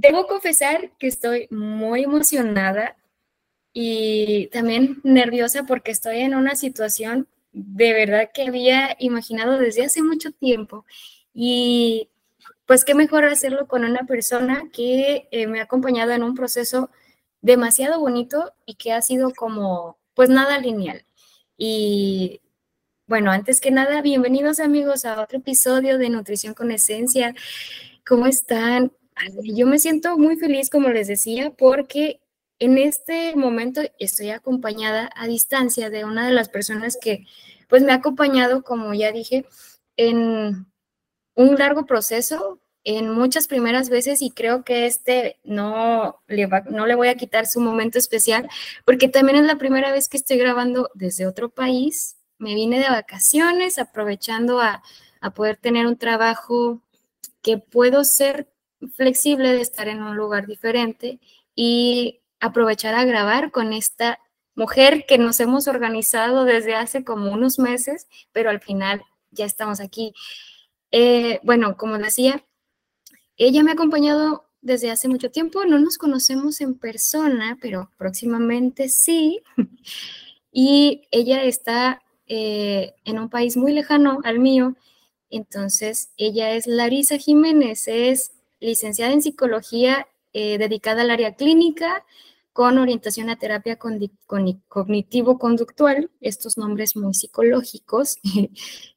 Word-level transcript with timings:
Debo 0.00 0.28
confesar 0.28 0.92
que 0.96 1.08
estoy 1.08 1.48
muy 1.50 2.04
emocionada 2.04 2.96
y 3.72 4.46
también 4.52 5.00
nerviosa 5.02 5.64
porque 5.64 5.90
estoy 5.90 6.20
en 6.20 6.36
una 6.36 6.54
situación 6.54 7.26
de 7.50 7.92
verdad 7.94 8.30
que 8.32 8.46
había 8.46 8.94
imaginado 9.00 9.58
desde 9.58 9.84
hace 9.84 10.00
mucho 10.04 10.30
tiempo. 10.30 10.84
Y 11.34 12.10
pues 12.64 12.84
qué 12.84 12.94
mejor 12.94 13.24
hacerlo 13.24 13.66
con 13.66 13.84
una 13.84 14.06
persona 14.06 14.70
que 14.72 15.26
eh, 15.32 15.48
me 15.48 15.58
ha 15.58 15.64
acompañado 15.64 16.12
en 16.12 16.22
un 16.22 16.36
proceso 16.36 16.90
demasiado 17.40 17.98
bonito 17.98 18.52
y 18.66 18.76
que 18.76 18.92
ha 18.92 19.02
sido 19.02 19.32
como, 19.34 19.98
pues 20.14 20.30
nada 20.30 20.60
lineal. 20.60 21.04
Y 21.56 22.40
bueno, 23.08 23.32
antes 23.32 23.60
que 23.60 23.72
nada, 23.72 24.00
bienvenidos 24.00 24.60
amigos 24.60 25.04
a 25.04 25.20
otro 25.20 25.38
episodio 25.38 25.98
de 25.98 26.08
Nutrición 26.08 26.54
con 26.54 26.70
Esencia. 26.70 27.34
¿Cómo 28.06 28.28
están? 28.28 28.92
Yo 29.42 29.66
me 29.66 29.78
siento 29.78 30.18
muy 30.18 30.36
feliz, 30.36 30.70
como 30.70 30.88
les 30.88 31.08
decía, 31.08 31.50
porque 31.50 32.20
en 32.58 32.78
este 32.78 33.36
momento 33.36 33.82
estoy 33.98 34.30
acompañada 34.30 35.10
a 35.14 35.26
distancia 35.26 35.90
de 35.90 36.04
una 36.04 36.26
de 36.26 36.32
las 36.32 36.48
personas 36.48 36.98
que 37.00 37.26
pues 37.68 37.82
me 37.82 37.92
ha 37.92 37.96
acompañado, 37.96 38.62
como 38.62 38.94
ya 38.94 39.12
dije, 39.12 39.46
en 39.96 40.66
un 41.34 41.54
largo 41.56 41.86
proceso, 41.86 42.60
en 42.84 43.10
muchas 43.10 43.48
primeras 43.48 43.90
veces 43.90 44.22
y 44.22 44.30
creo 44.30 44.64
que 44.64 44.86
este 44.86 45.38
no 45.44 46.22
le, 46.26 46.46
va, 46.46 46.62
no 46.70 46.86
le 46.86 46.94
voy 46.94 47.08
a 47.08 47.16
quitar 47.16 47.46
su 47.46 47.60
momento 47.60 47.98
especial 47.98 48.48
porque 48.84 49.08
también 49.08 49.38
es 49.38 49.44
la 49.44 49.58
primera 49.58 49.92
vez 49.92 50.08
que 50.08 50.16
estoy 50.16 50.38
grabando 50.38 50.90
desde 50.94 51.26
otro 51.26 51.50
país. 51.50 52.16
Me 52.38 52.54
vine 52.54 52.78
de 52.80 52.88
vacaciones 52.88 53.78
aprovechando 53.78 54.60
a, 54.60 54.82
a 55.20 55.34
poder 55.34 55.56
tener 55.56 55.86
un 55.86 55.98
trabajo 55.98 56.80
que 57.42 57.58
puedo 57.58 58.04
ser 58.04 58.48
flexible 58.94 59.52
de 59.52 59.60
estar 59.60 59.88
en 59.88 60.02
un 60.02 60.16
lugar 60.16 60.46
diferente 60.46 61.20
y 61.54 62.20
aprovechar 62.40 62.94
a 62.94 63.04
grabar 63.04 63.50
con 63.50 63.72
esta 63.72 64.20
mujer 64.54 65.04
que 65.06 65.18
nos 65.18 65.40
hemos 65.40 65.68
organizado 65.68 66.44
desde 66.44 66.74
hace 66.74 67.04
como 67.04 67.32
unos 67.32 67.58
meses, 67.58 68.08
pero 68.32 68.50
al 68.50 68.60
final 68.60 69.02
ya 69.30 69.44
estamos 69.44 69.80
aquí. 69.80 70.12
Eh, 70.90 71.40
bueno, 71.42 71.76
como 71.76 71.98
decía, 71.98 72.44
ella 73.36 73.62
me 73.62 73.70
ha 73.70 73.74
acompañado 73.74 74.48
desde 74.60 74.90
hace 74.90 75.08
mucho 75.08 75.30
tiempo, 75.30 75.64
no 75.64 75.78
nos 75.78 75.98
conocemos 75.98 76.60
en 76.60 76.74
persona, 76.74 77.56
pero 77.60 77.90
próximamente 77.96 78.88
sí. 78.88 79.42
Y 80.50 81.06
ella 81.12 81.44
está 81.44 82.02
eh, 82.26 82.94
en 83.04 83.18
un 83.18 83.28
país 83.28 83.56
muy 83.56 83.72
lejano 83.72 84.20
al 84.24 84.40
mío, 84.40 84.76
entonces 85.30 86.10
ella 86.16 86.52
es 86.52 86.66
Larisa 86.66 87.18
Jiménez, 87.18 87.86
es 87.86 88.32
licenciada 88.60 89.12
en 89.12 89.22
psicología 89.22 90.06
eh, 90.32 90.58
dedicada 90.58 91.02
al 91.02 91.10
área 91.10 91.34
clínica, 91.34 92.04
con 92.52 92.78
orientación 92.78 93.30
a 93.30 93.38
terapia 93.38 93.78
cognitivo-conductual, 93.78 96.10
estos 96.20 96.58
nombres 96.58 96.96
muy 96.96 97.14
psicológicos. 97.14 98.18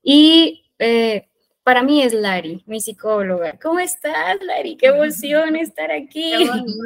y 0.03 0.65
eh, 0.79 1.29
para 1.63 1.83
mí 1.83 2.01
es 2.01 2.13
Lari, 2.13 2.63
mi 2.65 2.81
psicóloga. 2.81 3.59
¿Cómo 3.61 3.79
estás, 3.79 4.41
Lari? 4.41 4.77
Qué 4.77 4.87
emoción 4.87 5.55
estar 5.55 5.91
aquí. 5.91 6.31
Qué 6.31 6.47
bonito, 6.47 6.81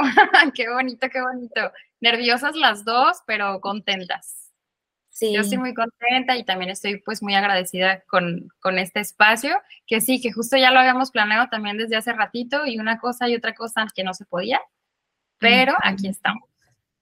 qué 0.54 0.68
bonito, 0.68 1.08
qué 1.12 1.20
bonito. 1.20 1.72
Nerviosas 2.00 2.54
las 2.54 2.84
dos, 2.84 3.18
pero 3.26 3.60
contentas. 3.60 4.39
Sí. 5.20 5.34
Yo 5.34 5.42
estoy 5.42 5.58
muy 5.58 5.74
contenta 5.74 6.34
y 6.38 6.44
también 6.44 6.70
estoy 6.70 6.96
pues 6.96 7.22
muy 7.22 7.34
agradecida 7.34 8.02
con, 8.08 8.50
con 8.58 8.78
este 8.78 9.00
espacio, 9.00 9.54
que 9.86 10.00
sí, 10.00 10.18
que 10.18 10.32
justo 10.32 10.56
ya 10.56 10.70
lo 10.70 10.80
habíamos 10.80 11.10
planeado 11.10 11.46
también 11.50 11.76
desde 11.76 11.96
hace 11.96 12.14
ratito 12.14 12.64
y 12.64 12.78
una 12.78 12.98
cosa 12.98 13.28
y 13.28 13.34
otra 13.34 13.54
cosa 13.54 13.86
que 13.94 14.02
no 14.02 14.14
se 14.14 14.24
podía, 14.24 14.62
pero 15.38 15.74
aquí 15.82 16.08
estamos. 16.08 16.48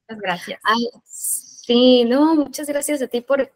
Muchas 0.09 0.21
gracias. 0.21 0.61
sí, 1.05 2.05
no, 2.07 2.35
muchas 2.35 2.67
gracias 2.67 3.01
a 3.03 3.07
ti 3.07 3.21
por 3.21 3.53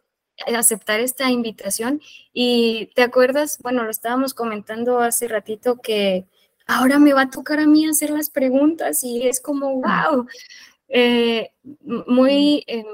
aceptar 0.55 1.01
esta 1.01 1.29
invitación. 1.29 1.99
Y 2.31 2.89
te 2.95 3.03
acuerdas, 3.03 3.59
bueno, 3.61 3.83
lo 3.83 3.89
estábamos 3.89 4.33
comentando 4.33 5.01
hace 5.01 5.27
ratito 5.27 5.81
que 5.81 6.25
ahora 6.67 6.99
me 6.99 7.11
va 7.11 7.23
a 7.23 7.29
tocar 7.29 7.59
a 7.59 7.67
mí 7.67 7.85
hacer 7.85 8.11
las 8.11 8.29
preguntas 8.29 9.03
y 9.03 9.27
es 9.27 9.41
como, 9.41 9.81
wow, 9.81 10.25
eh, 10.87 11.51
muy 11.81 12.63
em, 12.67 12.85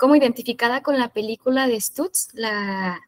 como 0.00 0.16
identificada 0.16 0.82
con 0.82 0.98
la 0.98 1.10
película 1.10 1.68
de 1.68 1.78
Stutz, 1.78 2.30
la, 2.32 2.98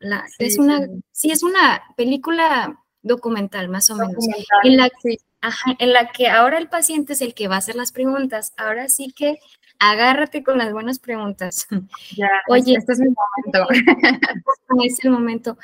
la 0.00 0.24
es 0.38 0.58
una, 0.58 0.88
sí. 1.12 1.30
es 1.30 1.42
una 1.42 1.82
película 1.94 2.82
documental 3.02 3.68
más 3.68 3.90
o 3.90 3.96
menos, 3.96 4.26
en 4.64 4.76
la, 4.78 4.90
en 5.78 5.92
la 5.92 6.08
que 6.10 6.28
ahora 6.28 6.56
el 6.56 6.68
paciente 6.68 7.12
es 7.12 7.20
el 7.20 7.34
que 7.34 7.48
va 7.48 7.56
a 7.56 7.58
hacer 7.58 7.76
las 7.76 7.92
preguntas. 7.92 8.54
Ahora 8.56 8.88
sí 8.88 9.12
que 9.14 9.38
agárrate 9.78 10.42
con 10.42 10.56
las 10.56 10.72
buenas 10.72 10.98
preguntas. 10.98 11.68
Ya, 12.16 12.30
Oye, 12.48 12.76
este 12.78 12.92
es 12.92 12.98
mi 13.00 13.08
momento. 13.08 13.68
es 14.84 15.04
el 15.04 15.10
momento. 15.10 15.58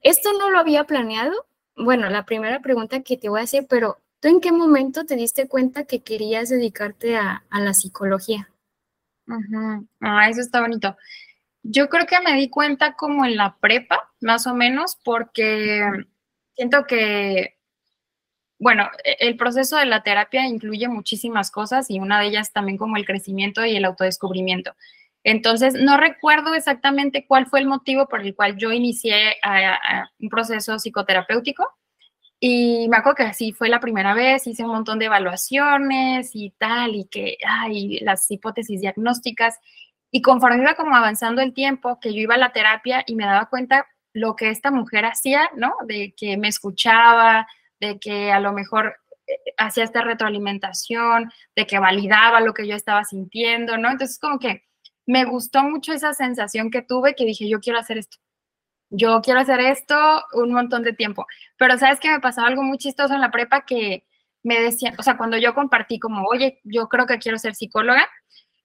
Esto 0.00 0.30
no 0.38 0.48
lo 0.48 0.58
había 0.58 0.84
planeado. 0.84 1.46
Bueno, 1.76 2.08
la 2.08 2.24
primera 2.24 2.60
pregunta 2.60 3.02
que 3.02 3.16
te 3.16 3.28
voy 3.28 3.40
a 3.40 3.44
hacer, 3.44 3.66
pero 3.68 3.98
¿tú 4.20 4.28
en 4.28 4.40
qué 4.40 4.50
momento 4.50 5.04
te 5.04 5.16
diste 5.16 5.46
cuenta 5.46 5.84
que 5.84 6.00
querías 6.00 6.48
dedicarte 6.48 7.16
a, 7.16 7.44
la 7.50 7.74
psicología? 7.74 8.48
Ah, 10.00 10.28
eso 10.28 10.40
está 10.40 10.60
bonito. 10.60 10.96
Yo 11.62 11.88
creo 11.88 12.06
que 12.06 12.20
me 12.20 12.34
di 12.34 12.48
cuenta 12.48 12.94
como 12.94 13.24
en 13.24 13.36
la 13.36 13.56
prepa, 13.60 14.10
más 14.20 14.46
o 14.46 14.54
menos, 14.54 14.98
porque 15.04 15.82
siento 16.54 16.84
que 16.86 17.60
bueno, 18.60 18.88
e, 19.04 19.16
el 19.20 19.36
proceso 19.36 19.76
de 19.76 19.86
la 19.86 20.02
terapia 20.02 20.46
incluye 20.46 20.86
muchísimas 20.86 21.50
cosas 21.50 21.90
y 21.90 21.98
una 21.98 22.20
de 22.20 22.26
ellas 22.28 22.52
también 22.52 22.78
como 22.78 22.96
el 22.96 23.06
crecimiento 23.06 23.64
y 23.64 23.74
el 23.76 23.84
autodescubrimiento. 23.84 24.74
Entonces, 25.24 25.74
no 25.74 25.96
recuerdo 25.96 26.54
exactamente 26.54 27.26
cuál 27.26 27.46
fue 27.46 27.60
el 27.60 27.66
motivo 27.66 28.06
por 28.06 28.20
el 28.20 28.34
cual 28.34 28.56
yo 28.56 28.72
inicié 28.72 29.36
un 30.18 30.28
proceso 30.28 30.78
psicoterapéutico. 30.78 31.66
Y 32.40 32.88
me 32.88 32.96
acuerdo 32.96 33.16
que 33.16 33.22
así 33.24 33.52
fue 33.52 33.68
la 33.68 33.80
primera 33.80 34.14
vez, 34.14 34.46
hice 34.46 34.64
un 34.64 34.70
montón 34.70 34.98
de 34.98 35.06
evaluaciones 35.06 36.30
y 36.34 36.50
tal, 36.50 36.94
y 36.96 37.04
que, 37.04 37.36
ay, 37.46 37.98
las 38.00 38.30
hipótesis 38.30 38.80
diagnósticas. 38.80 39.58
Y 40.10 40.22
conforme 40.22 40.62
iba 40.62 40.74
como 40.74 40.96
avanzando 40.96 41.42
el 41.42 41.52
tiempo, 41.52 42.00
que 42.00 42.14
yo 42.14 42.20
iba 42.20 42.36
a 42.36 42.38
la 42.38 42.52
terapia 42.52 43.04
y 43.06 43.14
me 43.14 43.26
daba 43.26 43.46
cuenta 43.50 43.86
lo 44.14 44.36
que 44.36 44.48
esta 44.50 44.70
mujer 44.70 45.04
hacía, 45.04 45.50
¿no? 45.56 45.74
De 45.86 46.14
que 46.16 46.36
me 46.38 46.48
escuchaba, 46.48 47.46
de 47.78 47.98
que 47.98 48.32
a 48.32 48.40
lo 48.40 48.52
mejor 48.52 48.96
eh, 49.26 49.34
hacía 49.58 49.84
esta 49.84 50.02
retroalimentación, 50.02 51.30
de 51.54 51.66
que 51.66 51.78
validaba 51.78 52.40
lo 52.40 52.54
que 52.54 52.66
yo 52.66 52.74
estaba 52.74 53.04
sintiendo, 53.04 53.76
¿no? 53.78 53.90
Entonces 53.90 54.18
como 54.18 54.38
que 54.38 54.64
me 55.06 55.24
gustó 55.24 55.62
mucho 55.64 55.92
esa 55.92 56.14
sensación 56.14 56.70
que 56.70 56.82
tuve 56.82 57.14
que 57.14 57.24
dije, 57.24 57.48
yo 57.48 57.60
quiero 57.60 57.78
hacer 57.78 57.98
esto. 57.98 58.18
Yo 58.90 59.20
quiero 59.22 59.40
hacer 59.40 59.60
esto 59.60 59.96
un 60.34 60.52
montón 60.52 60.82
de 60.82 60.92
tiempo. 60.92 61.26
Pero 61.56 61.78
sabes 61.78 62.00
que 62.00 62.10
me 62.10 62.20
pasaba 62.20 62.48
algo 62.48 62.62
muy 62.62 62.78
chistoso 62.78 63.14
en 63.14 63.20
la 63.20 63.30
prepa 63.30 63.64
que 63.64 64.04
me 64.42 64.60
decían, 64.60 64.94
o 64.98 65.02
sea, 65.02 65.16
cuando 65.16 65.36
yo 65.38 65.54
compartí 65.54 65.98
como, 65.98 66.24
oye, 66.26 66.60
yo 66.64 66.88
creo 66.88 67.06
que 67.06 67.18
quiero 67.18 67.38
ser 67.38 67.54
psicóloga, 67.54 68.08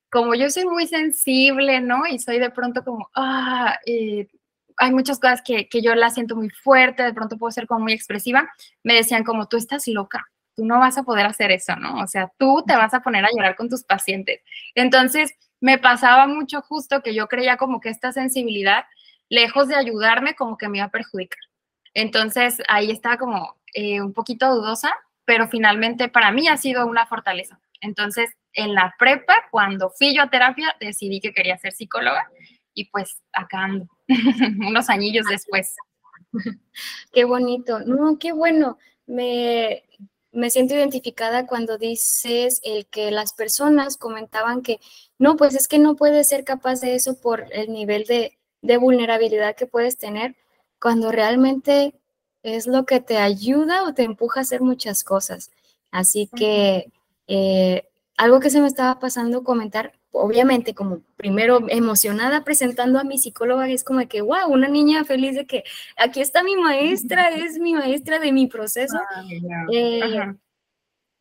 como 0.09 0.35
yo 0.35 0.49
soy 0.49 0.65
muy 0.65 0.87
sensible, 0.87 1.81
¿no? 1.81 2.07
Y 2.07 2.19
soy 2.19 2.39
de 2.39 2.49
pronto 2.49 2.83
como, 2.83 3.09
ah, 3.15 3.77
hay 4.77 4.91
muchas 4.91 5.19
cosas 5.19 5.41
que, 5.43 5.67
que, 5.67 5.81
yo 5.81 5.95
la 5.95 6.09
siento 6.09 6.35
muy 6.35 6.49
fuerte, 6.49 7.03
de 7.03 7.13
pronto 7.13 7.37
puedo 7.37 7.51
ser 7.51 7.67
como 7.67 7.81
muy 7.81 7.93
expresiva, 7.93 8.49
me 8.83 8.95
decían 8.95 9.23
como, 9.23 9.47
tú 9.47 9.57
estás 9.57 9.87
loca, 9.87 10.25
tú 10.55 10.65
no 10.65 10.79
vas 10.79 10.97
a 10.97 11.03
poder 11.03 11.25
hacer 11.25 11.51
eso, 11.51 11.75
¿no? 11.75 12.01
O 12.01 12.07
sea, 12.07 12.31
tú 12.37 12.63
te 12.65 12.75
vas 12.75 12.93
a 12.93 13.01
poner 13.01 13.25
a 13.25 13.29
llorar 13.35 13.55
con 13.55 13.69
tus 13.69 13.83
pacientes. 13.83 14.41
Entonces, 14.73 15.33
me 15.59 15.77
pasaba 15.77 16.27
mucho 16.27 16.61
justo 16.61 17.01
que 17.01 17.13
yo 17.13 17.27
creía 17.27 17.57
como 17.57 17.79
que 17.81 17.89
esta 17.89 18.11
sensibilidad, 18.11 18.85
lejos 19.29 19.67
de 19.67 19.75
ayudarme, 19.75 20.35
como 20.35 20.57
que 20.57 20.69
me 20.69 20.77
iba 20.77 20.87
a 20.87 20.91
perjudicar. 20.91 21.39
Entonces, 21.93 22.61
ahí 22.67 22.91
estaba 22.91 23.17
como 23.17 23.55
eh, 23.73 24.01
un 24.01 24.13
poquito 24.13 24.53
dudosa, 24.53 24.93
pero 25.25 25.47
finalmente 25.47 26.07
para 26.09 26.31
mí 26.31 26.47
ha 26.47 26.57
sido 26.57 26.85
una 26.85 27.07
fortaleza. 27.07 27.59
Entonces, 27.81 28.29
en 28.53 28.73
la 28.73 28.95
prepa, 28.97 29.35
cuando 29.51 29.89
fui 29.89 30.15
yo 30.15 30.23
a 30.23 30.29
terapia, 30.29 30.75
decidí 30.79 31.19
que 31.19 31.33
quería 31.33 31.57
ser 31.57 31.73
psicóloga 31.73 32.29
y 32.73 32.85
pues 32.89 33.21
acá 33.33 33.63
ando, 33.63 33.87
unos 34.67 34.89
añillos 34.89 35.25
después. 35.29 35.75
Qué 37.13 37.23
bonito, 37.23 37.79
no, 37.79 38.17
qué 38.19 38.33
bueno. 38.33 38.77
Me, 39.07 39.83
me 40.31 40.49
siento 40.49 40.73
identificada 40.73 41.47
cuando 41.47 41.77
dices 41.77 42.59
el 42.63 42.87
que 42.87 43.11
las 43.11 43.33
personas 43.33 43.97
comentaban 43.97 44.61
que 44.61 44.79
no, 45.17 45.37
pues 45.37 45.55
es 45.55 45.67
que 45.69 45.79
no 45.79 45.95
puedes 45.95 46.27
ser 46.27 46.43
capaz 46.43 46.81
de 46.81 46.95
eso 46.95 47.21
por 47.21 47.45
el 47.53 47.71
nivel 47.71 48.03
de, 48.03 48.37
de 48.65 48.77
vulnerabilidad 48.77 49.55
que 49.55 49.67
puedes 49.67 49.97
tener, 49.97 50.35
cuando 50.79 51.11
realmente 51.11 51.93
es 52.43 52.67
lo 52.67 52.85
que 52.85 52.99
te 52.99 53.17
ayuda 53.17 53.83
o 53.83 53.93
te 53.93 54.03
empuja 54.03 54.39
a 54.39 54.43
hacer 54.43 54.61
muchas 54.61 55.03
cosas. 55.03 55.51
Así 55.91 56.29
que 56.35 56.91
eh, 57.27 57.87
algo 58.17 58.39
que 58.39 58.49
se 58.49 58.61
me 58.61 58.67
estaba 58.67 58.99
pasando 58.99 59.43
comentar, 59.43 59.93
obviamente 60.11 60.73
como 60.73 61.01
primero 61.17 61.65
emocionada 61.69 62.43
presentando 62.43 62.99
a 62.99 63.03
mi 63.03 63.17
psicóloga, 63.17 63.69
es 63.69 63.83
como 63.83 64.07
que, 64.07 64.21
wow, 64.21 64.47
una 64.49 64.67
niña 64.67 65.05
feliz 65.05 65.35
de 65.35 65.45
que 65.45 65.63
aquí 65.97 66.21
está 66.21 66.43
mi 66.43 66.55
maestra, 66.55 67.29
es 67.29 67.57
mi 67.59 67.73
maestra 67.73 68.19
de 68.19 68.31
mi 68.31 68.47
proceso. 68.47 68.97
Eh, 69.71 70.33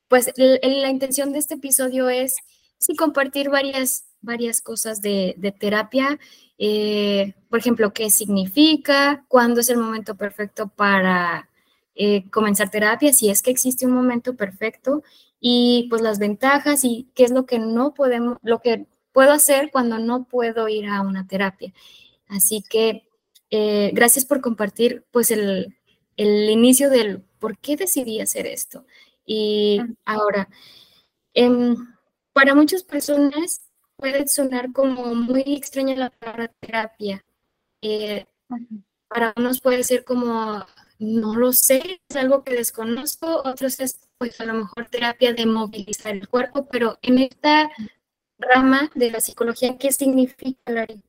pues 0.08 0.32
la 0.36 0.90
intención 0.90 1.32
de 1.32 1.38
este 1.38 1.54
episodio 1.54 2.08
es 2.08 2.36
sí, 2.78 2.94
compartir 2.96 3.48
varias, 3.48 4.04
varias 4.24 4.60
cosas 4.60 5.00
de, 5.00 5.54
terapia. 5.58 6.18
Eh, 6.58 7.34
por 7.48 7.58
ejemplo, 7.58 7.92
qué 7.92 8.10
significa, 8.10 9.24
cuándo 9.28 9.60
es 9.60 9.70
el 9.70 9.78
momento 9.78 10.16
perfecto 10.16 10.68
para 10.68 11.48
eh, 11.94 12.28
comenzar 12.30 12.70
terapia, 12.70 13.12
si 13.12 13.30
es 13.30 13.42
que 13.42 13.50
existe 13.50 13.86
un 13.86 13.92
momento 13.92 14.36
perfecto, 14.36 15.02
y 15.40 15.86
pues 15.90 16.02
las 16.02 16.18
ventajas 16.18 16.84
y 16.84 17.08
qué 17.14 17.24
es 17.24 17.30
lo 17.30 17.46
que 17.46 17.58
no 17.58 17.94
podemos, 17.94 18.38
lo 18.42 18.60
que 18.60 18.86
puedo 19.12 19.32
hacer 19.32 19.70
cuando 19.70 19.98
no 19.98 20.24
puedo 20.24 20.68
ir 20.68 20.86
a 20.86 21.02
una 21.02 21.26
terapia. 21.26 21.72
Así 22.28 22.64
que 22.68 23.06
eh, 23.50 23.90
gracias 23.94 24.24
por 24.24 24.40
compartir 24.40 25.04
pues 25.12 25.30
el, 25.30 25.76
el 26.16 26.50
inicio 26.50 26.90
del 26.90 27.22
por 27.38 27.58
qué 27.58 27.76
decidí 27.76 28.20
hacer 28.20 28.46
esto. 28.46 28.86
Y 29.26 29.80
ahora, 30.04 30.48
em, 31.34 31.76
para 32.32 32.54
muchas 32.54 32.82
personas 32.82 33.63
puede 33.96 34.26
sonar 34.28 34.72
como 34.72 35.14
muy 35.14 35.42
extraña 35.46 35.96
la 35.96 36.10
palabra 36.10 36.48
terapia. 36.60 37.24
Eh, 37.82 38.26
para 39.08 39.32
unos 39.36 39.60
puede 39.60 39.84
ser 39.84 40.04
como, 40.04 40.64
no 40.98 41.36
lo 41.36 41.52
sé, 41.52 42.00
es 42.08 42.16
algo 42.16 42.44
que 42.44 42.54
desconozco, 42.54 43.42
otros 43.44 43.80
es 43.80 44.08
pues 44.18 44.40
a 44.40 44.46
lo 44.46 44.54
mejor 44.54 44.86
terapia 44.86 45.32
de 45.32 45.46
movilizar 45.46 46.12
el 46.12 46.28
cuerpo, 46.28 46.66
pero 46.66 46.98
en 47.02 47.18
esta 47.18 47.70
rama 48.38 48.90
de 48.94 49.10
la 49.10 49.20
psicología, 49.20 49.76
¿qué 49.78 49.92
significa, 49.92 50.72
Lari? 50.72 51.02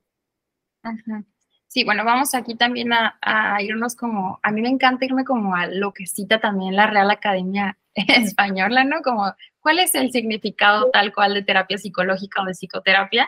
Sí, 1.67 1.83
bueno, 1.83 2.05
vamos 2.05 2.33
aquí 2.35 2.55
también 2.55 2.91
a, 2.93 3.57
irnos 3.61 3.95
como, 3.95 4.39
a 4.43 4.51
mí 4.51 4.61
me 4.61 4.69
encanta 4.69 5.05
irme 5.05 5.25
como 5.25 5.55
a 5.55 5.67
lo 5.67 5.93
que 5.93 6.05
cita 6.05 6.39
también 6.39 6.75
la 6.75 6.87
Real 6.87 7.11
Academia 7.11 7.77
Española, 7.95 8.83
¿no? 8.83 9.01
Como, 9.01 9.33
¿cuál 9.65 9.79
es 9.79 9.95
el 9.95 10.11
significado 10.11 10.91
tal 10.91 11.11
cual 11.11 11.33
de 11.33 11.41
terapia 11.41 11.79
psicológica 11.79 12.43
o 12.43 12.45
de 12.45 12.53
psicoterapia? 12.53 13.27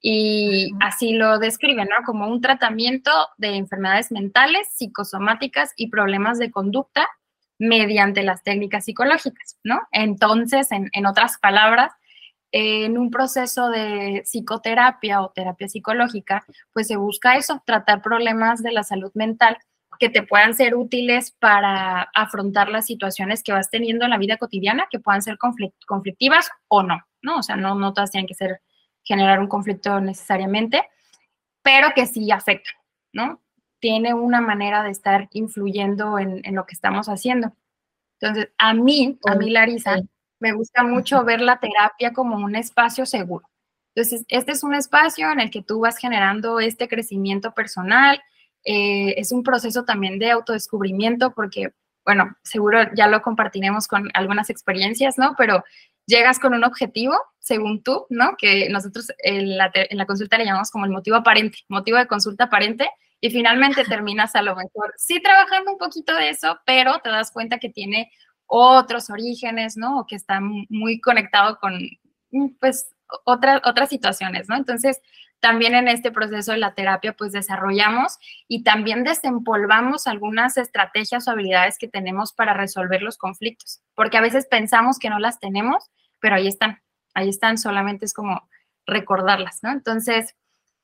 Y 0.00 0.70
así 0.80 1.12
lo 1.12 1.38
describen, 1.38 1.88
¿no? 1.90 2.02
Como 2.06 2.26
un 2.28 2.40
tratamiento 2.40 3.10
de 3.36 3.56
enfermedades 3.56 4.10
mentales, 4.10 4.68
psicosomáticas 4.72 5.74
y 5.76 5.90
problemas 5.90 6.38
de 6.38 6.50
conducta 6.50 7.06
mediante 7.58 8.22
las 8.22 8.42
técnicas 8.42 8.86
psicológicas, 8.86 9.58
¿no? 9.64 9.82
Entonces, 9.92 10.72
en, 10.72 10.88
en 10.94 11.04
otras 11.04 11.36
palabras, 11.36 11.92
en 12.52 12.96
un 12.96 13.10
proceso 13.10 13.68
de 13.68 14.22
psicoterapia 14.24 15.20
o 15.20 15.28
terapia 15.28 15.68
psicológica, 15.68 16.46
pues 16.72 16.86
se 16.86 16.96
busca 16.96 17.36
eso, 17.36 17.62
tratar 17.66 18.00
problemas 18.00 18.62
de 18.62 18.72
la 18.72 18.82
salud 18.82 19.10
mental 19.12 19.58
que 19.98 20.08
te 20.08 20.22
puedan 20.22 20.54
ser 20.54 20.74
útiles 20.74 21.32
para 21.32 22.10
afrontar 22.14 22.68
las 22.68 22.86
situaciones 22.86 23.42
que 23.42 23.52
vas 23.52 23.70
teniendo 23.70 24.04
en 24.04 24.10
la 24.10 24.18
vida 24.18 24.36
cotidiana, 24.36 24.86
que 24.90 24.98
puedan 24.98 25.22
ser 25.22 25.38
conflictivas 25.86 26.50
o 26.68 26.82
no, 26.82 27.00
¿no? 27.22 27.38
O 27.38 27.42
sea, 27.42 27.56
no, 27.56 27.74
no 27.74 27.92
todas 27.92 28.10
tienen 28.10 28.26
que 28.26 28.34
ser 28.34 28.60
generar 29.02 29.38
un 29.38 29.48
conflicto 29.48 30.00
necesariamente, 30.00 30.82
pero 31.62 31.88
que 31.94 32.06
sí 32.06 32.30
afectan, 32.30 32.74
¿no? 33.12 33.40
Tiene 33.78 34.14
una 34.14 34.40
manera 34.40 34.82
de 34.82 34.90
estar 34.90 35.28
influyendo 35.32 36.18
en, 36.18 36.40
en 36.44 36.54
lo 36.54 36.66
que 36.66 36.74
estamos 36.74 37.08
haciendo. 37.08 37.52
Entonces, 38.20 38.50
a 38.58 38.74
mí, 38.74 39.18
a 39.26 39.34
mí, 39.34 39.50
Larisa, 39.50 39.96
me 40.40 40.52
gusta 40.52 40.82
mucho 40.82 41.24
ver 41.24 41.40
la 41.40 41.58
terapia 41.58 42.12
como 42.12 42.36
un 42.36 42.56
espacio 42.56 43.06
seguro. 43.06 43.48
Entonces, 43.94 44.26
este 44.28 44.52
es 44.52 44.62
un 44.62 44.74
espacio 44.74 45.30
en 45.32 45.40
el 45.40 45.50
que 45.50 45.62
tú 45.62 45.80
vas 45.80 45.96
generando 45.96 46.60
este 46.60 46.86
crecimiento 46.86 47.52
personal. 47.52 48.22
Eh, 48.68 49.14
es 49.16 49.30
un 49.30 49.44
proceso 49.44 49.84
también 49.84 50.18
de 50.18 50.32
autodescubrimiento 50.32 51.32
porque, 51.32 51.72
bueno, 52.04 52.36
seguro 52.42 52.80
ya 52.94 53.06
lo 53.06 53.22
compartiremos 53.22 53.86
con 53.86 54.10
algunas 54.12 54.50
experiencias, 54.50 55.18
¿no? 55.18 55.36
Pero 55.38 55.62
llegas 56.04 56.40
con 56.40 56.52
un 56.52 56.64
objetivo, 56.64 57.16
según 57.38 57.84
tú, 57.84 58.06
¿no? 58.10 58.36
Que 58.36 58.68
nosotros 58.68 59.12
en 59.18 59.56
la, 59.56 59.70
en 59.72 59.96
la 59.96 60.06
consulta 60.06 60.36
le 60.36 60.44
llamamos 60.44 60.72
como 60.72 60.84
el 60.84 60.90
motivo 60.90 61.16
aparente, 61.16 61.58
motivo 61.68 61.96
de 61.96 62.08
consulta 62.08 62.44
aparente, 62.44 62.90
y 63.20 63.30
finalmente 63.30 63.84
terminas 63.84 64.34
a 64.34 64.42
lo 64.42 64.56
mejor 64.56 64.92
sí 64.96 65.22
trabajando 65.22 65.72
un 65.72 65.78
poquito 65.78 66.14
de 66.14 66.30
eso, 66.30 66.58
pero 66.66 66.98
te 66.98 67.10
das 67.10 67.30
cuenta 67.30 67.58
que 67.58 67.70
tiene 67.70 68.10
otros 68.46 69.10
orígenes, 69.10 69.76
¿no? 69.76 70.00
O 70.00 70.06
que 70.06 70.16
está 70.16 70.40
muy 70.40 71.00
conectado 71.00 71.58
con, 71.60 71.78
pues, 72.60 72.90
otras 73.24 73.60
otras 73.64 73.88
situaciones, 73.88 74.48
¿no? 74.48 74.56
Entonces, 74.56 75.00
también 75.40 75.74
en 75.74 75.88
este 75.88 76.10
proceso 76.10 76.52
de 76.52 76.58
la 76.58 76.74
terapia, 76.74 77.12
pues 77.12 77.32
desarrollamos 77.32 78.18
y 78.48 78.62
también 78.64 79.04
desempolvamos 79.04 80.06
algunas 80.06 80.56
estrategias 80.56 81.28
o 81.28 81.30
habilidades 81.30 81.78
que 81.78 81.88
tenemos 81.88 82.32
para 82.32 82.54
resolver 82.54 83.02
los 83.02 83.18
conflictos, 83.18 83.80
porque 83.94 84.16
a 84.16 84.22
veces 84.22 84.46
pensamos 84.46 84.98
que 84.98 85.10
no 85.10 85.18
las 85.18 85.38
tenemos, 85.38 85.90
pero 86.20 86.36
ahí 86.36 86.48
están, 86.48 86.80
ahí 87.14 87.28
están, 87.28 87.58
solamente 87.58 88.06
es 88.06 88.14
como 88.14 88.48
recordarlas, 88.86 89.62
¿no? 89.62 89.70
Entonces, 89.70 90.34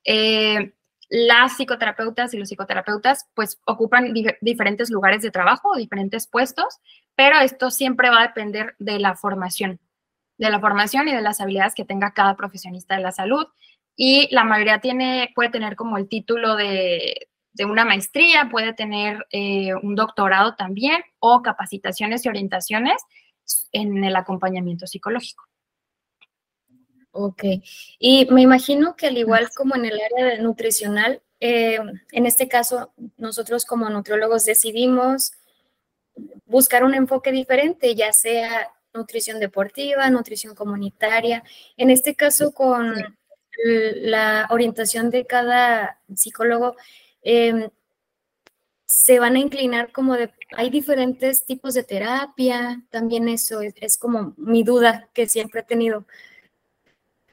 eh, 0.05 0.75
las 1.09 1.57
psicoterapeutas 1.57 2.33
y 2.33 2.39
los 2.39 2.49
psicoterapeutas 2.49 3.29
pues 3.35 3.61
ocupan 3.67 4.15
diferentes 4.41 4.89
lugares 4.89 5.21
de 5.21 5.31
trabajo, 5.31 5.77
diferentes 5.77 6.27
puestos, 6.27 6.81
pero 7.15 7.39
esto 7.41 7.71
siempre 7.71 8.09
va 8.09 8.21
a 8.21 8.27
depender 8.29 8.75
de 8.79 8.99
la 8.99 9.15
formación, 9.15 9.79
de 10.39 10.49
la 10.49 10.59
formación 10.59 11.09
y 11.09 11.15
de 11.15 11.21
las 11.21 11.43
habilidades 11.43 11.75
que 11.75 11.85
tenga 11.85 12.15
cada 12.15 12.35
profesionista 12.35 12.97
de 12.97 13.03
la 13.03 13.13
salud. 13.13 13.47
Y 14.05 14.27
la 14.35 14.43
mayoría 14.43 14.81
tiene, 14.81 15.31
puede 15.33 15.51
tener 15.51 15.77
como 15.77 15.97
el 15.97 16.09
título 16.09 16.57
de, 16.57 17.29
una 17.65 17.85
maestría, 17.85 18.49
puede 18.51 18.73
tener 18.73 19.25
eh, 19.31 19.75
un 19.81 19.95
doctorado 19.95 20.57
también 20.57 21.05
o 21.21 21.41
capacitaciones 21.41 22.27
y 22.27 22.29
orientaciones 22.29 23.01
en 23.71 24.03
el 24.03 24.17
acompañamiento 24.17 24.89
psicológico. 24.89 25.45
Ok, 27.13 27.45
y 28.01 28.27
me 28.33 28.43
imagino 28.43 28.97
que 28.97 29.07
al 29.07 29.19
igual 29.19 29.51
como 29.55 29.77
en 29.77 29.85
el 29.85 30.01
área 30.01 30.37
nutricional, 30.43 31.23
eh, 31.39 31.79
en 32.11 32.27
este 32.27 32.49
caso 32.49 32.93
nosotros 33.19 33.65
como 33.65 33.89
nutriólogos 33.89 34.45
decidimos 34.45 35.31
buscar 36.45 36.83
un 36.83 36.95
enfoque 36.95 37.31
diferente, 37.31 37.95
ya 37.95 38.13
sea 38.13 38.69
nutrición 38.93 39.39
deportiva, 39.39 40.11
nutrición 40.11 40.57
comunitaria. 40.57 41.45
En 41.77 41.91
este 41.91 42.17
caso, 42.17 42.53
con 42.53 42.95
la 43.65 44.47
orientación 44.51 45.11
de 45.11 45.27
cada 45.27 45.99
psicólogo, 46.15 46.77
em, 47.23 47.69
se 48.87 49.19
van 49.19 49.37
a 49.37 49.39
inclinar 49.39 49.91
como 49.93 50.15
de, 50.15 50.31
hay 50.57 50.69
diferentes 50.71 51.45
tipos 51.47 51.75
de 51.75 51.83
terapia, 51.83 52.83
también 52.91 53.29
eso 53.29 53.61
es 53.63 53.97
como 53.97 54.35
mi 54.37 54.65
duda 54.65 55.09
que 55.15 55.29
siempre 55.29 55.61
he 55.61 55.65
tenido. 55.65 56.06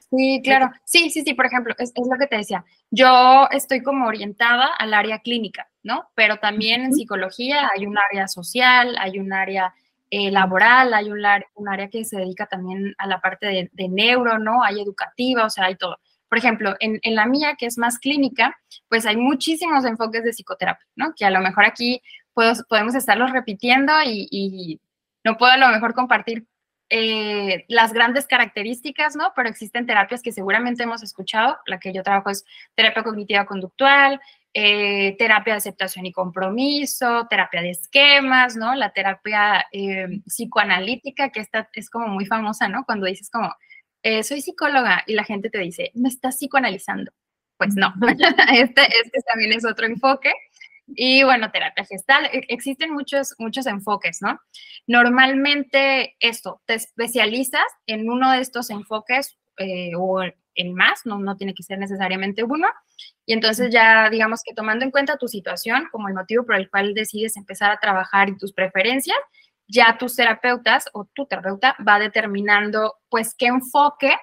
Sí, 0.09 0.41
claro. 0.43 0.71
Sí, 0.85 1.09
sí, 1.11 1.21
sí, 1.21 1.33
por 1.35 1.45
ejemplo, 1.45 1.75
es, 1.77 1.93
lo 1.95 2.17
que 2.17 2.27
te 2.27 2.37
decía. 2.37 2.65
Yo 2.89 3.47
estoy 3.51 3.83
como 3.83 4.07
orientada 4.07 4.67
al 4.79 4.93
área 4.93 5.19
clínica, 5.19 5.69
¿no? 5.83 6.09
Pero 6.15 6.37
también 6.37 6.81
en 6.81 6.93
psicología 6.93 7.69
hay 7.75 7.85
un 7.85 7.97
área 7.97 8.27
social, 8.27 8.95
hay 8.99 9.19
un 9.19 9.31
área 9.33 9.73
eh, 10.09 10.31
laboral, 10.31 10.93
hay 10.95 11.11
un, 11.11 11.19
un, 11.53 11.69
área 11.69 11.89
que 11.89 12.03
se 12.05 12.17
dedica 12.17 12.47
también 12.47 12.95
a 12.97 13.05
la 13.05 13.21
parte 13.21 13.69
de, 13.71 13.87
neuro, 13.89 14.39
¿no? 14.39 14.63
Hay 14.63 14.81
educativa, 14.81 15.45
o 15.45 15.49
sea, 15.49 15.65
hay 15.65 15.75
todo. 15.75 15.99
Por 16.29 16.37
ejemplo, 16.37 16.75
en, 16.79 16.99
la 17.15 17.25
mía, 17.25 17.55
que 17.57 17.65
es 17.65 17.77
más 17.77 17.97
clínica, 17.97 18.55
pues 18.87 19.05
hay 19.07 19.17
muchísimos 19.17 19.83
enfoques 19.83 20.23
de 20.23 20.31
psicoterapia, 20.31 20.85
¿no? 20.95 21.13
Que 21.15 21.25
a 21.25 21.31
lo 21.31 21.41
mejor 21.41 21.65
aquí 21.65 22.01
podemos 22.33 22.95
estarlos 22.95 23.31
repitiendo 23.31 23.91
y, 24.05 24.79
no 25.25 25.37
puedo 25.37 25.51
a 25.51 25.57
lo 25.57 25.67
mejor 25.67 25.93
compartir 25.93 26.47
eh, 26.89 27.65
las 27.67 27.91
grandes 27.91 28.25
características, 28.25 29.15
¿no? 29.15 29.33
Pero 29.35 29.49
existen 29.49 29.85
terapias 29.85 30.21
que 30.21 30.31
seguramente 30.31 30.83
hemos 30.83 31.03
escuchado. 31.03 31.57
La 31.65 31.77
que 31.79 31.91
yo 31.91 32.03
trabajo 32.03 32.29
es 32.29 32.45
terapia 32.73 33.03
cognitiva 33.03 33.45
conductual, 33.45 34.21
eh, 34.53 35.15
terapia 35.17 35.53
de 35.53 35.57
aceptación 35.57 36.05
y 36.05 36.11
compromiso, 36.11 37.27
terapia 37.29 37.61
de 37.61 37.71
esquemas, 37.71 38.55
¿no? 38.55 38.73
La 38.75 38.91
terapia 38.91 39.65
eh, 39.71 40.07
psicoanalítica, 40.25 41.29
que 41.29 41.41
esta 41.41 41.69
es 41.73 41.89
como 41.89 42.07
muy 42.07 42.25
famosa, 42.25 42.69
¿no? 42.69 42.85
Cuando 42.85 43.07
dices 43.07 43.29
como, 43.29 43.53
soy 44.23 44.41
psicóloga 44.41 45.03
y 45.07 45.13
la 45.13 45.23
gente 45.23 45.49
te 45.49 45.59
dice, 45.59 45.91
me 45.93 46.09
estás 46.09 46.37
psicoanalizando. 46.37 47.11
Pues 47.57 47.75
no, 47.75 47.93
este, 48.53 48.81
este 48.81 49.21
también 49.27 49.53
es 49.53 49.65
otro 49.65 49.85
enfoque. 49.85 50.33
Y 50.95 51.23
bueno, 51.23 51.51
terapia 51.51 51.85
gestal, 51.85 52.25
e, 52.25 52.45
existen 52.47 52.91
muchos, 52.93 53.35
muchos 53.37 53.67
enfoques, 53.67 54.21
¿no? 54.21 54.39
Normalmente 54.87 56.15
esto, 56.19 56.61
te 56.65 56.75
especializas 56.75 57.65
en 57.85 58.09
uno 58.09 58.31
de 58.31 58.39
estos 58.39 58.69
enfoques 58.69 59.37
eh, 59.57 59.91
o 59.95 60.21
en 60.23 60.73
más, 60.73 61.05
no, 61.05 61.19
no 61.19 61.37
tiene 61.37 61.53
que 61.53 61.63
ser 61.63 61.77
necesariamente 61.79 62.43
uno, 62.43 62.67
y 63.25 63.33
entonces 63.33 63.71
ya 63.71 64.09
digamos 64.09 64.41
que 64.43 64.53
tomando 64.53 64.83
en 64.83 64.91
cuenta 64.91 65.17
tu 65.17 65.27
situación 65.27 65.87
como 65.91 66.07
el 66.07 66.15
motivo 66.15 66.45
por 66.45 66.55
el 66.55 66.69
cual 66.69 66.93
decides 66.93 67.37
empezar 67.37 67.71
a 67.71 67.79
trabajar 67.79 68.29
y 68.29 68.37
tus 68.37 68.53
preferencias, 68.53 69.17
ya 69.69 69.97
tus 69.97 70.15
terapeutas 70.15 70.89
o 70.93 71.05
tu 71.05 71.25
terapeuta 71.27 71.75
va 71.87 71.99
determinando 71.99 72.95
pues 73.07 73.35
qué 73.35 73.45
enfoque 73.45 74.17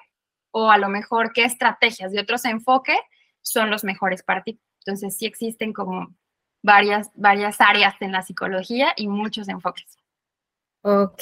o 0.51 0.69
a 0.69 0.77
lo 0.77 0.89
mejor 0.89 1.31
qué 1.33 1.45
estrategias 1.45 2.11
de 2.11 2.19
otros 2.19 2.43
enfoques 2.45 2.99
son 3.41 3.69
los 3.69 3.83
mejores 3.83 4.23
para 4.23 4.43
ti. 4.43 4.59
Entonces 4.79 5.17
sí 5.17 5.25
existen 5.25 5.73
como 5.73 6.13
varias, 6.61 7.09
varias 7.15 7.61
áreas 7.61 7.95
en 8.01 8.11
la 8.11 8.21
psicología 8.21 8.93
y 8.97 9.07
muchos 9.07 9.47
enfoques. 9.47 9.97
Ok. 10.81 11.21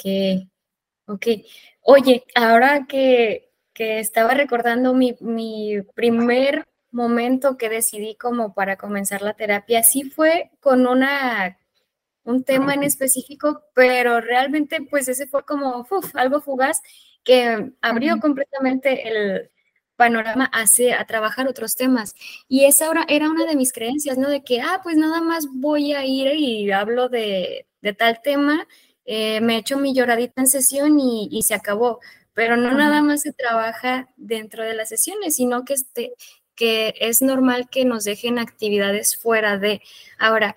Ok. 1.06 1.26
Oye, 1.82 2.24
ahora 2.34 2.86
que, 2.86 3.52
que 3.72 4.00
estaba 4.00 4.34
recordando 4.34 4.92
mi, 4.92 5.16
mi 5.20 5.82
primer 5.94 6.66
momento 6.90 7.56
que 7.56 7.68
decidí 7.68 8.16
como 8.16 8.54
para 8.54 8.76
comenzar 8.76 9.22
la 9.22 9.34
terapia, 9.34 9.84
sí 9.84 10.02
fue 10.02 10.50
con 10.60 10.86
una 10.86 11.58
un 12.26 12.44
tema 12.44 12.74
en 12.74 12.82
específico, 12.82 13.62
pero 13.74 14.20
realmente 14.20 14.78
pues 14.90 15.08
ese 15.08 15.26
fue 15.26 15.44
como 15.44 15.86
algo 16.14 16.40
fugaz 16.40 16.82
que 17.24 17.72
abrió 17.80 18.20
completamente 18.20 19.08
el 19.08 19.50
panorama 19.96 20.44
hacia, 20.52 21.00
a 21.00 21.06
trabajar 21.06 21.48
otros 21.48 21.74
temas. 21.76 22.14
Y 22.48 22.64
esa 22.66 22.90
era 23.08 23.30
una 23.30 23.46
de 23.46 23.56
mis 23.56 23.72
creencias, 23.72 24.18
¿no? 24.18 24.28
De 24.28 24.44
que, 24.44 24.60
ah, 24.60 24.80
pues 24.82 24.96
nada 24.96 25.20
más 25.20 25.46
voy 25.50 25.94
a 25.94 26.04
ir 26.04 26.34
y 26.36 26.70
hablo 26.70 27.08
de, 27.08 27.66
de 27.80 27.92
tal 27.94 28.20
tema, 28.22 28.66
eh, 29.06 29.40
me 29.40 29.56
echo 29.56 29.78
mi 29.78 29.94
lloradita 29.94 30.42
en 30.42 30.48
sesión 30.48 31.00
y, 31.00 31.28
y 31.30 31.42
se 31.42 31.54
acabó. 31.54 32.00
Pero 32.34 32.56
no 32.56 32.72
nada 32.72 33.00
más 33.02 33.22
se 33.22 33.32
trabaja 33.32 34.10
dentro 34.16 34.62
de 34.62 34.74
las 34.74 34.90
sesiones, 34.90 35.36
sino 35.36 35.64
que 35.64 35.72
este, 35.74 36.12
que 36.54 36.94
es 37.00 37.22
normal 37.22 37.68
que 37.70 37.84
nos 37.84 38.04
dejen 38.04 38.38
actividades 38.38 39.16
fuera 39.16 39.58
de. 39.58 39.82
Ahora, 40.18 40.56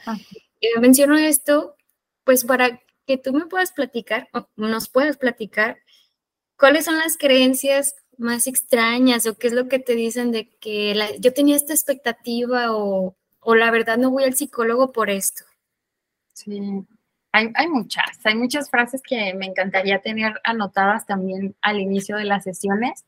eh, 0.62 0.80
menciono 0.80 1.18
esto, 1.18 1.76
pues 2.24 2.44
para 2.46 2.82
que 3.06 3.18
tú 3.18 3.34
me 3.34 3.46
puedas 3.46 3.72
platicar, 3.72 4.30
nos 4.56 4.90
puedas 4.90 5.18
platicar, 5.18 5.80
cuáles 6.58 6.86
son 6.86 6.98
las 6.98 7.18
creencias 7.18 7.96
más 8.18 8.48
extrañas 8.48 9.26
o 9.26 9.38
qué 9.38 9.48
es 9.48 9.54
lo 9.54 9.68
que 9.68 9.80
te 9.80 9.96
dicen 9.96 10.32
de 10.32 10.50
que 10.60 10.94
yo 11.20 11.34
tenía 11.34 11.56
esta 11.56 11.74
expectativa 11.74 12.76
o, 12.76 13.16
o, 13.40 13.56
la 13.56 13.72
verdad 13.72 13.98
no 13.98 14.12
voy 14.12 14.26
al 14.26 14.36
psicólogo 14.36 14.92
por 14.92 15.10
esto. 15.10 15.44
Sí, 16.34 16.86
hay, 17.32 17.50
hay, 17.56 17.68
muchas, 17.70 18.20
hay 18.26 18.36
muchas 18.36 18.70
frases 18.70 19.02
que 19.02 19.34
me 19.34 19.46
encantaría 19.46 20.02
tener 20.02 20.40
anotadas 20.44 21.06
también 21.06 21.56
al 21.62 21.80
inicio 21.80 22.18
de 22.18 22.26
las 22.26 22.44
sesiones. 22.44 23.06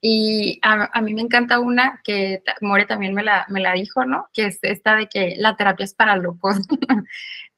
Y 0.00 0.60
a, 0.62 1.00
mí 1.02 1.12
me 1.12 1.22
encanta 1.22 1.58
una 1.58 2.00
que 2.04 2.42
More 2.60 2.86
también 2.86 3.14
me 3.14 3.24
la, 3.24 3.46
me 3.48 3.60
la 3.60 3.72
dijo, 3.72 4.04
¿no? 4.04 4.28
Que 4.32 4.46
es 4.46 4.58
esta 4.62 4.94
de 4.94 5.08
que 5.08 5.34
la 5.38 5.56
terapia 5.56 5.84
es 5.84 5.94
para 5.94 6.16
locos. 6.16 6.56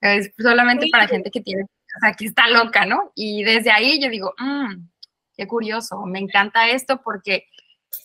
es 0.00 0.32
solamente 0.38 0.86
para 0.90 1.06
gente 1.06 1.30
que 1.30 1.42
tiene, 1.42 1.64
o 1.64 2.00
sea, 2.00 2.14
que 2.14 2.24
está 2.24 2.48
loca, 2.48 2.86
¿no? 2.86 3.12
Y 3.14 3.42
desde 3.44 3.70
ahí 3.70 4.00
yo 4.02 4.08
digo, 4.08 4.32
mmm, 4.38 4.86
qué 5.36 5.46
curioso, 5.46 6.04
me 6.06 6.18
encanta 6.18 6.68
esto 6.68 7.02
porque 7.02 7.46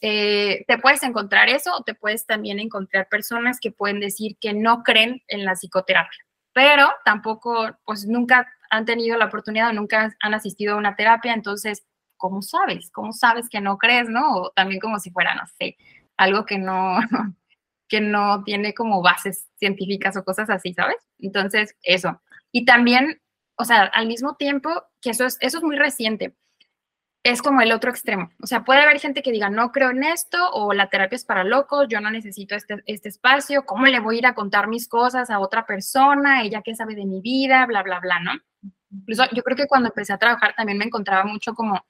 eh, 0.02 0.66
te 0.68 0.78
puedes 0.80 1.04
encontrar 1.04 1.50
eso 1.50 1.74
o 1.76 1.84
te 1.84 1.94
puedes 1.94 2.26
también 2.26 2.60
encontrar 2.60 3.08
personas 3.08 3.60
que 3.62 3.72
pueden 3.72 4.00
decir 4.00 4.38
que 4.40 4.54
no 4.54 4.84
creen 4.84 5.22
en 5.28 5.46
la 5.46 5.54
psicoterapia, 5.54 6.26
pero 6.54 6.92
tampoco, 7.06 7.78
pues 7.86 8.06
nunca 8.06 8.48
han 8.70 8.86
tenido 8.86 9.18
la 9.18 9.26
oportunidad 9.26 9.70
o 9.70 9.74
nunca 9.74 10.16
han 10.20 10.34
asistido 10.34 10.74
a 10.74 10.78
una 10.78 10.96
terapia, 10.96 11.34
entonces 11.34 11.86
¿cómo 12.18 12.42
sabes? 12.42 12.90
¿Cómo 12.92 13.14
sabes 13.14 13.50
que 13.50 13.62
no 13.62 13.78
crees, 13.78 14.10
no? 14.10 14.36
O 14.36 14.52
también 14.52 14.80
como 14.80 15.00
si 15.00 15.12
fuera, 15.12 15.36
no 15.36 15.44
sé, 15.60 15.78
algo 16.18 16.46
que 16.46 16.58
no, 16.58 16.98
que 17.88 18.02
no 18.02 18.44
tiene 18.44 18.74
como 18.74 19.02
bases 19.02 19.48
científicas 19.58 20.18
o 20.18 20.24
cosas 20.24 20.50
así, 20.50 20.74
¿sabes? 20.74 20.98
Entonces, 21.20 21.76
eso. 21.84 22.22
Y 22.52 22.66
también, 22.66 23.22
o 23.58 23.66
sea, 23.66 23.84
al 23.84 24.08
mismo 24.08 24.36
tiempo, 24.36 24.70
que 25.02 25.12
eso 25.12 25.26
es, 25.26 25.38
eso 25.42 25.58
es 25.58 25.64
muy 25.64 25.78
reciente, 25.78 26.36
es 27.26 27.42
como 27.42 27.62
el 27.62 27.72
otro 27.72 27.90
extremo. 27.90 28.30
O 28.40 28.46
sea, 28.46 28.64
puede 28.64 28.82
haber 28.82 29.00
gente 29.00 29.24
que 29.24 29.32
diga, 29.32 29.50
no 29.50 29.72
creo 29.72 29.90
en 29.90 30.04
esto, 30.04 30.38
o 30.52 30.74
la 30.74 30.90
terapia 30.92 31.16
es 31.16 31.26
para 31.26 31.44
locos, 31.44 31.88
yo 31.90 32.00
no 32.00 32.12
necesito 32.12 32.54
este, 32.54 32.84
este 32.86 33.10
espacio, 33.10 33.66
¿cómo 33.66 33.88
le 33.88 34.00
voy 34.00 34.18
a 34.18 34.20
ir 34.20 34.26
a 34.28 34.36
contar 34.36 34.68
mis 34.68 34.88
cosas 34.88 35.32
a 35.32 35.40
otra 35.40 35.66
persona? 35.66 36.44
Ella 36.44 36.62
que 36.62 36.76
sabe 36.76 36.94
de 36.94 37.06
mi 37.06 37.22
vida, 37.22 37.66
bla, 37.66 37.82
bla, 37.82 38.00
bla, 38.00 38.20
¿no? 38.20 38.32
Incluso 38.92 39.24
yo 39.34 39.42
creo 39.42 39.58
que 39.58 39.68
cuando 39.68 39.90
empecé 39.90 40.14
a 40.14 40.20
trabajar 40.20 40.54
también 40.56 40.78
me 40.78 40.86
encontraba 40.86 41.26
mucho 41.26 41.56
como 41.56 41.84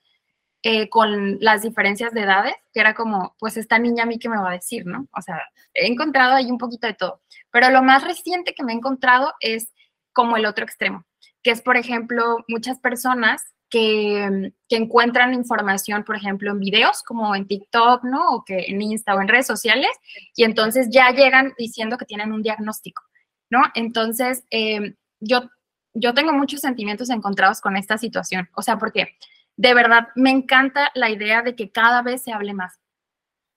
eh, 0.68 0.90
con 0.90 1.38
las 1.42 1.62
diferencias 1.62 2.12
de 2.12 2.22
edades, 2.22 2.56
que 2.74 2.80
era 2.80 2.96
como, 2.96 3.36
pues 3.38 3.56
esta 3.56 3.78
niña 3.78 4.02
a 4.02 4.08
mí 4.08 4.18
que 4.18 4.30
me 4.30 4.38
va 4.40 4.50
a 4.50 4.54
decir, 4.54 4.84
¿no? 4.88 5.08
O 5.16 5.22
sea, 5.22 5.40
he 5.76 5.86
encontrado 5.86 6.34
ahí 6.34 6.50
un 6.50 6.58
poquito 6.58 6.88
de 6.88 6.96
todo. 6.96 7.22
Pero 7.52 7.70
lo 7.70 7.84
más 7.84 8.04
reciente 8.04 8.56
que 8.56 8.64
me 8.64 8.74
he 8.74 8.76
encontrado 8.76 9.32
es 9.42 9.72
como 10.12 10.38
el 10.38 10.48
otro 10.48 10.66
extremo, 10.66 11.06
que 11.44 11.52
es, 11.52 11.62
por 11.62 11.78
ejemplo, 11.78 12.44
muchas 12.48 12.80
personas 12.80 13.44
que, 13.70 14.54
que, 14.68 14.78
encuentran 14.78 15.36
información, 15.36 16.04
por 16.04 16.16
ejemplo, 16.16 16.50
en 16.50 16.60
videos 16.60 17.04
como 17.04 17.36
en 17.36 17.46
TikTok, 17.46 18.04
¿no? 18.04 18.28
O 18.30 18.44
que 18.44 18.66
en 18.68 18.82
Insta 18.82 19.14
o 19.14 19.22
en 19.22 19.28
redes 19.28 19.46
sociales, 19.46 19.92
y 20.36 20.46
entonces 20.46 20.88
ya 20.90 21.12
llegan 21.12 21.54
diciendo 21.60 22.00
que 22.00 22.06
tienen 22.06 22.32
un 22.32 22.42
diagnóstico, 22.42 23.04
¿no? 23.52 23.62
Entonces, 23.76 24.44
eh, 24.50 24.96
yo, 25.20 25.48
yo 25.94 26.16
tengo 26.16 26.34
muchos 26.34 26.62
sentimientos 26.62 27.12
encontrados 27.12 27.62
con 27.62 27.78
esta 27.78 28.00
situación, 28.00 28.50
o 28.56 28.64
sea, 28.64 28.80
porque 28.80 29.16
de 29.58 29.74
verdad 29.74 30.10
me 30.16 30.32
encanta 30.32 30.92
la 30.96 31.10
idea 31.10 31.42
de 31.42 31.56
que 31.56 31.72
cada 31.72 32.02
vez 32.02 32.24
se 32.24 32.34
hable 32.34 32.54
más. 32.54 32.80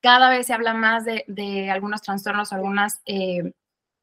Cada 0.01 0.31
vez 0.31 0.47
se 0.47 0.55
habla 0.55 0.75
más 0.75 1.05
de, 1.05 1.71
algunos 1.71 2.03
trastornos, 2.03 2.53
algunos 2.53 3.01
eh, 3.05 3.53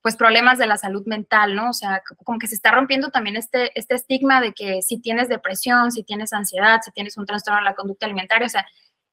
pues 0.01 0.17
problemas 0.17 0.57
de 0.57 0.67
la 0.67 0.77
salud 0.77 1.03
mental, 1.05 1.55
¿no? 1.55 1.69
O 1.69 1.73
sea, 1.73 2.03
como 2.25 2.37
que 2.37 2.47
se 2.47 2.55
está 2.55 2.71
rompiendo 2.71 3.09
también 3.09 3.37
este, 3.37 3.71
este 3.79 3.95
estigma 3.95 4.41
de 4.41 4.53
que 4.53 4.81
si 4.81 4.99
tienes 4.99 5.29
depresión, 5.29 5.91
si 5.91 6.03
tienes 6.03 6.33
ansiedad, 6.33 6.81
si 6.83 6.91
tienes 6.91 7.17
un 7.17 7.25
trastorno 7.25 7.59
de 7.59 7.65
la 7.65 7.75
conducta 7.75 8.05
alimentaria, 8.05 8.45
o 8.45 8.49
sea, 8.49 8.67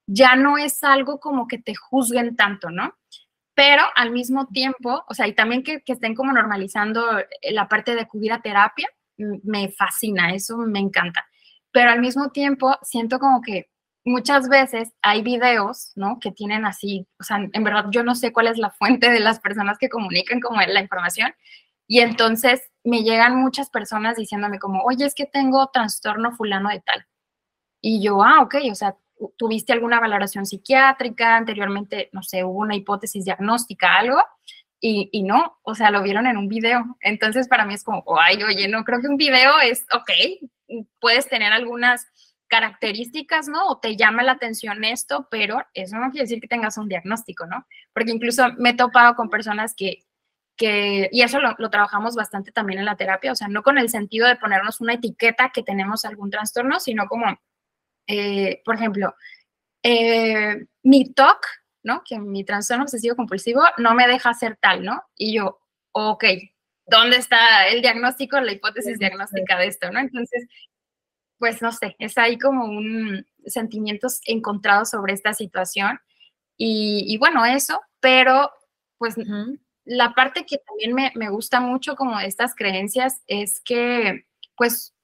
ya 0.07 0.35
no 0.35 0.59
es 0.59 0.83
algo 0.83 1.21
como 1.21 1.47
que 1.47 1.59
te 1.59 1.75
juzguen 1.77 2.35
tanto, 2.37 2.71
¿no? 2.71 2.95
Pero 3.55 3.85
al 3.95 4.11
mismo 4.11 4.49
tiempo, 4.49 5.05
o 5.09 5.15
sea, 5.15 5.29
y 5.29 5.35
también 5.35 5.63
que, 5.63 5.83
que 5.83 5.93
estén 5.93 6.15
como 6.15 6.33
normalizando 6.33 7.05
la 7.43 7.69
parte 7.69 7.95
de 7.95 8.01
acudir 8.03 8.33
a 8.33 8.43
terapia, 8.43 8.89
me 9.17 9.71
fascina, 9.71 10.35
eso 10.35 10.57
me 10.57 10.81
encanta 10.81 11.25
pero 11.73 11.91
al 11.91 12.01
mismo 12.01 12.31
tiempo 12.31 12.77
siento 12.83 13.19
como 13.19 13.41
que 13.43 13.71
muchas 14.05 14.49
veces 14.49 14.93
hay 15.03 15.23
videos, 15.23 15.93
¿no? 15.95 16.19
Que 16.21 16.33
tienen 16.33 16.65
así, 16.65 17.07
o 17.21 17.25
sea, 17.25 17.39
en 17.53 17.65
verdad 17.65 17.87
yo 17.91 18.03
no 18.03 18.15
sé 18.15 18.33
cuál 18.33 18.49
es 18.49 18.59
la 18.59 18.71
fuente 18.71 19.11
de 19.11 19.21
las 19.21 19.41
personas 19.41 19.79
que 19.79 19.89
comunican 19.89 20.41
como 20.41 20.61
la 20.61 20.81
información. 20.81 21.33
Y 21.87 22.01
entonces 22.01 22.63
me 22.85 23.03
llegan 23.03 23.37
muchas 23.37 23.71
personas 23.71 24.17
diciéndome 24.17 24.59
como, 24.59 24.83
oye, 24.83 25.05
es 25.05 25.15
que 25.15 25.27
tengo 25.27 25.69
trastorno 25.73 26.33
fulano 26.33 26.71
de 26.71 26.81
tal. 26.81 27.07
Y 27.81 28.03
yo, 28.03 28.23
ah, 28.23 28.43
ok, 28.43 28.57
o 28.71 28.75
sea, 28.75 28.97
tuviste 29.37 29.73
alguna 29.73 30.01
valoración 30.01 30.47
psiquiátrica, 30.47 31.37
anteriormente, 31.37 32.09
no 32.13 32.23
sé, 32.23 32.45
hubo 32.45 32.61
una 32.61 32.77
hipótesis 32.77 33.25
diagnóstica, 33.25 33.99
algo, 33.99 34.19
y, 34.81 35.09
y, 35.13 35.23
no, 35.23 35.59
o 35.63 35.75
sea, 35.75 35.91
lo 35.91 36.03
vieron 36.03 36.27
en 36.27 36.37
un 36.37 36.49
video. 36.49 36.97
Entonces 37.01 37.47
para 37.47 37.65
mí 37.65 37.75
es 37.75 37.85
como, 37.85 38.05
ay, 38.21 38.43
oye, 38.43 38.69
no 38.69 38.85
creo 38.85 39.01
que 39.01 39.09
un 39.09 39.17
video 39.17 39.61
es, 39.61 39.87
ok, 39.93 40.51
puedes 41.01 41.29
tener 41.29 41.53
algunas 41.53 42.07
características, 42.53 43.49
¿no? 43.49 43.67
O 43.69 43.79
te 43.79 43.97
llama 43.97 44.23
la 44.23 44.33
atención 44.33 44.85
esto, 44.85 45.27
pero 45.31 45.65
eso 45.73 45.97
no 45.97 46.11
quiere 46.11 46.25
decir 46.25 46.39
que 46.39 46.49
tengas 46.49 46.77
un 46.77 46.87
diagnóstico, 46.87 47.47
¿no? 47.47 47.67
Porque 47.95 48.13
incluso 48.13 48.47
me 48.59 48.71
he 48.71 48.75
topado 48.75 49.15
con 49.15 49.31
personas 49.31 49.75
que, 49.75 50.05
que 50.55 51.09
y 51.13 51.23
eso 51.23 51.39
lo, 51.41 51.71
trabajamos 51.71 52.15
bastante 52.15 52.53
también 52.53 52.81
en 52.81 52.85
la 52.85 52.97
terapia, 52.97 53.33
o 53.33 53.35
sea, 53.35 53.49
no 53.49 53.63
con 53.63 53.79
el 53.79 53.89
sentido 53.89 54.29
de 54.29 54.37
ponernos 54.37 54.83
una 54.83 54.93
etiqueta 54.93 55.51
que 55.51 55.63
tenemos 55.63 56.05
algún 56.05 56.31
trastorno, 56.31 56.79
sino 56.79 57.07
como, 57.07 57.25
eh, 58.07 58.61
por 58.67 58.75
ejemplo, 58.75 59.15
eh, 59.83 60.67
mi 60.83 61.11
TOC, 61.13 61.47
¿no? 61.85 62.03
Que 62.05 62.19
mi 62.19 62.45
trastorno 62.45 62.85
obsesivo 62.85 63.17
compulsivo 63.17 63.63
no 63.79 63.95
me 63.95 64.07
deja 64.07 64.29
hacer 64.29 64.59
tal, 64.61 64.85
¿no? 64.85 65.03
Y 65.17 65.37
yo, 65.37 65.59
ok, 65.93 66.25
dónde 66.87 67.17
está 67.17 67.69
el 67.69 67.83
diagnóstico, 67.83 68.41
la 68.41 68.53
hipótesis 68.53 68.99
diagnóstica 68.99 69.59
de 69.59 69.67
esto, 69.67 69.91
¿no? 69.91 70.01
Entonces, 70.01 70.47
pues 71.39 71.63
no 71.63 71.73
sé, 71.73 71.97
es 71.99 72.19
ahí 72.19 72.39
como 72.39 72.65
un 72.67 73.27
sentimientos 73.47 74.21
encontrados 74.27 74.91
sobre 74.91 75.13
esta 75.13 75.35
situación. 75.35 75.99
Y, 76.57 77.17
bueno, 77.19 77.45
eso, 77.45 77.81
pero 77.99 78.53
pues 78.99 79.17
la 79.85 80.15
parte 80.15 80.47
que 80.47 80.59
también 80.59 80.95
me, 80.95 81.11
me 81.17 81.29
gusta 81.29 81.61
mucho 81.61 81.97
como 81.97 82.19
de 82.19 82.27
estas 82.27 82.55
creencias 82.55 83.21
es 83.27 83.61
que 83.65 84.27
pues 84.57 84.95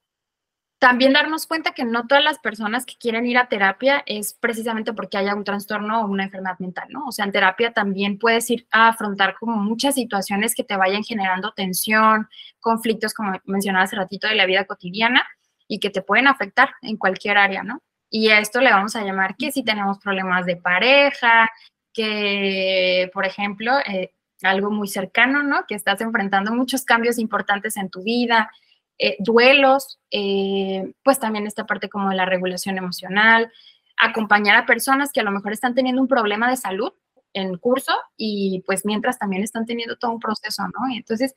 también 0.78 1.12
darnos 1.12 1.46
cuenta 1.46 1.72
que 1.72 1.84
no 1.84 2.06
todas 2.06 2.22
las 2.22 2.38
personas 2.38 2.86
que 2.86 2.94
quieren 2.98 3.26
ir 3.26 3.36
a 3.36 3.48
terapia 3.48 4.02
es 4.06 4.34
precisamente 4.34 4.92
porque 4.92 5.18
haya 5.18 5.34
un 5.34 5.42
trastorno 5.42 6.02
o 6.02 6.06
una 6.06 6.24
enfermedad 6.24 6.58
mental, 6.60 6.88
¿no? 6.90 7.06
O 7.06 7.12
sea, 7.12 7.24
en 7.24 7.32
terapia 7.32 7.72
también 7.72 8.18
puedes 8.18 8.48
ir 8.50 8.66
a 8.70 8.88
afrontar 8.88 9.34
como 9.38 9.56
muchas 9.56 9.96
situaciones 9.96 10.54
que 10.54 10.62
te 10.62 10.76
vayan 10.76 11.02
generando 11.02 11.52
tensión, 11.52 12.28
conflictos, 12.60 13.12
como 13.12 13.32
mencionaba 13.44 13.84
hace 13.84 13.96
ratito, 13.96 14.28
de 14.28 14.36
la 14.36 14.46
vida 14.46 14.66
cotidiana 14.66 15.26
y 15.66 15.80
que 15.80 15.90
te 15.90 16.02
pueden 16.02 16.28
afectar 16.28 16.70
en 16.82 16.96
cualquier 16.96 17.38
área, 17.38 17.64
¿no? 17.64 17.82
Y 18.10 18.28
a 18.30 18.38
esto 18.38 18.60
le 18.60 18.70
vamos 18.70 18.94
a 18.94 19.02
llamar 19.02 19.36
que 19.36 19.50
si 19.50 19.64
tenemos 19.64 19.98
problemas 19.98 20.46
de 20.46 20.56
pareja, 20.56 21.50
que, 21.92 23.10
por 23.12 23.26
ejemplo, 23.26 23.72
eh, 23.80 24.12
algo 24.42 24.70
muy 24.70 24.86
cercano, 24.86 25.42
¿no? 25.42 25.66
Que 25.66 25.74
estás 25.74 26.00
enfrentando 26.00 26.52
muchos 26.52 26.84
cambios 26.84 27.18
importantes 27.18 27.76
en 27.76 27.90
tu 27.90 28.02
vida, 28.02 28.50
eh, 28.98 29.16
duelos, 29.20 29.98
eh, 30.10 30.92
pues 31.02 31.18
también 31.18 31.46
esta 31.46 31.66
parte 31.66 31.88
como 31.88 32.10
de 32.10 32.16
la 32.16 32.26
regulación 32.26 32.78
emocional, 32.78 33.52
acompañar 33.96 34.56
a 34.56 34.66
personas 34.66 35.12
que 35.12 35.20
a 35.20 35.24
lo 35.24 35.30
mejor 35.30 35.52
están 35.52 35.74
teniendo 35.74 36.02
un 36.02 36.08
problema 36.08 36.50
de 36.50 36.56
salud 36.56 36.92
en 37.32 37.56
curso 37.58 37.92
y 38.16 38.62
pues 38.66 38.84
mientras 38.84 39.18
también 39.18 39.42
están 39.42 39.66
teniendo 39.66 39.96
todo 39.96 40.12
un 40.12 40.20
proceso, 40.20 40.62
¿no? 40.64 40.92
Y 40.92 40.98
entonces, 40.98 41.34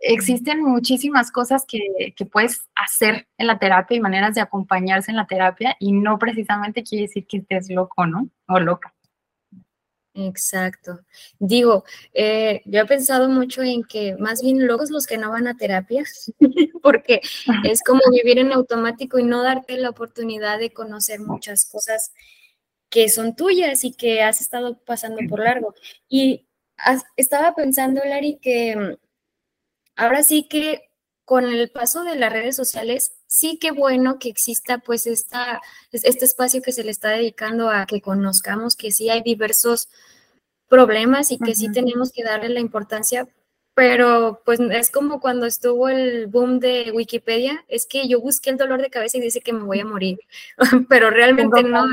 existen 0.00 0.62
muchísimas 0.62 1.30
cosas 1.30 1.64
que, 1.66 2.14
que, 2.16 2.24
puedes 2.26 2.62
hacer 2.74 3.28
en 3.38 3.46
la 3.46 3.58
terapia 3.58 3.96
y 3.96 4.00
maneras 4.00 4.34
de 4.34 4.40
acompañarse 4.40 5.10
en 5.10 5.16
la 5.18 5.26
terapia 5.26 5.76
y 5.78 5.92
no 5.92 6.18
precisamente 6.18 6.82
quiere 6.82 7.02
decir 7.02 7.26
que 7.26 7.38
estés 7.38 7.70
loco, 7.70 8.06
¿no? 8.06 8.28
O 8.48 8.58
loca. 8.58 8.94
Exacto. 10.14 11.00
Digo, 11.38 11.84
eh, 12.12 12.62
yo 12.64 12.80
he 12.80 12.86
pensado 12.86 13.28
mucho 13.28 13.62
en 13.62 13.84
que 13.84 14.16
más 14.18 14.42
bien 14.42 14.66
locos 14.66 14.90
los 14.90 15.06
que 15.06 15.18
no 15.18 15.30
van 15.30 15.46
a 15.46 15.56
terapia, 15.56 16.04
porque 16.82 17.20
es 17.64 17.82
como 17.82 18.00
vivir 18.10 18.38
en 18.38 18.52
automático 18.52 19.18
y 19.18 19.24
no 19.24 19.42
darte 19.42 19.76
la 19.76 19.90
oportunidad 19.90 20.58
de 20.58 20.72
conocer 20.72 21.20
muchas 21.20 21.64
cosas 21.64 22.12
que 22.88 23.08
son 23.08 23.36
tuyas 23.36 23.84
y 23.84 23.92
que 23.92 24.22
has 24.22 24.40
estado 24.40 24.78
pasando 24.84 25.20
por 25.28 25.40
largo. 25.40 25.74
Y 26.08 26.48
estaba 27.16 27.54
pensando, 27.54 28.02
Larry, 28.04 28.38
que 28.40 28.76
mm, 28.76 28.96
ahora 29.96 30.22
sí 30.22 30.48
que 30.48 30.90
con 31.24 31.44
el 31.44 31.70
paso 31.70 32.02
de 32.02 32.16
las 32.16 32.32
redes 32.32 32.56
sociales, 32.56 33.12
sí 33.28 33.56
que 33.60 33.70
bueno 33.70 34.18
que 34.18 34.28
exista 34.28 34.78
pues 34.78 35.06
esta, 35.06 35.60
este 35.92 36.24
espacio 36.24 36.60
que 36.60 36.72
se 36.72 36.82
le 36.82 36.90
está 36.90 37.10
dedicando 37.10 37.70
a 37.70 37.86
que 37.86 38.00
conozcamos 38.00 38.74
que 38.74 38.90
sí 38.90 39.10
hay 39.10 39.22
diversos 39.22 39.88
problemas 40.68 41.30
y 41.30 41.38
que 41.38 41.54
sí 41.54 41.70
tenemos 41.70 42.10
que 42.10 42.24
darle 42.24 42.48
la 42.48 42.58
importancia, 42.58 43.28
pero 43.74 44.42
pues 44.44 44.60
es 44.60 44.90
como 44.90 45.20
cuando 45.20 45.46
estuvo 45.46 45.88
el 45.88 46.26
boom 46.26 46.60
de 46.60 46.90
Wikipedia, 46.92 47.64
es 47.68 47.86
que 47.86 48.08
yo 48.08 48.20
busqué 48.20 48.50
el 48.50 48.56
dolor 48.56 48.82
de 48.82 48.90
cabeza 48.90 49.18
y 49.18 49.20
dice 49.20 49.40
que 49.40 49.52
me 49.52 49.64
voy 49.64 49.80
a 49.80 49.84
morir, 49.84 50.18
pero 50.88 51.10
realmente 51.10 51.62
no. 51.62 51.84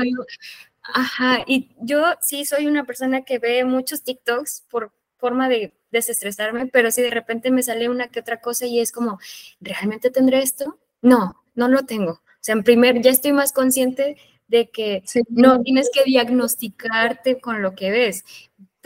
Ajá, 0.94 1.44
y 1.46 1.70
yo 1.80 2.02
sí 2.20 2.44
soy 2.44 2.66
una 2.66 2.84
persona 2.84 3.22
que 3.22 3.38
ve 3.38 3.64
muchos 3.64 4.02
TikToks 4.02 4.64
por 4.70 4.92
forma 5.18 5.48
de 5.48 5.74
desestresarme, 5.90 6.66
pero 6.66 6.90
si 6.90 7.02
de 7.02 7.10
repente 7.10 7.50
me 7.50 7.62
sale 7.62 7.88
una 7.88 8.08
que 8.08 8.20
otra 8.20 8.40
cosa 8.40 8.66
y 8.66 8.80
es 8.80 8.92
como, 8.92 9.18
¿realmente 9.60 10.10
tendré 10.10 10.42
esto? 10.42 10.78
No, 11.02 11.42
no 11.54 11.68
lo 11.68 11.84
tengo. 11.84 12.12
O 12.12 12.40
sea, 12.40 12.54
en 12.54 12.62
primer, 12.62 13.02
ya 13.02 13.10
estoy 13.10 13.32
más 13.32 13.52
consciente 13.52 14.16
de 14.46 14.70
que 14.70 15.02
no 15.28 15.60
tienes 15.62 15.90
que 15.92 16.04
diagnosticarte 16.04 17.40
con 17.40 17.62
lo 17.62 17.74
que 17.74 17.90
ves. 17.90 18.24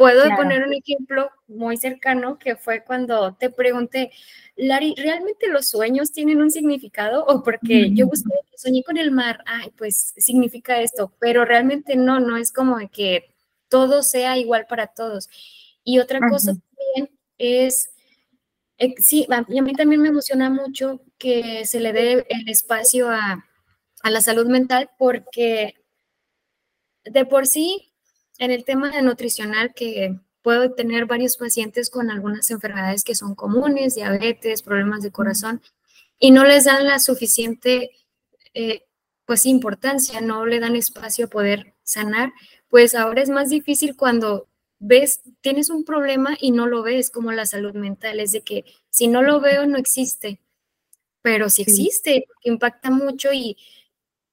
Puedo 0.02 0.36
poner 0.36 0.66
un 0.66 0.74
ejemplo 0.74 1.30
muy 1.46 1.76
cercano 1.76 2.36
que 2.36 2.56
fue 2.56 2.82
cuando 2.82 3.34
te 3.34 3.50
pregunté, 3.50 4.10
Lari, 4.56 4.96
¿realmente 4.96 5.46
los 5.46 5.68
sueños 5.68 6.10
tienen 6.10 6.42
un 6.42 6.50
significado? 6.50 7.24
O 7.26 7.44
porque 7.44 7.92
yo 7.92 8.08
busqué, 8.08 8.34
soñé 8.56 8.82
con 8.82 8.96
el 8.96 9.12
mar, 9.12 9.44
ay, 9.46 9.70
pues 9.78 10.12
significa 10.16 10.80
esto, 10.80 11.14
pero 11.20 11.44
realmente 11.44 11.94
no, 11.94 12.18
no 12.18 12.36
es 12.36 12.52
como 12.52 12.78
que 12.90 13.32
todo 13.68 14.02
sea 14.02 14.36
igual 14.38 14.66
para 14.68 14.88
todos. 14.88 15.28
Y 15.84 16.00
otra 16.00 16.18
cosa 16.28 16.52
también 16.52 17.16
es, 17.38 17.90
eh, 18.78 18.94
sí, 18.98 19.24
a 19.30 19.42
mí 19.42 19.72
también 19.74 20.02
me 20.02 20.08
emociona 20.08 20.50
mucho 20.50 21.00
que 21.16 21.64
se 21.64 21.78
le 21.78 21.92
dé 21.92 22.26
el 22.28 22.48
espacio 22.48 23.08
a, 23.08 23.48
a 24.02 24.10
la 24.10 24.20
salud 24.20 24.46
mental 24.46 24.90
porque 24.98 25.76
de 27.04 27.24
por 27.24 27.46
sí, 27.46 27.91
en 28.42 28.50
el 28.50 28.64
tema 28.64 28.90
de 28.90 29.02
nutricional, 29.02 29.72
que 29.72 30.18
puedo 30.42 30.72
tener 30.72 31.06
varios 31.06 31.36
pacientes 31.36 31.90
con 31.90 32.10
algunas 32.10 32.50
enfermedades 32.50 33.04
que 33.04 33.14
son 33.14 33.36
comunes, 33.36 33.94
diabetes, 33.94 34.64
problemas 34.64 35.00
de 35.04 35.12
corazón, 35.12 35.62
y 36.18 36.32
no 36.32 36.42
les 36.44 36.64
dan 36.64 36.84
la 36.88 36.98
suficiente 36.98 37.92
eh, 38.52 38.82
pues 39.26 39.46
importancia, 39.46 40.20
no 40.20 40.44
le 40.44 40.58
dan 40.58 40.74
espacio 40.74 41.26
a 41.26 41.28
poder 41.28 41.74
sanar, 41.84 42.32
pues 42.68 42.96
ahora 42.96 43.22
es 43.22 43.28
más 43.30 43.48
difícil 43.48 43.94
cuando 43.96 44.48
ves, 44.80 45.20
tienes 45.40 45.70
un 45.70 45.84
problema 45.84 46.36
y 46.40 46.50
no 46.50 46.66
lo 46.66 46.82
ves 46.82 47.12
como 47.12 47.30
la 47.30 47.46
salud 47.46 47.74
mental, 47.74 48.18
es 48.18 48.32
de 48.32 48.40
que 48.40 48.64
si 48.90 49.06
no 49.06 49.22
lo 49.22 49.40
veo 49.40 49.68
no 49.68 49.78
existe, 49.78 50.40
pero 51.22 51.48
si 51.48 51.62
existe, 51.62 52.26
impacta 52.42 52.90
mucho 52.90 53.32
y 53.32 53.56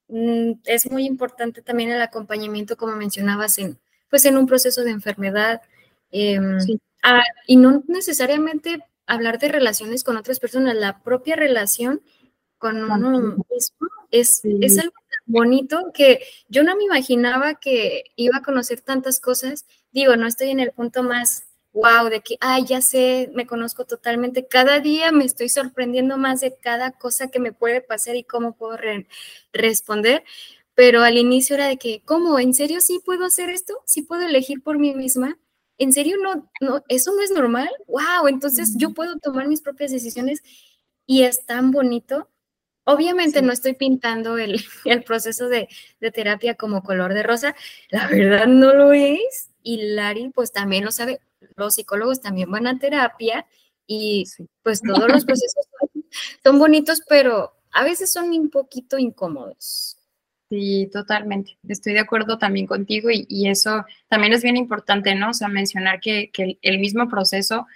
mm, 0.07 0.53
es 0.65 0.89
muy 0.89 1.05
importante 1.05 1.61
también 1.61 1.91
el 1.91 2.01
acompañamiento, 2.01 2.75
como 2.75 2.95
mencionabas, 2.95 3.59
en, 3.59 3.77
pues 4.09 4.25
en 4.25 4.37
un 4.37 4.47
proceso 4.47 4.83
de 4.83 4.91
enfermedad. 4.91 5.61
Em, 6.11 6.57
ah, 7.03 7.23
y 7.47 7.57
no 7.57 7.83
necesariamente 7.87 8.83
hablar 9.05 9.39
de 9.39 9.49
relaciones 9.49 10.03
con 10.03 10.17
otras 10.17 10.39
personas, 10.39 10.75
la 10.75 10.99
propia 11.01 11.35
relación 11.35 12.01
con 12.57 12.91
uno 12.91 13.09
mismo 13.19 13.45
es, 14.11 14.41
es 14.43 14.77
algo 14.77 14.93
bonito 15.25 15.91
que 15.93 16.21
yo 16.49 16.63
no 16.63 16.75
me 16.75 16.83
imaginaba 16.83 17.55
que 17.55 18.03
iba 18.15 18.37
a 18.37 18.41
conocer 18.41 18.81
tantas 18.81 19.19
cosas. 19.19 19.65
Digo, 19.91 20.15
no 20.15 20.27
estoy 20.27 20.49
en 20.49 20.59
el 20.59 20.71
punto 20.71 21.03
más 21.03 21.43
wow 21.73 22.09
de 22.09 22.21
que, 22.21 22.35
ay, 22.41 22.65
ya 22.65 22.81
sé, 22.81 23.29
me 23.33 23.45
conozco 23.45 23.85
totalmente. 23.85 24.47
Cada 24.47 24.79
día 24.79 25.11
me 25.11 25.25
estoy 25.25 25.49
sorprendiendo 25.49 26.17
más 26.17 26.41
de 26.41 26.55
cada 26.55 26.91
cosa 26.91 27.29
que 27.29 27.39
me 27.39 27.53
puede 27.53 27.81
pasar 27.81 28.15
y 28.15 28.23
cómo 28.23 28.53
puedo 28.53 28.77
responder. 29.53 30.23
Pero 30.79 31.03
al 31.03 31.17
inicio 31.17 31.55
era 31.55 31.67
de 31.67 31.75
que, 31.75 32.01
¿cómo? 32.05 32.39
¿En 32.39 32.53
serio 32.53 32.79
sí 32.79 33.01
puedo 33.03 33.25
hacer 33.25 33.49
esto? 33.49 33.81
¿Sí 33.85 34.03
puedo 34.03 34.21
elegir 34.25 34.63
por 34.63 34.79
mí 34.79 34.93
misma? 34.93 35.37
¿En 35.77 35.91
serio 35.91 36.15
no, 36.23 36.49
no 36.61 36.83
eso 36.87 37.13
no 37.13 37.21
es 37.21 37.31
normal? 37.31 37.69
¡Wow! 37.87 38.29
Entonces 38.29 38.75
yo 38.77 38.93
puedo 38.93 39.17
tomar 39.19 39.47
mis 39.49 39.61
propias 39.61 39.91
decisiones 39.91 40.41
y 41.05 41.23
es 41.23 41.45
tan 41.45 41.71
bonito 41.71 42.29
Obviamente 42.91 43.43
no 43.43 43.53
estoy 43.53 43.75
pintando 43.75 44.39
el, 44.39 44.63
proceso 45.05 45.47
de, 45.47 45.69
terapia 46.11 46.55
como 46.55 46.81
color 46.81 47.13
de 47.13 47.21
rosa, 47.21 47.55
la 47.89 48.07
verdad 48.07 48.47
no 48.47 48.73
lo 48.73 48.93
es. 48.93 49.51
Y 49.61 49.93
Lari 49.93 50.29
pues 50.29 50.51
también 50.51 50.85
lo 50.85 50.91
sabe, 50.91 51.21
los 51.55 51.75
psicólogos 51.75 52.19
también 52.19 52.49
van 52.49 52.65
a 52.65 52.79
terapia 52.79 53.45
y 53.85 54.23
pues 54.63 54.81
todos 54.81 55.07
los 55.07 55.23
procesos 55.25 55.67
son, 56.43 56.57
bonitos, 56.57 57.03
pero 57.07 57.53
a 57.71 57.83
veces 57.83 58.11
son 58.11 58.31
un 58.31 58.49
poquito 58.49 58.97
incómodos. 58.97 59.98
Sí, 60.49 60.89
totalmente. 60.91 61.57
Estoy 61.67 61.93
de 61.93 61.99
acuerdo 61.99 62.39
también 62.39 62.65
contigo 62.65 63.09
y, 63.11 63.47
eso 63.47 63.85
también 64.07 64.33
es 64.33 64.41
bien 64.41 64.57
importante, 64.57 65.13
¿no? 65.13 65.29
O 65.29 65.33
sea, 65.33 65.47
mencionar 65.47 65.99
que, 65.99 66.31
que 66.31 66.57
el 66.61 66.79
mismo 66.79 67.07
proceso 67.07 67.67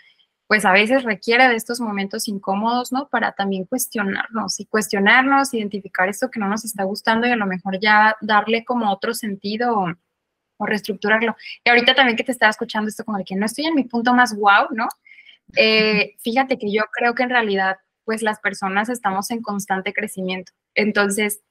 pues 0.48 0.66
a 0.66 0.72
veces 0.72 1.04
requiere 1.04 1.48
de 1.48 1.56
estos 1.56 1.80
momentos 1.80 2.28
incómodos, 2.28 2.92
¿no? 2.92 3.08
Para 3.10 3.32
también 3.32 3.66
cuestionarnos 3.66 4.60
y 4.60 4.66
cuestionarnos, 4.66 5.54
identificar 5.54 6.10
esto 6.10 6.30
que 6.30 6.40
no 6.40 6.48
nos 6.48 6.64
está 6.66 6.84
gustando 6.84 7.28
y 7.28 7.32
a 7.32 7.36
lo 7.36 7.48
mejor 7.48 7.80
ya 7.80 8.16
darle 8.22 8.64
como 8.64 8.92
otro 8.92 9.14
sentido 9.14 9.76
o, 9.80 9.94
reestructurarlo. 10.66 11.36
Y 11.66 11.70
ahorita 11.70 11.96
también 11.96 12.16
que 12.16 12.24
te 12.24 12.32
estaba 12.32 12.52
escuchando 12.52 12.88
esto 12.88 13.04
como 13.04 13.18
de 13.18 13.26
que 13.26 13.36
no 13.36 13.46
estoy 13.46 13.66
en 13.66 13.76
mi 13.76 13.84
punto 13.84 14.14
más 14.14 14.34
wow, 14.38 14.68
¿no? 14.72 14.88
Eh, 15.58 16.16
fíjate 16.24 16.58
que 16.58 16.72
yo 16.72 16.84
creo 16.92 17.16
que 17.16 17.24
en 17.24 17.32
realidad, 17.32 17.78
pues 18.06 18.22
las 18.22 18.40
personas 18.40 18.90
estamos 18.90 19.32
en 19.32 19.42
constante 19.42 19.92
crecimiento. 19.92 20.54
Entonces, 20.76 21.42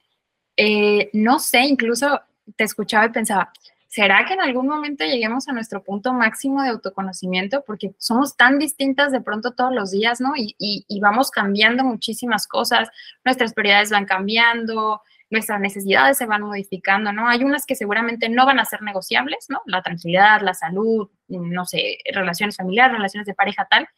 eh, 0.57 1.11
no 1.13 1.39
sé, 1.39 1.61
incluso 1.61 2.21
te 2.57 2.65
escuchaba 2.65 3.07
y 3.07 3.11
pensaba, 3.11 3.53
¿será 3.89 4.25
que 4.25 4.35
en 4.35 4.41
algún 4.41 4.67
momento 4.69 5.05
lleguemos 5.05 5.49
a 5.49 5.53
nuestro 5.53 5.83
punto 5.83 6.13
máximo 6.13 6.63
de 6.63 6.71
autoconocimiento? 6.71 7.63
Porque 7.67 7.95
somos 7.99 8.37
tan 8.37 8.59
distintas 8.59 9.13
de 9.13 9.21
pronto 9.21 9.53
todos 9.53 9.75
los 9.75 9.91
días, 9.91 10.21
¿no? 10.21 10.33
Y, 10.37 10.87
vamos 11.01 11.31
cambiando 11.31 11.85
muchísimas 11.85 12.47
cosas, 12.47 12.91
nuestras 13.25 13.53
prioridades 13.55 13.91
van 13.91 14.07
cambiando, 14.07 15.03
nuestras 15.31 15.61
necesidades 15.61 16.19
se 16.19 16.27
van 16.27 16.43
modificando, 16.43 17.13
¿no? 17.13 17.29
Hay 17.29 17.45
unas 17.45 17.67
que 17.67 17.75
seguramente 17.75 18.29
no 18.29 18.47
van 18.47 18.61
a 18.61 18.65
ser 18.65 18.83
negociables, 18.83 19.47
¿no? 19.49 19.61
La 19.67 19.83
tranquilidad, 19.83 20.41
la 20.43 20.55
salud, 20.55 21.11
no 21.29 21.65
sé, 21.65 21.99
relaciones 22.13 22.57
familiares, 22.57 22.97
relaciones 22.97 23.27
de 23.27 23.35
pareja, 23.35 23.67
tal, 23.71 23.89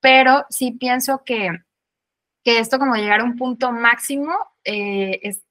pero 0.00 0.46
sí 0.50 0.72
pienso 0.72 1.22
que, 1.24 1.50
que 2.44 2.58
esto 2.58 2.78
como 2.78 2.94
llegar 2.94 3.20
a 3.20 3.24
un 3.24 3.36
punto 3.36 3.72
máximo 3.72 4.32
eh, 4.64 5.20
es 5.22 5.44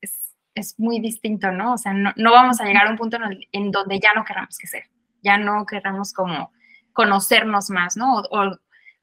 muy 0.77 0.99
distinto, 0.99 1.51
¿no? 1.51 1.73
O 1.73 1.77
sea, 1.77 1.93
no, 1.93 2.13
vamos 2.31 2.59
a 2.59 2.65
llegar 2.65 2.87
a 2.87 2.91
un 2.91 2.97
punto 2.97 3.17
en, 3.51 3.71
donde 3.71 3.99
ya 3.99 4.09
no 4.15 4.23
queramos 4.23 4.57
que 4.57 4.67
ser, 4.67 4.83
ya 5.21 5.37
no 5.37 5.65
queramos 5.65 6.13
como 6.13 6.51
conocernos 6.93 7.69
más, 7.69 7.97
¿no? 7.97 8.23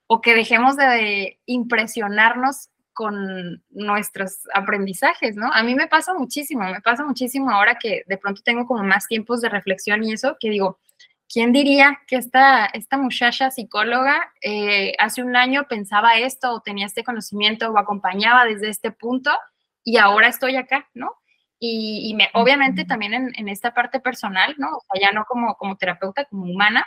O, 0.08 0.20
que 0.20 0.34
dejemos 0.34 0.76
de 0.76 1.40
impresionarnos 1.46 2.68
con 2.92 3.62
nuestros 3.70 4.38
aprendizajes, 4.54 5.36
¿no? 5.36 5.52
A 5.52 5.62
mí 5.62 5.74
me 5.74 5.86
pasa 5.86 6.14
muchísimo, 6.14 6.64
me 6.64 6.80
pasa 6.80 7.04
muchísimo 7.04 7.50
ahora 7.50 7.76
que 7.78 8.02
de 8.06 8.16
pronto 8.16 8.40
tengo 8.44 8.66
como 8.66 8.82
más 8.84 9.06
tiempos 9.06 9.40
de 9.40 9.48
reflexión 9.48 10.02
y 10.04 10.12
eso, 10.12 10.36
que 10.40 10.50
digo, 10.50 10.78
¿quién 11.28 11.52
diría 11.52 12.00
que 12.06 12.16
esta, 12.16 12.66
esta 12.66 12.96
muchacha 12.96 13.50
psicóloga 13.50 14.32
eh, 14.40 14.94
hace 14.98 15.22
un 15.22 15.36
año 15.36 15.66
pensaba 15.68 16.16
esto 16.16 16.52
o 16.52 16.60
tenía 16.60 16.86
este 16.86 17.04
conocimiento 17.04 17.70
o 17.70 17.78
acompañaba 17.78 18.44
desde 18.44 18.68
este 18.70 18.90
punto 18.92 19.30
y 19.84 19.98
ahora 19.98 20.28
estoy 20.28 20.56
acá, 20.56 20.88
¿no? 20.94 21.14
Y, 21.58 22.14
me, 22.14 22.28
obviamente 22.34 22.84
también 22.84 23.32
en, 23.34 23.48
esta 23.48 23.72
parte 23.72 24.00
personal, 24.00 24.54
¿no? 24.58 24.68
O 24.68 24.82
sea, 24.92 25.00
ya 25.08 25.12
no 25.12 25.24
como, 25.24 25.54
como 25.56 25.76
terapeuta, 25.76 26.26
como 26.26 26.44
humana, 26.44 26.86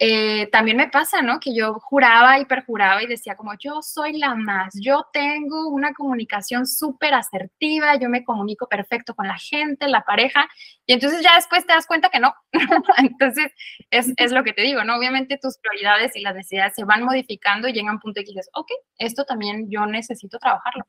eh, 0.00 0.48
también 0.52 0.76
me 0.76 0.88
pasa, 0.88 1.22
¿no? 1.22 1.40
Que 1.40 1.52
yo 1.52 1.74
juraba 1.80 2.38
y 2.38 2.44
perjuraba 2.44 3.02
y 3.02 3.08
decía 3.08 3.34
como 3.34 3.54
yo 3.58 3.82
soy 3.82 4.16
la 4.16 4.36
más, 4.36 4.72
yo 4.80 5.06
tengo 5.12 5.68
una 5.68 5.92
comunicación 5.92 6.68
súper 6.68 7.14
asertiva, 7.14 7.96
yo 7.96 8.08
me 8.08 8.22
comunico 8.22 8.68
perfecto 8.68 9.14
con 9.16 9.26
la 9.26 9.36
gente, 9.36 9.88
la 9.88 10.04
pareja, 10.04 10.48
y 10.86 10.92
entonces 10.92 11.20
ya 11.22 11.34
después 11.34 11.66
te 11.66 11.72
das 11.72 11.86
cuenta 11.86 12.10
que 12.10 12.20
no. 12.20 12.32
entonces 12.98 13.52
es, 13.90 14.12
es, 14.16 14.30
lo 14.30 14.44
que 14.44 14.52
te 14.52 14.62
digo, 14.62 14.84
¿no? 14.84 14.96
Obviamente 14.96 15.36
tus 15.36 15.58
prioridades 15.58 16.14
y 16.14 16.20
las 16.20 16.36
necesidades 16.36 16.74
se 16.76 16.84
van 16.84 17.02
modificando 17.02 17.66
y 17.66 17.72
llega 17.72 17.90
un 17.90 17.98
punto 17.98 18.20
que 18.20 18.26
dices, 18.26 18.50
ok, 18.54 18.68
esto 18.98 19.24
también 19.24 19.68
yo 19.68 19.84
necesito 19.86 20.38
trabajarlo, 20.38 20.84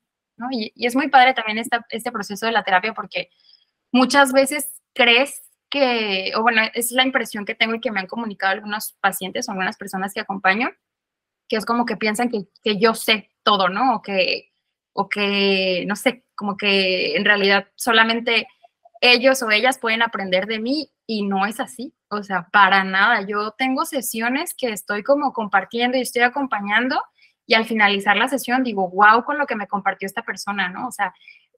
y 0.51 0.85
es 0.85 0.95
muy 0.95 1.09
padre 1.09 1.33
también 1.33 1.57
esta, 1.57 1.85
este 1.89 2.11
proceso 2.11 2.45
de 2.45 2.51
la 2.51 2.63
terapia 2.63 2.93
porque 2.93 3.29
muchas 3.91 4.31
veces 4.31 4.81
crees 4.93 5.41
que, 5.69 6.31
o 6.35 6.41
bueno, 6.41 6.61
es 6.73 6.91
la 6.91 7.03
impresión 7.03 7.45
que 7.45 7.55
tengo 7.55 7.75
y 7.75 7.79
que 7.79 7.91
me 7.91 7.99
han 7.99 8.07
comunicado 8.07 8.53
algunos 8.53 8.93
pacientes 9.01 9.47
o 9.47 9.51
algunas 9.51 9.77
personas 9.77 10.13
que 10.13 10.19
acompaño, 10.19 10.69
que 11.47 11.57
es 11.57 11.65
como 11.65 11.85
que 11.85 11.97
piensan 11.97 12.29
que, 12.29 12.45
que 12.63 12.77
yo 12.79 12.95
sé 12.95 13.29
todo, 13.43 13.69
¿no? 13.69 13.95
O 13.95 14.01
que, 14.01 14.51
o 14.93 15.09
que, 15.09 15.85
no 15.87 15.95
sé, 15.95 16.25
como 16.35 16.57
que 16.57 17.15
en 17.15 17.25
realidad 17.25 17.67
solamente 17.75 18.47
ellos 19.01 19.41
o 19.43 19.51
ellas 19.51 19.77
pueden 19.79 20.01
aprender 20.01 20.45
de 20.47 20.59
mí 20.59 20.91
y 21.05 21.23
no 21.23 21.45
es 21.45 21.59
así, 21.59 21.93
o 22.09 22.23
sea, 22.23 22.47
para 22.51 22.83
nada. 22.83 23.21
Yo 23.21 23.51
tengo 23.51 23.85
sesiones 23.85 24.53
que 24.57 24.71
estoy 24.71 25.03
como 25.03 25.33
compartiendo 25.33 25.97
y 25.97 26.01
estoy 26.01 26.23
acompañando 26.23 27.01
y 27.49 27.55
al 27.55 27.65
finalizar 27.65 28.15
la 28.15 28.29
sesión 28.29 28.63
digo, 28.63 28.89
wow, 28.89 29.25
con 29.25 29.39
lo 29.39 29.47
que 29.47 29.55
me 29.55 29.67
compartió 29.67 30.05
esta 30.05 30.21
persona, 30.21 30.69
¿no? 30.69 30.87
O 30.87 30.91
sea, 30.91 31.13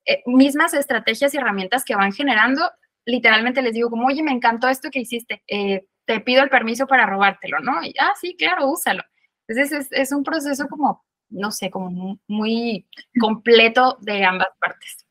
eh, 0.05 0.23
mismas 0.25 0.73
estrategias 0.73 1.33
y 1.33 1.37
herramientas 1.37 1.83
que 1.83 1.95
van 1.95 2.13
generando 2.13 2.63
literalmente 3.05 3.61
les 3.61 3.73
digo 3.73 3.89
como, 3.89 4.07
oye, 4.07 4.23
me 4.23 4.31
encantó 4.31 4.67
esto 4.69 4.89
que 4.89 4.99
hiciste, 4.99 5.43
eh, 5.47 5.85
te 6.05 6.19
pido 6.19 6.43
el 6.43 6.49
permiso 6.49 6.87
para 6.87 7.05
robártelo, 7.05 7.59
¿no? 7.59 7.83
Y, 7.83 7.93
ah, 7.99 8.13
sí, 8.19 8.35
claro, 8.37 8.69
úsalo. 8.69 9.03
Entonces 9.47 9.87
es, 9.91 10.11
un 10.11 10.23
proceso 10.23 10.67
como, 10.69 11.03
no 11.29 11.51
sé, 11.51 11.69
como 11.69 12.19
muy 12.27 12.87
completo 13.19 13.97
de 14.01 14.23
ambas 14.23 14.49
partes. 14.59 15.05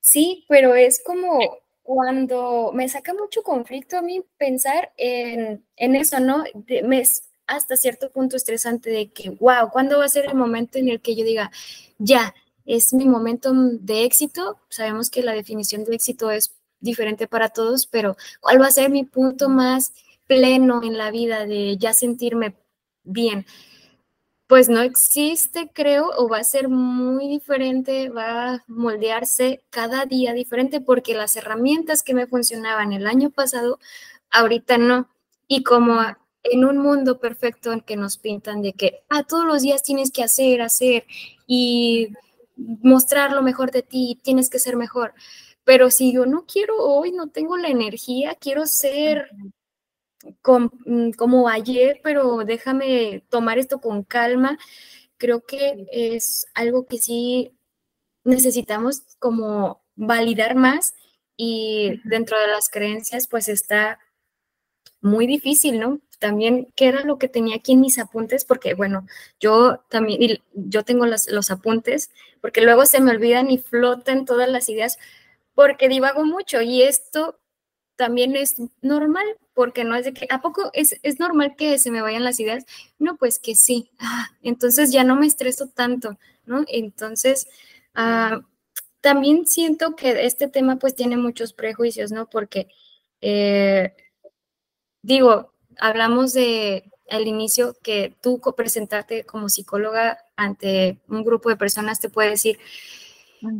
Sí, 0.00 0.44
pero 0.48 0.74
es 0.74 1.02
como 1.04 1.38
cuando 1.82 2.70
me 2.72 2.88
saca 2.88 3.12
mucho 3.12 3.42
conflicto 3.42 3.98
a 3.98 4.02
mí 4.02 4.22
pensar 4.38 4.92
en, 4.96 5.64
eso, 5.76 6.20
¿no? 6.20 6.44
me 6.84 7.00
es 7.00 7.28
hasta 7.46 7.76
cierto 7.76 8.10
punto 8.10 8.36
estresante 8.36 8.90
de 8.90 9.10
que, 9.10 9.30
wow, 9.30 9.70
¿cuándo 9.72 9.98
va 9.98 10.04
a 10.06 10.08
ser 10.08 10.26
el 10.26 10.34
momento 10.34 10.78
en 10.78 10.88
el 10.88 11.00
que 11.00 11.14
yo 11.16 11.24
diga, 11.24 11.50
ya, 11.98 12.34
es 12.64 12.92
mi 12.94 13.06
momento 13.06 13.52
de 13.54 14.04
éxito? 14.04 14.58
Sabemos 14.68 15.10
que 15.10 15.22
la 15.22 15.32
definición 15.32 15.84
de 15.84 15.94
éxito 15.94 16.30
es 16.30 16.54
diferente 16.80 17.26
para 17.26 17.48
todos, 17.50 17.86
pero 17.86 18.16
¿cuál 18.40 18.60
va 18.60 18.66
a 18.66 18.70
ser 18.70 18.90
mi 18.90 19.04
punto 19.04 19.48
más 19.48 19.92
pleno 20.26 20.82
en 20.82 20.96
la 20.98 21.10
vida 21.10 21.46
de 21.46 21.76
ya 21.78 21.92
sentirme 21.94 22.56
bien? 23.02 23.46
Pues 24.46 24.68
no 24.68 24.82
existe, 24.82 25.70
creo, 25.72 26.10
o 26.16 26.28
va 26.28 26.38
a 26.38 26.44
ser 26.44 26.68
muy 26.68 27.28
diferente, 27.28 28.10
va 28.10 28.54
a 28.54 28.64
moldearse 28.66 29.64
cada 29.70 30.04
día 30.04 30.34
diferente 30.34 30.80
porque 30.80 31.14
las 31.14 31.36
herramientas 31.36 32.02
que 32.02 32.14
me 32.14 32.26
funcionaban 32.26 32.92
el 32.92 33.06
año 33.06 33.30
pasado, 33.30 33.78
ahorita 34.30 34.76
no. 34.78 35.08
Y 35.48 35.62
como 35.62 35.98
en 36.44 36.64
un 36.64 36.78
mundo 36.78 37.18
perfecto 37.18 37.72
en 37.72 37.80
que 37.80 37.96
nos 37.96 38.18
pintan 38.18 38.62
de 38.62 38.74
que 38.74 39.02
a 39.08 39.18
ah, 39.18 39.22
todos 39.24 39.44
los 39.46 39.62
días 39.62 39.82
tienes 39.82 40.12
que 40.12 40.22
hacer, 40.22 40.62
hacer 40.62 41.06
y 41.46 42.10
mostrar 42.56 43.32
lo 43.32 43.42
mejor 43.42 43.70
de 43.70 43.82
ti, 43.82 44.20
tienes 44.22 44.50
que 44.50 44.58
ser 44.58 44.76
mejor. 44.76 45.14
Pero 45.64 45.90
si 45.90 46.12
yo 46.12 46.26
no 46.26 46.44
quiero 46.46 46.76
hoy, 46.78 47.12
no 47.12 47.28
tengo 47.30 47.56
la 47.56 47.68
energía, 47.68 48.36
quiero 48.38 48.66
ser 48.66 49.30
mm, 50.86 51.10
como 51.12 51.48
ayer, 51.48 52.00
pero 52.02 52.44
déjame 52.44 53.24
tomar 53.30 53.58
esto 53.58 53.80
con 53.80 54.04
calma, 54.04 54.58
creo 55.16 55.44
que 55.44 55.86
es 55.90 56.46
algo 56.54 56.86
que 56.86 56.98
sí 56.98 57.52
necesitamos 58.24 59.02
como 59.18 59.82
validar 59.96 60.54
más 60.54 60.94
y 61.36 62.00
dentro 62.04 62.38
de 62.38 62.48
las 62.48 62.68
creencias 62.68 63.28
pues 63.28 63.48
está 63.48 63.98
muy 65.00 65.26
difícil, 65.26 65.78
¿no? 65.80 66.00
También, 66.18 66.68
¿qué 66.76 66.88
era 66.88 67.02
lo 67.04 67.18
que 67.18 67.28
tenía 67.28 67.56
aquí 67.56 67.72
en 67.72 67.80
mis 67.80 67.98
apuntes? 67.98 68.44
Porque, 68.44 68.74
bueno, 68.74 69.06
yo 69.40 69.78
también, 69.88 70.42
yo 70.54 70.84
tengo 70.84 71.06
los, 71.06 71.28
los 71.30 71.50
apuntes, 71.50 72.10
porque 72.40 72.60
luego 72.62 72.86
se 72.86 73.00
me 73.00 73.10
olvidan 73.10 73.50
y 73.50 73.58
flotan 73.58 74.24
todas 74.24 74.48
las 74.48 74.68
ideas, 74.68 74.98
porque 75.54 75.88
divago 75.88 76.24
mucho 76.24 76.60
y 76.62 76.82
esto 76.82 77.38
también 77.96 78.36
es 78.36 78.56
normal, 78.82 79.24
porque 79.54 79.84
no 79.84 79.94
es 79.96 80.04
de 80.04 80.12
que, 80.12 80.26
¿a 80.30 80.40
poco 80.40 80.70
es, 80.72 80.98
normal 81.18 81.54
que 81.56 81.78
se 81.78 81.90
me 81.90 82.02
vayan 82.02 82.24
las 82.24 82.40
ideas? 82.40 82.64
No, 82.98 83.16
pues 83.16 83.38
que 83.38 83.54
sí. 83.54 83.90
Ah, 83.98 84.30
entonces 84.42 84.92
ya 84.92 85.04
no 85.04 85.16
me 85.16 85.26
estreso 85.26 85.68
tanto, 85.68 86.18
¿no? 86.44 86.64
Entonces, 86.68 87.46
ah, 87.94 88.40
también 89.00 89.46
siento 89.46 89.96
que 89.96 90.26
este 90.26 90.48
tema 90.48 90.76
pues 90.76 90.94
tiene 90.94 91.16
muchos 91.16 91.52
prejuicios, 91.52 92.10
¿no? 92.10 92.28
Porque, 92.28 92.68
eh, 93.20 93.94
digo, 95.02 95.53
hablamos 95.78 96.32
de 96.32 96.90
al 97.10 97.26
inicio 97.26 97.76
que 97.82 98.14
tú 98.20 98.40
presentarte 98.56 99.24
como 99.24 99.48
psicóloga 99.48 100.18
ante 100.36 100.98
un 101.08 101.22
grupo 101.22 101.48
de 101.50 101.56
personas 101.56 102.00
te 102.00 102.08
puede 102.08 102.30
decir, 102.30 102.58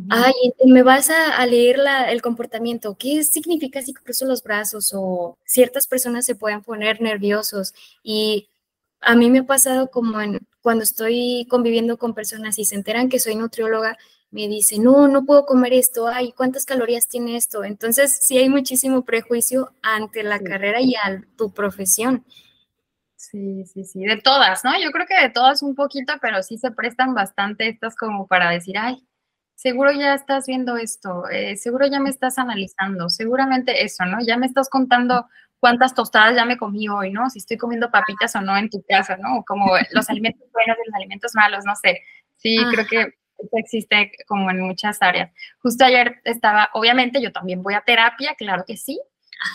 Ay, 0.09 0.33
me 0.65 0.83
vas 0.83 1.11
a, 1.11 1.45
leer 1.47 1.79
el 2.09 2.23
comportamiento. 2.23 2.97
¿Qué 2.99 3.23
significa 3.25 3.83
si 3.83 3.93
cruzo 3.93 4.25
los 4.25 4.43
brazos? 4.43 4.93
O 4.95 5.37
ciertas 5.45 5.87
personas 5.87 6.25
se 6.25 6.35
pueden 6.35 6.63
poner 6.63 7.01
nerviosos. 7.01 7.75
Y 8.03 8.49
a 9.01 9.15
mí 9.15 9.31
me 9.31 9.41
ha 9.41 9.47
pasado 9.47 9.91
como 9.91 10.21
en, 10.21 10.41
cuando 10.63 10.85
estoy 10.85 11.47
conviviendo 11.51 11.99
con 11.99 12.15
personas 12.15 12.59
y 12.59 12.65
se 12.65 12.75
enteran 12.75 13.09
que 13.09 13.21
soy 13.21 13.37
nutrióloga, 13.37 13.99
me 14.35 14.49
dicen, 14.49 14.83
no, 14.83 15.07
no 15.07 15.25
puedo 15.25 15.47
comer 15.47 15.73
esto. 15.73 16.09
Ay, 16.09 16.33
¿cuántas 16.33 16.67
calorías 16.67 17.07
tiene 17.07 17.37
esto? 17.37 17.63
Entonces, 17.63 18.19
sí 18.21 18.37
hay 18.37 18.49
muchísimo 18.49 19.05
prejuicio 19.05 19.73
ante 19.81 20.25
la 20.25 20.41
carrera 20.41 20.81
y 20.81 20.97
a 20.97 21.23
tu 21.37 21.53
profesión. 21.53 22.25
Sí, 23.15 23.65
sí, 23.65 23.85
sí, 23.85 24.05
de 24.05 24.17
todas, 24.17 24.65
¿no? 24.65 24.73
Yo 24.83 24.91
creo 24.91 25.07
que 25.07 25.21
de 25.21 25.31
todas 25.31 25.63
un 25.63 25.77
poquito, 25.77 26.15
pero 26.21 26.43
sí 26.43 26.59
se 26.59 26.73
prestan 26.73 27.15
bastante 27.15 27.69
estas 27.69 27.95
como 27.95 28.27
para 28.27 28.51
decir, 28.51 28.77
ay, 28.77 29.07
seguro 29.55 29.93
ya 29.93 30.15
estás 30.15 30.47
viendo 30.47 30.77
esto, 30.77 31.29
eh, 31.31 31.57
seguro 31.57 31.87
ya 31.87 32.01
me 32.01 32.11
estás 32.11 32.37
analizando, 32.37 33.11
seguramente 33.11 33.85
eso, 33.85 34.05
¿no? 34.05 34.19
Ya 34.21 34.37
me 34.37 34.47
estás 34.47 34.69
contando 34.69 35.29
cuántas 35.61 35.95
tostadas 35.95 36.35
ya 36.35 36.45
me 36.45 36.59
comí 36.59 36.89
hoy, 36.89 37.13
¿no? 37.13 37.31
Si 37.31 37.39
estoy 37.39 37.57
comiendo 37.57 37.89
papitas 37.91 38.35
o 38.35 38.41
no 38.41 38.57
en 38.57 38.69
tu 38.69 38.83
casa, 38.87 39.17
¿no? 39.17 39.45
Como 39.47 39.73
los 39.93 40.11
alimentos 40.11 40.43
buenos 40.53 40.77
y 40.85 40.91
los 40.91 40.95
alimentos 40.97 41.33
malos, 41.35 41.65
no 41.65 41.77
sé. 41.77 42.01
Sí, 42.37 42.59
creo 42.73 42.87
que 42.87 43.15
existe 43.53 44.13
como 44.27 44.51
en 44.51 44.61
muchas 44.61 45.01
áreas. 45.03 45.31
Justo 45.59 45.85
ayer 45.85 46.21
estaba, 46.25 46.71
obviamente 46.73 47.21
yo 47.21 47.33
también 47.33 47.63
voy 47.63 47.75
a 47.75 47.83
terapia, 47.83 48.35
claro 48.37 48.65
que 48.67 48.77
sí. 48.77 49.01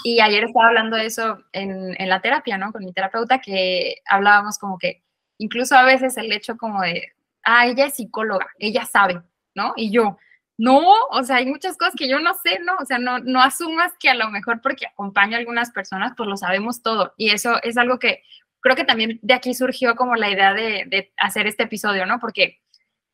Y 0.03 0.19
ayer 0.19 0.43
estaba 0.43 0.67
hablando 0.67 0.97
de 0.97 1.05
eso 1.05 1.39
en, 1.51 1.99
en 1.99 2.09
la 2.09 2.21
terapia, 2.21 2.57
¿no? 2.57 2.71
Con 2.71 2.85
mi 2.85 2.93
terapeuta, 2.93 3.39
que 3.39 3.97
hablábamos 4.05 4.57
como 4.57 4.77
que 4.77 5.03
incluso 5.37 5.75
a 5.75 5.83
veces 5.83 6.17
el 6.17 6.31
hecho 6.31 6.57
como 6.57 6.81
de, 6.81 7.13
ah, 7.43 7.65
ella 7.65 7.85
es 7.85 7.95
psicóloga, 7.95 8.47
ella 8.59 8.85
sabe, 8.85 9.21
¿no? 9.55 9.73
Y 9.75 9.91
yo, 9.91 10.17
no, 10.57 10.93
o 11.09 11.23
sea, 11.23 11.37
hay 11.37 11.45
muchas 11.45 11.77
cosas 11.77 11.95
que 11.97 12.09
yo 12.09 12.19
no 12.19 12.33
sé, 12.43 12.59
¿no? 12.59 12.75
O 12.79 12.85
sea, 12.85 12.99
no, 12.99 13.19
no 13.19 13.41
asumas 13.41 13.93
que 13.99 14.09
a 14.09 14.13
lo 14.13 14.29
mejor 14.29 14.61
porque 14.61 14.85
acompaña 14.85 15.37
a 15.37 15.39
algunas 15.39 15.71
personas, 15.71 16.13
pues 16.15 16.27
lo 16.27 16.37
sabemos 16.37 16.83
todo. 16.83 17.13
Y 17.17 17.29
eso 17.31 17.61
es 17.63 17.77
algo 17.77 17.97
que 17.97 18.23
creo 18.59 18.75
que 18.75 18.83
también 18.83 19.19
de 19.21 19.33
aquí 19.33 19.53
surgió 19.53 19.95
como 19.95 20.15
la 20.15 20.29
idea 20.29 20.53
de, 20.53 20.83
de 20.87 21.13
hacer 21.17 21.47
este 21.47 21.63
episodio, 21.63 22.05
¿no? 22.05 22.19
Porque 22.19 22.58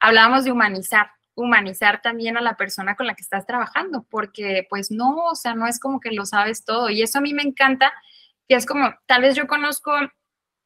hablábamos 0.05 0.43
de 0.43 0.51
humanizar, 0.51 1.09
humanizar 1.35 2.01
también 2.01 2.37
a 2.37 2.41
la 2.41 2.55
persona 2.55 2.95
con 2.95 3.07
la 3.07 3.15
que 3.15 3.23
estás 3.23 3.45
trabajando, 3.45 4.05
porque 4.09 4.67
pues 4.69 4.91
no, 4.91 5.15
o 5.25 5.35
sea, 5.35 5.55
no 5.55 5.67
es 5.67 5.79
como 5.79 5.99
que 5.99 6.11
lo 6.11 6.25
sabes 6.25 6.63
todo. 6.63 6.89
Y 6.89 7.01
eso 7.01 7.19
a 7.19 7.21
mí 7.21 7.33
me 7.33 7.43
encanta, 7.43 7.91
que 8.47 8.55
es 8.55 8.65
como, 8.65 8.93
tal 9.07 9.23
vez 9.23 9.35
yo 9.35 9.47
conozco 9.47 9.91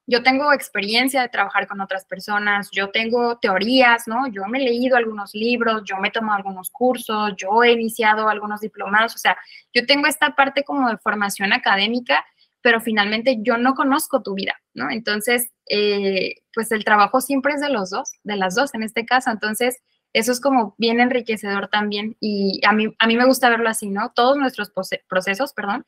yo 0.10 0.24
tengo 0.24 0.52
experiencia 0.52 1.22
de 1.22 1.30
trabajar 1.30 1.68
con 1.68 1.82
otras 1.82 2.04
personas, 2.04 2.72
yo 2.72 2.90
tengo 2.90 3.38
teorías, 3.38 4.08
¿no? 4.08 4.28
Yo 4.28 4.44
me 4.48 4.58
he 4.58 4.64
leído 4.64 4.98
algunos 4.98 5.36
libros, 5.36 5.84
yo 5.86 5.98
me 5.98 6.08
he 6.08 6.12
tomado 6.12 6.38
algunos 6.38 6.72
cursos, 6.72 7.34
yo 7.38 7.64
he 7.64 7.74
iniciado 7.74 8.28
algunos 8.28 8.60
diplomados, 8.60 9.14
o 9.14 9.20
sea, 9.20 9.38
yo 9.72 9.86
tengo 9.86 10.08
esta 10.08 10.36
parte 10.36 10.64
como 10.64 10.90
de 10.90 10.98
formación 10.98 11.54
académica, 11.54 12.26
pero 12.62 12.82
finalmente 12.82 13.38
yo 13.42 13.58
no 13.58 13.74
conozco 13.74 14.22
tu 14.22 14.34
vida, 14.34 14.56
¿no? 14.74 14.90
Entonces, 14.90 15.52
eh, 15.68 16.36
pues 16.54 16.72
el 16.72 16.84
trabajo 16.84 17.22
siempre 17.22 17.54
es 17.54 17.62
de 17.62 17.70
los 17.70 17.90
dos, 17.90 18.12
de 18.24 18.36
las 18.36 18.56
dos 18.56 18.74
en 18.74 18.84
este 18.84 19.06
caso, 19.06 19.32
entonces 19.32 19.82
eso 20.14 20.32
es 20.32 20.42
como 20.42 20.76
bien 20.78 21.00
enriquecedor 21.00 21.68
también 21.68 22.18
y 22.20 22.62
a 22.66 22.74
mí, 22.74 22.94
a 22.98 23.08
mí 23.08 23.16
me 23.16 23.26
gusta 23.26 23.50
verlo 23.50 23.70
así, 23.70 23.90
¿no? 23.90 24.12
Todos 24.14 24.38
nuestros 24.38 24.72
procesos, 25.08 25.54
perdón, 25.54 25.86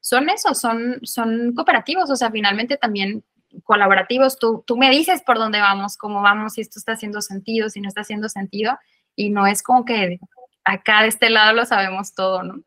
son 0.00 0.28
eso, 0.28 0.54
son, 0.54 0.98
son 1.02 1.54
cooperativos, 1.54 2.10
o 2.10 2.16
sea, 2.16 2.30
finalmente 2.30 2.76
también 2.76 3.24
colaborativos, 3.64 4.38
tú, 4.38 4.64
tú 4.66 4.76
me 4.76 4.90
dices 4.90 5.22
por 5.24 5.38
dónde 5.38 5.60
vamos, 5.60 5.96
cómo 5.96 6.22
vamos, 6.22 6.54
si 6.54 6.60
esto 6.60 6.78
está 6.78 6.92
haciendo 6.92 7.20
sentido, 7.20 7.68
si 7.68 7.80
no 7.80 7.88
está 7.88 8.02
haciendo 8.02 8.28
sentido, 8.28 8.78
y 9.16 9.30
no 9.30 9.46
es 9.46 9.62
como 9.62 9.84
que 9.84 10.18
acá 10.64 11.02
de 11.02 11.08
este 11.08 11.30
lado 11.30 11.52
lo 11.52 11.64
sabemos 11.64 12.14
todo, 12.14 12.42
¿no? 12.42 12.62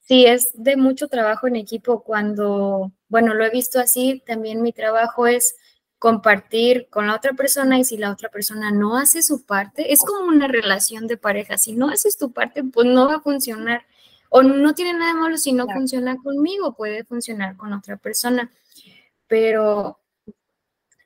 Sí, 0.00 0.26
es 0.26 0.50
de 0.54 0.76
mucho 0.76 1.08
trabajo 1.08 1.46
en 1.46 1.56
equipo 1.56 2.02
cuando, 2.02 2.92
bueno, 3.08 3.34
lo 3.34 3.44
he 3.44 3.50
visto 3.50 3.78
así, 3.78 4.22
también 4.26 4.62
mi 4.62 4.72
trabajo 4.72 5.26
es 5.26 5.56
compartir 5.98 6.88
con 6.90 7.06
la 7.06 7.14
otra 7.14 7.32
persona 7.32 7.78
y 7.78 7.84
si 7.84 7.96
la 7.96 8.10
otra 8.12 8.28
persona 8.28 8.70
no 8.70 8.96
hace 8.98 9.22
su 9.22 9.46
parte, 9.46 9.92
es 9.92 10.00
como 10.00 10.28
una 10.28 10.48
relación 10.48 11.06
de 11.06 11.16
pareja, 11.16 11.56
si 11.56 11.72
no 11.72 11.88
haces 11.88 12.18
tu 12.18 12.32
parte, 12.32 12.62
pues 12.64 12.86
no 12.86 13.08
va 13.08 13.16
a 13.16 13.20
funcionar. 13.20 13.86
O 14.28 14.42
no 14.42 14.74
tiene 14.74 14.94
nada 14.94 15.14
de 15.14 15.20
malo 15.20 15.38
si 15.38 15.52
no 15.52 15.66
funciona 15.66 16.16
conmigo, 16.16 16.74
puede 16.74 17.04
funcionar 17.04 17.56
con 17.56 17.72
otra 17.72 17.96
persona. 17.96 18.50
Pero 19.28 20.00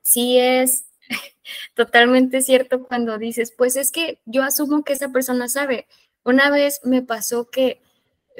sí 0.03 0.39
es 0.39 0.87
totalmente 1.75 2.41
cierto 2.41 2.83
cuando 2.83 3.19
dices, 3.19 3.53
pues 3.57 3.77
es 3.77 3.93
que 3.93 4.21
yo 4.25 4.43
asumo 4.43 4.83
que 4.83 4.95
esa 4.95 5.11
persona 5.11 5.49
sabe. 5.49 5.87
Una 6.25 6.51
vez 6.51 6.81
me 6.85 7.03
pasó 7.03 7.51
que 7.51 7.83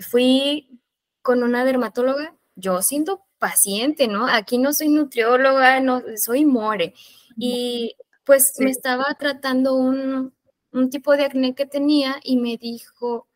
fui 0.01 0.81
con 1.23 1.43
una 1.43 1.65
dermatóloga, 1.65 2.37
yo 2.55 2.83
siento 2.83 3.27
paciente, 3.39 4.09
¿no? 4.09 4.27
Aquí 4.27 4.59
no 4.59 4.73
soy 4.73 4.89
nutrióloga, 4.89 5.81
no 5.81 6.03
soy 6.17 6.45
more. 6.45 6.95
Y 7.37 7.97
pues 8.25 8.55
me 8.59 8.71
estaba 8.71 9.15
tratando 9.19 9.75
un, 9.75 10.35
un 10.73 10.91
tipo 10.91 11.17
de 11.17 11.25
acné 11.25 11.55
que 11.55 11.67
tenía 11.67 12.21
y 12.23 12.37
me 12.39 12.57
dijo, 12.57 13.29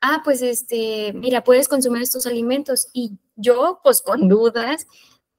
ah, 0.00 0.20
pues 0.24 0.42
este, 0.42 1.12
mira, 1.14 1.44
puedes 1.44 1.68
consumir 1.68 2.02
estos 2.02 2.26
alimentos. 2.26 2.88
Y 2.92 3.18
yo, 3.36 3.80
pues 3.82 4.02
con 4.02 4.28
dudas, 4.28 4.86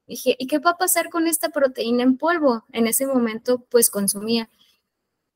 dije, 0.06 0.36
¿y 0.38 0.46
qué 0.46 0.58
va 0.58 0.72
a 0.72 0.78
pasar 0.78 1.08
con 1.10 1.26
esta 1.26 1.50
proteína 1.50 2.02
en 2.02 2.18
polvo? 2.18 2.64
En 2.72 2.86
ese 2.86 3.06
momento, 3.06 3.64
pues 3.70 3.90
consumía. 3.90 4.50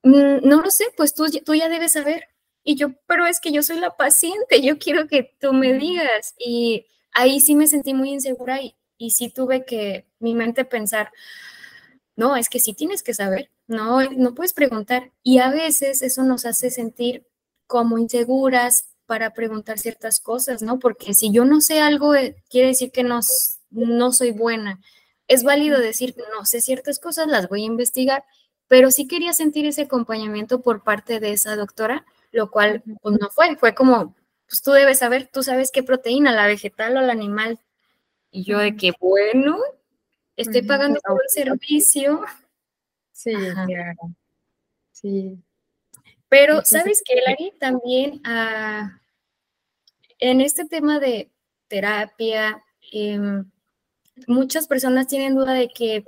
Mm, 0.03 0.49
no 0.49 0.63
lo 0.63 0.71
sé, 0.71 0.87
pues 0.97 1.15
tú, 1.15 1.27
tú 1.45 1.55
ya 1.55 1.69
debes 1.69 1.93
saber. 1.93 2.30
Y 2.63 2.77
yo, 2.77 2.91
pero 3.07 3.27
es 3.27 3.41
que 3.41 3.53
yo 3.53 3.63
soy 3.63 3.79
la 3.81 3.97
paciente, 3.97 4.61
yo 4.63 4.79
quiero 4.79 5.07
que 5.09 5.35
tú 5.41 5.53
me 5.53 5.73
digas. 5.75 6.35
Y 6.39 6.87
ahí 7.13 7.41
sí 7.41 7.55
me 7.55 7.67
sentí 7.67 7.95
muy 7.95 8.11
insegura 8.11 8.61
y, 8.63 8.77
y 8.99 9.11
sí 9.13 9.31
tuve 9.31 9.65
que 9.65 10.07
mi 10.19 10.35
mente 10.35 10.65
pensar, 10.65 11.11
no, 12.17 12.37
es 12.37 12.49
que 12.49 12.61
sí 12.61 12.75
tienes 12.75 13.03
que 13.03 13.15
saber, 13.15 13.51
no, 13.67 14.03
no 14.11 14.35
puedes 14.35 14.53
preguntar. 14.53 15.13
Y 15.23 15.39
a 15.39 15.51
veces 15.51 16.03
eso 16.03 16.23
nos 16.23 16.45
hace 16.45 16.71
sentir 16.71 17.27
como 17.67 17.99
inseguras 17.99 18.91
para 19.07 19.33
preguntar 19.33 19.79
ciertas 19.79 20.21
cosas, 20.21 20.63
¿no? 20.63 20.79
Porque 20.79 21.15
si 21.15 21.33
yo 21.33 21.45
no 21.45 21.61
sé 21.61 21.81
algo, 21.81 22.15
eh, 22.15 22.37
quiere 22.51 22.69
decir 22.69 22.93
que 22.93 23.03
no, 23.03 23.21
no 23.71 24.13
soy 24.13 24.33
buena. 24.33 24.81
Es 25.29 25.45
válido 25.45 25.81
decir, 25.81 26.15
no 26.37 26.45
sé 26.45 26.61
ciertas 26.61 26.99
cosas, 26.99 27.27
las 27.27 27.49
voy 27.49 27.63
a 27.63 27.67
investigar, 27.67 28.25
pero 28.69 28.91
sí 28.91 29.09
quería 29.09 29.33
sentir 29.33 29.67
ese 29.67 29.83
acompañamiento 29.83 30.61
por 30.61 30.83
parte 30.83 31.21
de 31.21 31.33
esa 31.33 31.57
doctora, 31.57 32.05
lo 32.33 32.51
cual 32.51 32.83
pues, 33.03 33.19
no 33.21 33.31
fue, 33.31 33.57
fue 33.57 33.75
como, 33.75 34.15
pues 34.47 34.63
tú 34.63 34.73
debes 34.73 34.99
saber, 34.99 35.29
tú 35.33 35.43
sabes 35.43 35.71
qué 35.71 35.83
proteína, 35.83 36.33
la 36.33 36.47
vegetal 36.47 36.97
o 36.97 37.01
la 37.01 37.13
animal. 37.13 37.59
Y 38.31 38.45
yo 38.45 38.59
de 38.59 38.77
que, 38.77 38.93
bueno, 39.01 39.59
estoy 40.37 40.63
pagando 40.63 41.01
por 41.01 41.21
el 41.23 41.29
servicio. 41.29 42.23
Sí, 43.13 43.33
claro. 43.33 44.15
Sí. 44.93 45.39
Pero, 46.29 46.65
¿sabes 46.65 47.03
qué, 47.05 47.21
Lari? 47.27 47.53
También 47.59 48.21
ah, 48.25 49.01
en 50.21 50.41
este 50.41 50.65
tema 50.65 51.01
de 51.01 51.31
terapia, 51.67 52.63
em, 52.93 53.51
muchas 54.27 54.67
personas 54.67 55.09
tienen 55.09 55.35
duda 55.35 55.55
de 55.55 55.69
que 55.69 56.05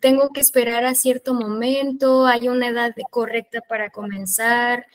tengo 0.00 0.30
que 0.32 0.40
esperar 0.40 0.84
a 0.84 0.94
cierto 0.94 1.34
momento, 1.34 2.26
hay 2.26 2.48
una 2.48 2.68
edad 2.68 2.94
correcta 3.10 3.60
para 3.68 3.90
comenzar. 3.90 4.86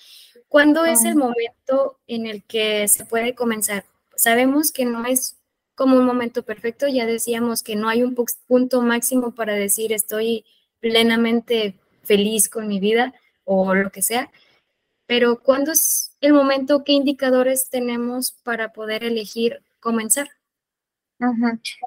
¿Cuándo 0.50 0.84
es 0.86 1.06
el 1.06 1.16
momento 1.16 2.00
en 2.08 2.26
el 2.26 2.44
que 2.44 2.88
se 2.88 3.06
puede 3.06 3.36
comenzar? 3.36 3.86
Sabemos 4.16 4.72
que 4.72 4.84
no 4.84 5.06
es 5.06 5.38
como 5.76 5.96
un 5.98 6.06
momento 6.06 6.44
perfecto, 6.44 6.88
ya 6.88 7.06
decíamos 7.06 7.64
que 7.64 7.76
no 7.76 7.88
hay 7.88 8.04
un 8.04 8.16
punto 8.48 8.82
máximo 8.82 9.32
para 9.34 9.54
decir 9.54 9.94
estoy 9.94 10.44
plenamente 10.82 11.76
feliz 12.04 12.50
con 12.50 12.68
mi 12.68 12.80
vida 12.80 13.14
o 13.46 13.74
lo 13.76 13.92
que 13.92 14.02
sea, 14.02 14.32
pero 15.06 15.42
¿cuándo 15.42 15.72
es 15.72 16.16
el 16.22 16.34
momento? 16.34 16.84
¿Qué 16.84 16.94
indicadores 16.94 17.70
tenemos 17.70 18.32
para 18.32 18.74
poder 18.74 19.04
elegir 19.04 19.64
comenzar? 19.80 20.30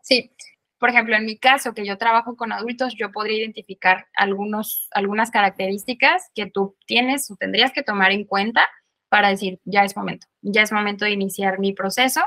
Sí, 0.02 0.30
por 0.82 0.90
ejemplo, 0.90 1.14
en 1.14 1.26
mi 1.26 1.38
caso, 1.38 1.74
que 1.74 1.86
yo 1.86 1.96
trabajo 1.96 2.34
con 2.36 2.50
adultos, 2.50 2.96
yo 2.98 3.12
podría 3.12 3.38
identificar 3.38 4.08
algunos, 4.16 4.88
algunas 4.90 5.30
características 5.30 6.28
que 6.34 6.46
tú 6.46 6.76
tienes 6.86 7.30
o 7.30 7.36
tendrías 7.36 7.70
que 7.70 7.84
tomar 7.84 8.10
en 8.10 8.24
cuenta 8.24 8.68
para 9.08 9.28
decir, 9.28 9.60
ya 9.64 9.84
es 9.84 9.96
momento, 9.96 10.26
ya 10.40 10.62
es 10.62 10.72
momento 10.72 11.04
de 11.04 11.12
iniciar 11.12 11.60
mi 11.60 11.72
proceso. 11.72 12.20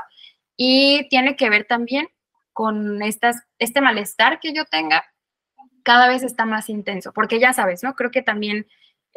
Y 0.56 1.06
tiene 1.10 1.36
que 1.36 1.50
ver 1.50 1.66
también 1.66 2.08
con 2.54 3.02
estas, 3.02 3.42
este 3.58 3.82
malestar 3.82 4.40
que 4.40 4.54
yo 4.54 4.64
tenga, 4.64 5.04
cada 5.82 6.08
vez 6.08 6.22
está 6.22 6.46
más 6.46 6.70
intenso, 6.70 7.12
porque 7.12 7.38
ya 7.38 7.52
sabes, 7.52 7.82
¿no? 7.82 7.92
Creo 7.92 8.10
que 8.10 8.22
también 8.22 8.66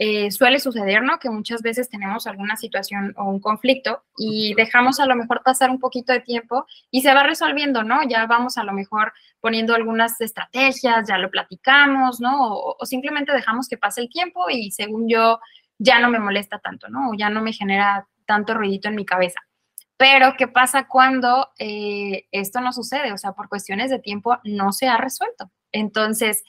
eh, 0.02 0.32
suele 0.32 0.62
suceder, 0.62 1.04
¿no? 1.04 1.20
Que 1.20 1.30
muchas 1.30 1.62
veces 1.62 1.90
tenemos 1.90 2.26
alguna 2.26 2.56
situación 2.56 3.14
o 3.18 3.26
un 3.26 3.42
conflicto 3.42 4.02
y 4.18 4.54
dejamos 4.56 5.02
a 5.02 5.06
lo 5.06 5.14
mejor 5.14 5.44
pasar 5.44 5.70
un 5.70 5.78
poquito 5.78 6.14
de 6.14 6.22
tiempo 6.22 6.66
y 6.90 7.02
se 7.02 7.14
va 7.14 7.24
resolviendo, 7.24 7.84
¿no? 7.84 8.00
Ya 8.08 8.26
vamos 8.26 8.58
a 8.58 8.64
lo 8.64 8.72
mejor 8.72 9.12
poniendo 9.42 9.76
algunas 9.76 10.22
estrategias, 10.22 11.06
ya 11.06 11.18
lo 11.18 11.30
platicamos, 11.30 12.22
¿no? 12.22 12.54
O, 12.54 12.86
simplemente 12.86 13.34
dejamos 13.34 13.68
que 13.68 13.78
pase 13.78 14.00
el 14.00 14.08
tiempo 14.08 14.50
y 14.50 14.72
según 14.72 15.10
yo 15.10 15.42
ya 15.78 16.00
no 16.00 16.10
me 16.10 16.20
molesta 16.20 16.60
tanto, 16.60 16.88
¿no? 16.88 17.10
O 17.10 17.14
ya 17.16 17.30
no 17.30 17.42
me 17.42 17.52
genera 17.52 18.08
tanto 18.26 18.54
ruidito 18.54 18.88
en 18.88 18.96
mi 18.96 19.06
cabeza. 19.06 19.42
Pero, 19.98 20.36
¿qué 20.38 20.48
pasa 20.48 20.88
cuando 20.88 21.50
eh, 21.60 22.26
esto 22.32 22.62
no 22.62 22.72
sucede? 22.72 23.12
O 23.12 23.18
sea, 23.18 23.34
por 23.34 23.50
cuestiones 23.50 23.90
de 23.90 24.00
tiempo 24.00 24.38
no 24.46 24.72
se 24.72 24.88
ha 24.88 24.96
resuelto. 24.96 25.52
Entonces, 25.74 26.46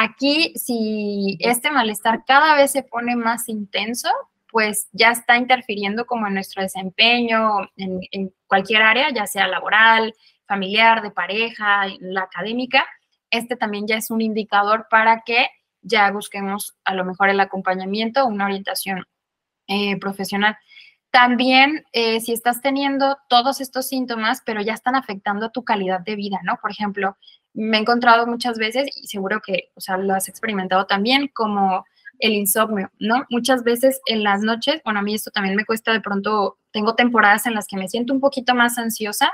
Aquí, 0.00 0.52
si 0.54 1.36
este 1.40 1.72
malestar 1.72 2.24
cada 2.24 2.54
vez 2.54 2.70
se 2.70 2.84
pone 2.84 3.16
más 3.16 3.48
intenso, 3.48 4.08
pues 4.48 4.88
ya 4.92 5.10
está 5.10 5.36
interfiriendo 5.36 6.06
como 6.06 6.28
en 6.28 6.34
nuestro 6.34 6.62
desempeño 6.62 7.68
en, 7.76 8.32
cualquier 8.46 8.82
área, 8.82 9.10
ya 9.12 9.26
sea 9.26 9.48
laboral, 9.48 10.14
familiar, 10.46 11.02
de 11.02 11.10
pareja, 11.10 11.86
la 11.98 12.22
académica. 12.22 12.86
Este 13.28 13.56
también 13.56 13.88
ya 13.88 13.96
es 13.96 14.12
un 14.12 14.20
indicador 14.20 14.86
para 14.88 15.22
que 15.22 15.48
ya 15.82 16.08
busquemos 16.12 16.76
a 16.84 16.94
lo 16.94 17.04
mejor 17.04 17.30
el 17.30 17.40
acompañamiento, 17.40 18.24
una 18.24 18.44
orientación 18.44 19.04
eh, 19.66 19.98
profesional. 19.98 20.56
También, 21.10 21.86
eh, 21.92 22.20
si 22.20 22.32
estás 22.32 22.60
teniendo 22.60 23.18
todos 23.28 23.60
estos 23.60 23.88
síntomas, 23.88 24.42
pero 24.46 24.62
ya 24.62 24.74
están 24.74 24.94
afectando 24.94 25.46
a 25.46 25.50
tu 25.50 25.64
calidad 25.64 25.98
de 25.98 26.14
vida, 26.14 26.38
¿no? 26.44 26.56
Por 26.62 26.70
ejemplo, 26.70 27.16
me 27.58 27.76
he 27.76 27.80
encontrado 27.80 28.26
muchas 28.26 28.58
veces, 28.58 28.88
y 28.96 29.06
seguro 29.08 29.40
que, 29.44 29.70
o 29.74 29.80
sea, 29.80 29.96
lo 29.96 30.14
has 30.14 30.28
experimentado 30.28 30.86
también, 30.86 31.28
como 31.34 31.84
el 32.20 32.32
insomnio, 32.32 32.90
¿no? 32.98 33.24
Muchas 33.30 33.64
veces 33.64 34.00
en 34.06 34.22
las 34.22 34.42
noches, 34.42 34.80
bueno, 34.84 35.00
a 35.00 35.02
mí 35.02 35.14
esto 35.14 35.30
también 35.30 35.56
me 35.56 35.64
cuesta 35.64 35.92
de 35.92 36.00
pronto, 36.00 36.58
tengo 36.72 36.94
temporadas 36.94 37.46
en 37.46 37.54
las 37.54 37.66
que 37.66 37.76
me 37.76 37.88
siento 37.88 38.12
un 38.12 38.20
poquito 38.20 38.54
más 38.54 38.78
ansiosa 38.78 39.32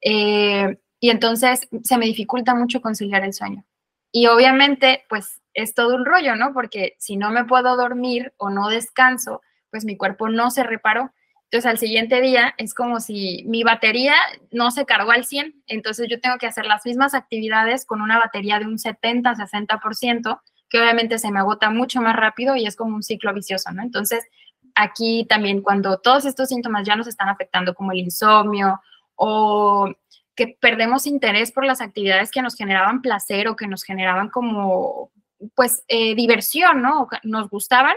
eh, 0.00 0.78
y 1.00 1.10
entonces 1.10 1.68
se 1.82 1.98
me 1.98 2.06
dificulta 2.06 2.54
mucho 2.54 2.80
conciliar 2.80 3.24
el 3.24 3.32
sueño. 3.32 3.64
Y 4.12 4.26
obviamente, 4.26 5.04
pues 5.08 5.42
es 5.54 5.74
todo 5.74 5.94
un 5.94 6.04
rollo, 6.04 6.36
¿no? 6.36 6.52
Porque 6.52 6.96
si 6.98 7.16
no 7.16 7.30
me 7.30 7.44
puedo 7.44 7.76
dormir 7.76 8.32
o 8.36 8.50
no 8.50 8.68
descanso, 8.68 9.42
pues 9.70 9.84
mi 9.84 9.96
cuerpo 9.96 10.28
no 10.28 10.50
se 10.50 10.62
reparó. 10.62 11.12
Entonces 11.50 11.70
al 11.70 11.78
siguiente 11.78 12.20
día 12.20 12.54
es 12.58 12.74
como 12.74 13.00
si 13.00 13.42
mi 13.46 13.62
batería 13.62 14.14
no 14.50 14.70
se 14.70 14.84
cargó 14.84 15.12
al 15.12 15.24
100, 15.24 15.62
entonces 15.66 16.06
yo 16.10 16.20
tengo 16.20 16.36
que 16.36 16.46
hacer 16.46 16.66
las 16.66 16.84
mismas 16.84 17.14
actividades 17.14 17.86
con 17.86 18.02
una 18.02 18.18
batería 18.18 18.58
de 18.58 18.66
un 18.66 18.78
70, 18.78 19.34
60%, 19.34 20.40
que 20.68 20.78
obviamente 20.78 21.18
se 21.18 21.30
me 21.30 21.38
agota 21.38 21.70
mucho 21.70 22.02
más 22.02 22.16
rápido 22.16 22.54
y 22.54 22.66
es 22.66 22.76
como 22.76 22.94
un 22.94 23.02
ciclo 23.02 23.32
vicioso, 23.32 23.70
¿no? 23.72 23.82
Entonces 23.82 24.26
aquí 24.74 25.26
también 25.26 25.62
cuando 25.62 25.98
todos 25.98 26.26
estos 26.26 26.50
síntomas 26.50 26.86
ya 26.86 26.96
nos 26.96 27.06
están 27.06 27.30
afectando, 27.30 27.74
como 27.74 27.92
el 27.92 28.00
insomnio 28.00 28.80
o 29.16 29.90
que 30.36 30.56
perdemos 30.60 31.06
interés 31.06 31.50
por 31.50 31.64
las 31.64 31.80
actividades 31.80 32.30
que 32.30 32.42
nos 32.42 32.54
generaban 32.54 33.00
placer 33.00 33.48
o 33.48 33.56
que 33.56 33.66
nos 33.66 33.82
generaban 33.82 34.28
como, 34.28 35.10
pues, 35.54 35.82
eh, 35.88 36.14
diversión, 36.14 36.82
¿no? 36.82 37.02
O 37.02 37.08
nos 37.24 37.48
gustaban, 37.48 37.96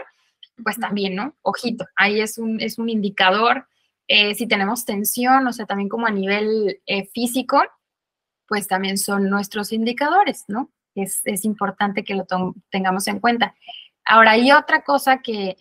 pues 0.62 0.78
también, 0.78 1.14
¿no? 1.14 1.36
Ojito, 1.42 1.86
ahí 1.96 2.20
es 2.20 2.38
un, 2.38 2.60
es 2.60 2.78
un 2.78 2.88
indicador. 2.88 3.66
Eh, 4.08 4.34
si 4.34 4.46
tenemos 4.46 4.84
tensión, 4.84 5.46
o 5.46 5.52
sea, 5.52 5.66
también 5.66 5.88
como 5.88 6.06
a 6.06 6.10
nivel 6.10 6.80
eh, 6.86 7.06
físico, 7.06 7.62
pues 8.46 8.68
también 8.68 8.98
son 8.98 9.30
nuestros 9.30 9.72
indicadores, 9.72 10.44
¿no? 10.48 10.70
Es, 10.94 11.22
importante 11.44 12.04
que 12.04 12.14
lo 12.14 12.26
tengamos 12.70 13.08
en 13.08 13.18
cuenta. 13.18 13.54
Ahora, 14.04 14.32
hay 14.32 14.52
otra 14.52 14.82
cosa 14.82 15.22
que 15.22 15.56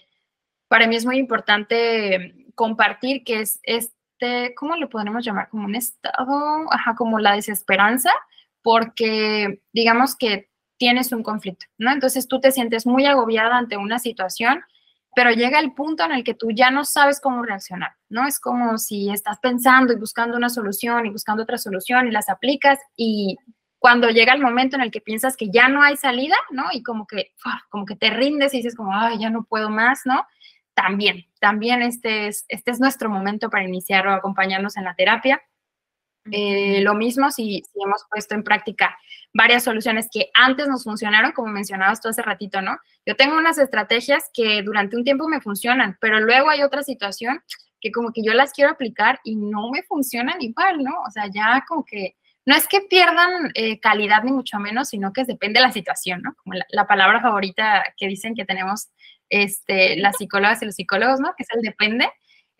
para 0.67 0.87
mí 0.87 0.95
es 0.95 1.05
muy 1.05 1.17
importante 1.17 2.47
compartir, 2.55 3.23
que 3.23 3.39
es 3.39 3.59
este, 3.63 4.53
¿cómo 4.55 4.75
lo 4.75 4.89
podemos 4.89 5.23
llamar? 5.23 5.47
Como 5.49 5.65
un 5.65 5.75
estado, 5.75 6.71
ajá, 6.71 6.95
como 6.95 7.19
la 7.19 7.35
desesperanza, 7.35 8.11
porque 8.61 9.61
digamos 9.71 10.15
que 10.17 10.49
tienes 10.77 11.11
un 11.11 11.23
conflicto, 11.23 11.67
¿no? 11.77 11.91
Entonces 11.91 12.27
tú 12.27 12.41
te 12.41 12.51
sientes 12.51 12.85
muy 12.85 13.05
agobiada 13.05 13.57
ante 13.57 13.77
una 13.77 13.99
situación 13.99 14.63
pero 15.15 15.31
llega 15.31 15.59
el 15.59 15.73
punto 15.73 16.03
en 16.03 16.11
el 16.11 16.23
que 16.23 16.33
tú 16.33 16.49
ya 16.51 16.71
no 16.71 16.85
sabes 16.85 17.19
cómo 17.19 17.43
reaccionar, 17.43 17.91
¿no? 18.09 18.27
Es 18.27 18.39
como 18.39 18.77
si 18.77 19.09
estás 19.09 19.39
pensando 19.39 19.93
y 19.93 19.97
buscando 19.97 20.37
una 20.37 20.49
solución 20.49 21.05
y 21.05 21.09
buscando 21.09 21.43
otra 21.43 21.57
solución 21.57 22.07
y 22.07 22.11
las 22.11 22.29
aplicas 22.29 22.79
y 22.95 23.37
cuando 23.81 24.09
llega 24.09 24.33
el 24.33 24.41
momento 24.41 24.75
en 24.75 24.83
el 24.83 24.91
que 24.91 25.01
piensas 25.01 25.35
que 25.35 25.49
ya 25.49 25.67
no 25.67 25.81
hay 25.81 25.97
salida, 25.97 26.35
¿no? 26.51 26.65
Y 26.71 26.83
como 26.83 27.07
que, 27.07 27.31
como 27.69 27.85
que 27.85 27.95
te 27.95 28.11
rindes 28.11 28.53
y 28.53 28.57
dices 28.57 28.75
como, 28.75 28.95
ay, 28.95 29.17
ya 29.19 29.31
no 29.31 29.43
puedo 29.43 29.71
más, 29.71 30.01
¿no? 30.05 30.23
También, 30.75 31.25
también 31.39 31.81
este 31.81 32.27
es, 32.27 32.45
este 32.47 32.69
es 32.69 32.79
nuestro 32.79 33.09
momento 33.09 33.49
para 33.49 33.63
iniciar 33.63 34.07
o 34.07 34.13
acompañarnos 34.13 34.77
en 34.77 34.83
la 34.83 34.93
terapia. 34.93 35.41
Eh, 36.31 36.81
lo 36.81 36.93
mismo 36.93 37.31
si, 37.31 37.63
hemos 37.73 38.05
puesto 38.09 38.35
en 38.35 38.43
práctica 38.43 38.95
varias 39.33 39.63
soluciones 39.63 40.07
que 40.11 40.29
antes 40.33 40.67
nos 40.67 40.83
funcionaron, 40.83 41.31
como 41.31 41.51
mencionabas 41.51 42.01
tú 42.01 42.09
hace 42.09 42.21
ratito, 42.21 42.61
¿no? 42.61 42.77
Yo 43.05 43.15
tengo 43.15 43.37
unas 43.37 43.57
estrategias 43.57 44.29
que 44.33 44.61
durante 44.61 44.95
un 44.95 45.03
tiempo 45.03 45.27
me 45.27 45.41
funcionan, 45.41 45.97
pero 45.99 46.19
luego 46.19 46.49
hay 46.49 46.61
otra 46.61 46.83
situación 46.83 47.41
que 47.79 47.91
como 47.91 48.13
que 48.13 48.21
yo 48.23 48.33
las 48.33 48.53
quiero 48.53 48.71
aplicar 48.71 49.19
y 49.23 49.35
no 49.35 49.71
me 49.71 49.81
funcionan 49.83 50.41
igual, 50.41 50.83
¿no? 50.83 50.91
O 51.07 51.11
sea, 51.11 51.27
ya 51.33 51.65
como 51.67 51.83
que 51.83 52.15
no 52.45 52.55
es 52.55 52.67
que 52.67 52.81
pierdan 52.81 53.51
eh, 53.53 53.79
calidad 53.79 54.23
ni 54.23 54.31
mucho 54.31 54.57
menos, 54.59 54.89
sino 54.89 55.13
que 55.13 55.25
depende 55.25 55.59
de 55.59 55.65
la 55.65 55.71
situación, 55.71 56.21
¿no? 56.21 56.35
Como 56.43 56.55
la, 56.69 56.87
palabra 56.87 57.21
favorita 57.21 57.83
que 57.97 58.07
dicen 58.07 58.35
que 58.35 58.45
tenemos 58.45 58.89
este, 59.29 59.95
las 59.97 60.17
psicólogas 60.17 60.61
y 60.61 60.65
los 60.65 60.75
psicólogos, 60.75 61.19
¿no? 61.19 61.33
Que 61.37 61.43
es 61.43 61.49
el 61.53 61.61
depende. 61.61 62.11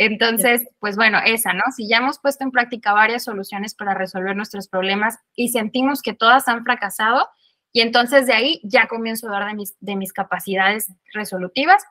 Entonces, 0.03 0.67
pues 0.79 0.95
bueno, 0.95 1.19
esa, 1.23 1.53
¿no? 1.53 1.61
Si 1.75 1.87
ya 1.87 1.97
hemos 1.97 2.17
puesto 2.17 2.43
en 2.43 2.49
práctica 2.49 2.91
varias 2.91 3.23
soluciones 3.23 3.75
para 3.75 3.93
resolver 3.93 4.35
nuestros 4.35 4.67
problemas 4.67 5.19
y 5.35 5.49
sentimos 5.49 6.01
que 6.01 6.13
todas 6.13 6.47
han 6.47 6.63
fracasado, 6.63 7.27
y 7.71 7.81
entonces 7.81 8.25
de 8.25 8.33
ahí 8.33 8.61
ya 8.63 8.87
comienzo 8.87 9.27
a 9.27 9.33
dar 9.33 9.45
de 9.45 9.53
mis, 9.53 9.77
de 9.79 9.95
mis 9.95 10.11
capacidades 10.11 10.91
resolutivas, 11.13 11.83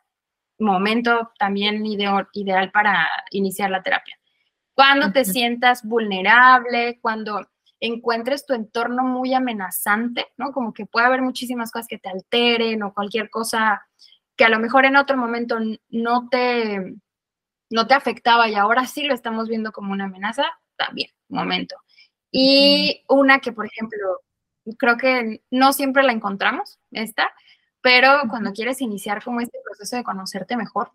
momento 0.58 1.30
también 1.38 1.86
ideal 1.86 2.70
para 2.72 3.08
iniciar 3.30 3.70
la 3.70 3.84
terapia. 3.84 4.18
Cuando 4.74 5.12
te 5.12 5.24
sientas 5.24 5.84
vulnerable, 5.84 6.98
cuando 7.00 7.46
encuentres 7.78 8.44
tu 8.44 8.54
entorno 8.54 9.04
muy 9.04 9.34
amenazante, 9.34 10.26
¿no? 10.36 10.50
Como 10.50 10.72
que 10.72 10.84
puede 10.84 11.06
haber 11.06 11.22
muchísimas 11.22 11.70
cosas 11.70 11.86
que 11.86 11.98
te 11.98 12.08
alteren 12.08 12.82
o 12.82 12.92
cualquier 12.92 13.30
cosa 13.30 13.86
que 14.36 14.44
a 14.44 14.48
lo 14.48 14.58
mejor 14.58 14.84
en 14.84 14.96
otro 14.96 15.16
momento 15.16 15.58
no 15.90 16.28
te, 16.28 16.96
no 17.70 17.86
te 17.86 17.94
afectaba 17.94 18.48
y 18.48 18.54
ahora 18.54 18.86
sí 18.86 19.04
lo 19.04 19.14
estamos 19.14 19.48
viendo 19.48 19.72
como 19.72 19.92
una 19.92 20.04
amenaza, 20.04 20.44
también, 20.76 21.10
momento. 21.28 21.76
Y 22.30 23.02
una 23.08 23.38
que, 23.38 23.52
por 23.52 23.66
ejemplo, 23.66 24.20
creo 24.78 24.96
que 24.96 25.42
no 25.50 25.72
siempre 25.72 26.02
la 26.02 26.12
encontramos, 26.12 26.78
esta, 26.90 27.32
pero 27.80 28.22
cuando 28.28 28.52
quieres 28.52 28.80
iniciar 28.80 29.22
como 29.22 29.40
este 29.40 29.58
proceso 29.64 29.96
de 29.96 30.04
conocerte 30.04 30.56
mejor, 30.56 30.90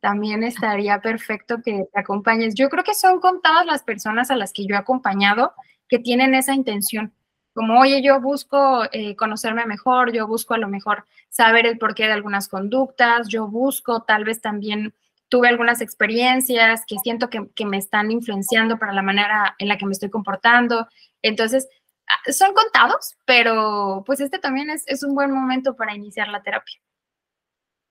también 0.00 0.42
estaría 0.42 1.00
perfecto 1.00 1.62
que 1.64 1.86
te 1.92 2.00
acompañes. 2.00 2.54
Yo 2.54 2.68
creo 2.68 2.84
que 2.84 2.94
son 2.94 3.20
contadas 3.20 3.64
las 3.66 3.84
personas 3.84 4.30
a 4.30 4.36
las 4.36 4.52
que 4.52 4.66
yo 4.66 4.74
he 4.74 4.78
acompañado 4.78 5.54
que 5.88 6.00
tienen 6.00 6.34
esa 6.34 6.54
intención. 6.54 7.14
Como, 7.54 7.78
oye, 7.78 8.02
yo 8.02 8.20
busco 8.20 8.84
eh, 8.92 9.14
conocerme 9.14 9.64
mejor, 9.66 10.12
yo 10.12 10.26
busco 10.26 10.54
a 10.54 10.58
lo 10.58 10.68
mejor 10.68 11.04
saber 11.28 11.66
el 11.66 11.78
porqué 11.78 12.06
de 12.06 12.12
algunas 12.12 12.48
conductas, 12.48 13.28
yo 13.28 13.46
busco 13.46 14.02
tal 14.02 14.24
vez 14.24 14.40
también 14.40 14.94
tuve 15.32 15.48
algunas 15.48 15.80
experiencias 15.80 16.84
que 16.86 16.98
siento 16.98 17.30
que, 17.30 17.64
me 17.64 17.78
están 17.78 18.10
influenciando 18.10 18.78
para 18.78 18.92
la 18.92 19.00
manera 19.00 19.56
en 19.58 19.66
la 19.66 19.78
que 19.78 19.86
me 19.86 19.92
estoy 19.92 20.10
comportando. 20.10 20.86
Entonces, 21.22 21.70
ah, 22.06 22.30
son 22.30 22.52
contados, 22.52 23.14
pero 23.24 24.02
pues 24.04 24.20
este 24.20 24.38
también 24.38 24.68
es, 24.68 25.02
un 25.02 25.14
buen 25.14 25.30
momento 25.30 25.74
para 25.74 25.94
iniciar 25.94 26.28
la 26.28 26.42
terapia. 26.42 26.78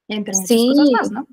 Entre 0.07 0.35
sí. 0.35 0.67
cosas 0.67 0.91
más, 0.91 1.11
¿no? 1.11 1.27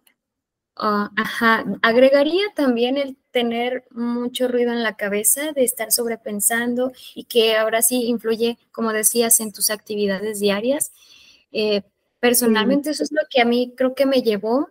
Ajá, 0.76 1.66
agregaría 1.82 2.44
también 2.54 2.96
el 2.96 3.18
tener 3.30 3.84
mucho 3.90 4.48
ruido 4.48 4.72
en 4.72 4.82
la 4.82 4.96
cabeza, 4.96 5.52
de 5.52 5.64
estar 5.64 5.92
sobrepensando 5.92 6.90
y 7.14 7.24
que 7.24 7.58
ahora 7.58 7.82
sí 7.82 8.06
influye, 8.06 8.56
como 8.72 8.94
decías, 8.94 9.40
en 9.40 9.52
tus 9.52 9.68
actividades 9.68 10.40
diarias. 10.40 10.90
Eh, 11.52 11.82
personalmente 12.18 12.88
eso 12.88 13.02
es 13.02 13.12
lo 13.12 13.20
que 13.28 13.42
a 13.42 13.44
mí 13.44 13.74
creo 13.76 13.94
que 13.94 14.06
me 14.06 14.22
llevó 14.22 14.70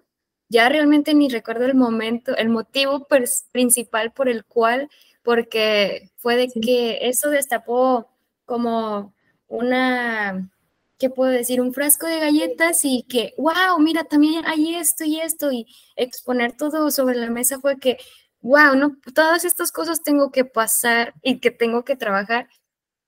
ya 0.49 0.69
realmente 0.69 1.13
ni 1.13 1.29
recuerdo 1.29 1.65
el 1.65 1.75
momento, 1.75 2.35
el 2.35 2.49
motivo 2.49 3.07
principal 3.51 4.11
por 4.13 4.29
el 4.29 4.45
cual, 4.45 4.89
porque 5.23 6.11
fue 6.17 6.37
de 6.37 6.47
que 6.49 6.99
eso 7.09 7.29
destapó 7.29 8.09
como 8.45 9.13
una, 9.47 10.49
¿qué 10.97 11.09
puedo 11.09 11.31
decir? 11.31 11.61
Un 11.61 11.73
frasco 11.73 12.07
de 12.07 12.19
galletas 12.19 12.85
y 12.85 13.03
que, 13.03 13.33
wow, 13.37 13.79
mira, 13.79 14.05
también 14.05 14.45
hay 14.45 14.75
esto 14.75 15.03
y 15.03 15.19
esto, 15.19 15.51
y 15.51 15.67
exponer 15.95 16.55
todo 16.55 16.91
sobre 16.91 17.15
la 17.17 17.29
mesa 17.29 17.59
fue 17.59 17.77
que, 17.79 17.97
wow, 18.41 18.75
no, 18.75 18.97
todas 19.13 19.45
estas 19.45 19.71
cosas 19.71 20.03
tengo 20.03 20.31
que 20.31 20.45
pasar 20.45 21.13
y 21.23 21.39
que 21.39 21.51
tengo 21.51 21.83
que 21.83 21.95
trabajar, 21.97 22.47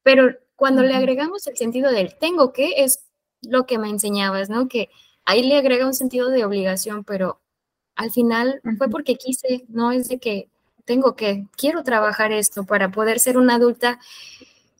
pero 0.04 0.36
cuando 0.56 0.84
le 0.84 0.96
agregamos 0.96 1.48
el 1.48 1.58
sentido 1.58 1.92
del 1.92 2.18
tengo 2.18 2.52
que, 2.54 2.84
es 2.84 3.06
lo 3.42 3.66
que 3.66 3.78
me 3.78 3.90
enseñabas, 3.90 4.50
¿no? 4.50 4.68
Que 4.68 4.90
ahí 5.30 5.44
le 5.44 5.58
agrega 5.58 5.86
un 5.86 5.94
sentido 5.94 6.32
de 6.32 6.44
obligación, 6.44 7.04
pero 7.04 7.40
al 7.96 8.12
final 8.12 8.62
fue 8.80 8.90
porque 8.90 9.16
quise, 9.16 9.64
no 9.68 9.92
es 9.92 10.10
de 10.10 10.18
que 10.18 10.50
tengo 10.86 11.16
que, 11.16 11.46
quiero 11.56 11.84
trabajar 11.84 12.32
esto 12.32 12.64
para 12.64 12.90
poder 12.90 13.20
ser 13.20 13.38
una 13.38 13.56
adulta 13.56 14.00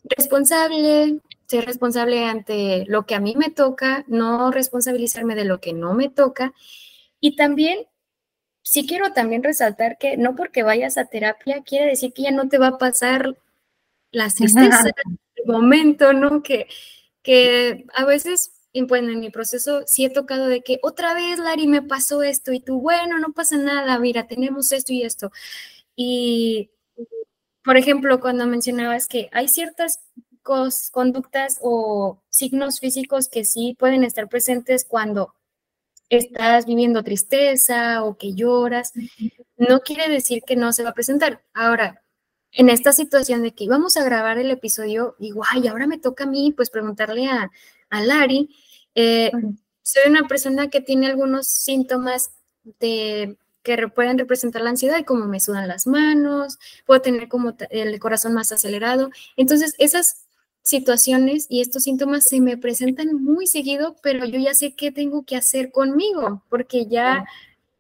responsable, 0.04 1.20
ser 1.46 1.66
responsable 1.66 2.26
ante 2.26 2.86
lo 2.88 3.06
que 3.06 3.14
a 3.14 3.20
mí 3.20 3.36
me 3.36 3.52
toca, 3.52 4.04
no 4.08 4.50
responsabilizarme 4.50 5.36
de 5.36 5.46
lo 5.46 5.62
que 5.62 5.74
no 5.74 5.94
me 5.94 6.10
toca. 6.10 6.52
Y 7.20 7.36
también, 7.36 7.86
sí 8.64 8.88
quiero 8.88 9.14
también 9.14 9.44
resaltar 9.44 10.00
que 10.00 10.18
no 10.18 10.36
porque 10.36 10.64
vayas 10.64 10.98
a 10.98 11.06
terapia 11.06 11.62
quiere 11.64 11.86
decir 11.86 12.12
que 12.12 12.24
ya 12.24 12.32
no 12.32 12.50
te 12.50 12.58
va 12.58 12.70
a 12.70 12.78
pasar 12.80 13.38
la 14.12 14.30
tristeza, 14.36 14.90
el 15.36 15.46
momento, 15.46 16.12
¿no? 16.14 16.42
Que, 16.42 16.68
que 17.22 17.86
a 17.94 18.04
veces 18.06 18.59
y 18.72 18.84
bueno, 18.84 19.12
en 19.12 19.20
mi 19.20 19.30
proceso 19.30 19.84
sí 19.88 20.06
he 20.06 20.10
tocado 20.10 20.48
de 20.48 20.62
que 20.62 20.80
otra 20.84 21.14
vez, 21.14 21.40
Lari, 21.40 21.68
me 21.68 21.82
pasó 21.82 22.22
esto 22.24 22.54
y 22.54 22.60
tú, 22.60 22.80
bueno, 22.82 23.18
no 23.20 23.34
pasa 23.34 23.58
nada, 23.58 23.98
mira, 24.00 24.28
tenemos 24.28 24.72
esto 24.72 24.94
y 24.94 25.04
esto. 25.04 25.32
Y, 25.96 26.72
por 27.64 27.78
ejemplo, 27.78 28.20
cuando 28.20 28.46
mencionabas 28.48 29.08
que 29.08 29.30
hay 29.32 29.48
ciertas 29.48 30.00
conductas 30.92 31.60
o 31.62 32.22
signos 32.30 32.80
físicos 32.80 33.28
que 33.28 33.46
sí 33.46 33.76
pueden 33.78 34.04
estar 34.04 34.28
presentes 34.30 34.86
cuando 34.86 35.36
estás 36.10 36.66
viviendo 36.66 37.04
tristeza 37.04 38.04
o 38.04 38.18
que 38.18 38.34
lloras, 38.34 38.94
no 39.58 39.82
quiere 39.82 40.10
decir 40.10 40.44
que 40.46 40.56
no 40.56 40.74
se 40.74 40.84
va 40.84 40.92
a 40.92 40.94
presentar. 40.94 41.44
Ahora, 41.54 42.04
en 42.52 42.70
esta 42.70 42.94
situación 42.94 43.44
de 43.44 43.54
que 43.54 43.66
íbamos 43.66 43.98
a 43.98 44.04
grabar 44.04 44.38
el 44.40 44.50
episodio, 44.52 45.16
digo, 45.20 45.44
ay, 45.52 45.68
ahora 45.68 45.88
me 45.88 46.00
toca 46.00 46.24
a 46.24 46.28
mí, 46.28 46.52
pues 46.56 46.70
preguntarle 46.72 47.28
a, 47.28 47.52
a 47.90 48.02
Lari. 48.02 48.50
Eh, 48.96 49.32
soy 49.82 50.04
una 50.10 50.28
persona 50.28 50.70
que 50.70 50.82
tiene 50.82 51.08
algunos 51.08 51.48
síntomas 51.48 52.32
de 52.80 53.38
que 53.64 53.88
pueden 53.90 54.18
representar 54.18 54.62
la 54.62 54.70
ansiedad, 54.70 55.04
como 55.06 55.26
me 55.26 55.40
sudan 55.40 55.68
las 55.68 55.86
manos, 55.86 56.60
puedo 56.86 57.02
tener 57.02 57.28
como 57.28 57.56
el 57.70 58.00
corazón 58.00 58.34
más 58.34 58.52
acelerado. 58.52 59.10
Entonces, 59.36 59.76
esas 59.78 60.26
situaciones 60.62 61.48
y 61.50 61.62
estos 61.62 61.84
síntomas 61.84 62.28
se 62.28 62.40
me 62.42 62.58
presentan 62.58 63.16
muy 63.24 63.48
seguido, 63.48 63.96
pero 64.02 64.26
yo 64.26 64.40
ya 64.40 64.54
sé 64.54 64.76
qué 64.76 64.92
tengo 64.92 65.24
que 65.26 65.36
hacer 65.36 65.72
conmigo, 65.72 66.44
porque 66.50 66.86
ya 66.86 67.26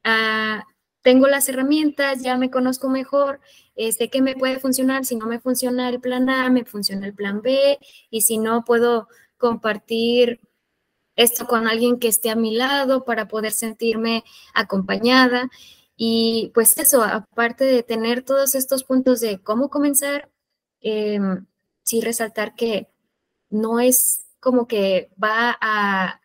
ah, 0.03 0.63
tengo 1.01 1.27
las 1.27 1.47
herramientas, 1.49 2.23
ya 2.23 2.37
me 2.37 2.49
conozco 2.49 2.89
mejor, 2.89 3.39
eh, 3.75 3.91
sé 3.91 4.09
que 4.09 4.21
me 4.21 4.35
puede 4.35 4.59
funcionar, 4.59 5.05
si 5.05 5.15
no 5.15 5.27
me 5.27 5.39
funciona 5.39 5.87
el 5.89 5.99
plan 5.99 6.29
A, 6.29 6.49
me 6.49 6.65
funciona 6.65 7.05
el 7.05 7.13
plan 7.13 7.41
B, 7.41 7.77
y 8.09 8.21
si 8.21 8.37
no, 8.37 8.65
puedo 8.65 9.07
compartir 9.39 10.41
esto 11.15 11.47
con 11.47 11.67
alguien 11.67 11.99
que 11.99 12.07
esté 12.07 12.29
a 12.29 12.35
mi 12.35 12.55
lado 12.55 13.03
para 13.03 13.27
poder 13.27 13.51
sentirme 13.51 14.23
acompañada. 14.53 15.49
Y 15.97 16.51
pues 16.53 16.77
eso, 16.77 17.03
aparte 17.03 17.65
de 17.65 17.83
tener 17.83 18.23
todos 18.23 18.55
estos 18.55 18.83
puntos 18.83 19.19
de 19.19 19.41
cómo 19.41 19.69
comenzar, 19.69 20.29
em, 20.81 21.45
sí 21.83 22.01
resaltar 22.01 22.55
que 22.55 22.87
no 23.49 23.79
es 23.79 24.25
como 24.39 24.67
que 24.67 25.09
va 25.21 25.57
a, 25.59 26.21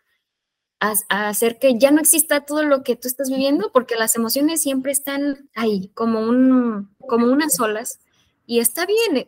a, 0.81 1.29
hacer 1.29 1.59
que 1.59 1.79
ya 1.79 1.91
no 1.91 2.01
exista 2.01 2.45
todo 2.45 2.63
lo 2.63 2.85
que 2.85 2.97
tú 2.97 3.09
estás 3.09 3.31
viviendo, 3.31 3.73
porque 3.73 3.97
las 3.97 4.17
emociones 4.17 4.63
siempre 4.63 4.93
están 4.93 5.51
ahí, 5.55 5.91
como, 5.95 6.21
un, 6.21 6.95
como 7.09 7.27
unas 7.33 7.59
olas, 7.61 8.01
y 8.47 8.61
está 8.61 8.87
bien, 8.87 9.27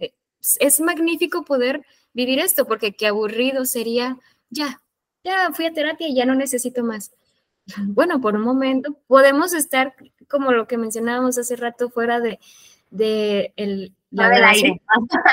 es 0.61 0.81
magnífico 0.81 1.44
poder 1.44 1.85
vivir 2.16 2.40
esto, 2.40 2.66
porque 2.66 2.94
qué 2.94 3.07
aburrido 3.09 3.66
sería, 3.66 4.18
ya, 4.48 4.81
ya 5.22 5.52
fui 5.52 5.67
a 5.67 5.73
terapia 5.75 6.08
y 6.08 6.14
ya 6.17 6.25
no 6.25 6.35
necesito 6.35 6.83
más. 6.83 7.12
Bueno, 7.88 8.21
por 8.21 8.37
un 8.37 8.42
momento 8.42 8.96
podemos 9.08 9.52
estar 9.52 9.94
como 10.29 10.52
lo 10.52 10.67
que 10.69 10.79
mencionábamos 10.79 11.37
hace 11.37 11.56
rato 11.56 11.90
fuera 11.90 12.21
de, 12.21 12.38
de 12.90 13.52
el, 13.56 13.92
la 14.10 14.29
del 14.31 14.44
aire. 14.44 14.81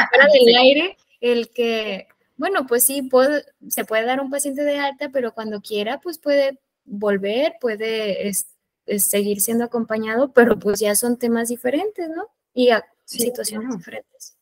Fuera 0.10 0.28
del 0.34 0.56
aire, 0.58 0.98
el 1.22 1.50
que, 1.52 2.08
bueno, 2.38 2.66
pues 2.66 2.86
sí, 2.86 3.04
puede, 3.04 3.46
se 3.70 3.86
puede 3.86 4.04
dar 4.06 4.20
un 4.20 4.32
paciente 4.32 4.64
de 4.64 4.80
alta, 4.80 5.10
pero 5.10 5.34
cuando 5.34 5.62
quiera, 5.62 6.02
pues 6.02 6.18
puede 6.18 6.60
volver, 6.86 7.56
puede 7.62 8.32
seguir 8.98 9.40
siendo 9.40 9.64
acompañado, 9.64 10.34
pero 10.34 10.58
pues 10.58 10.80
ya 10.80 10.96
son 10.96 11.18
temas 11.18 11.50
diferentes, 11.50 12.10
¿no? 12.10 12.30
Y 12.54 12.72
a 12.72 12.84
situaciones 13.06 13.78
diferentes. 13.78 14.33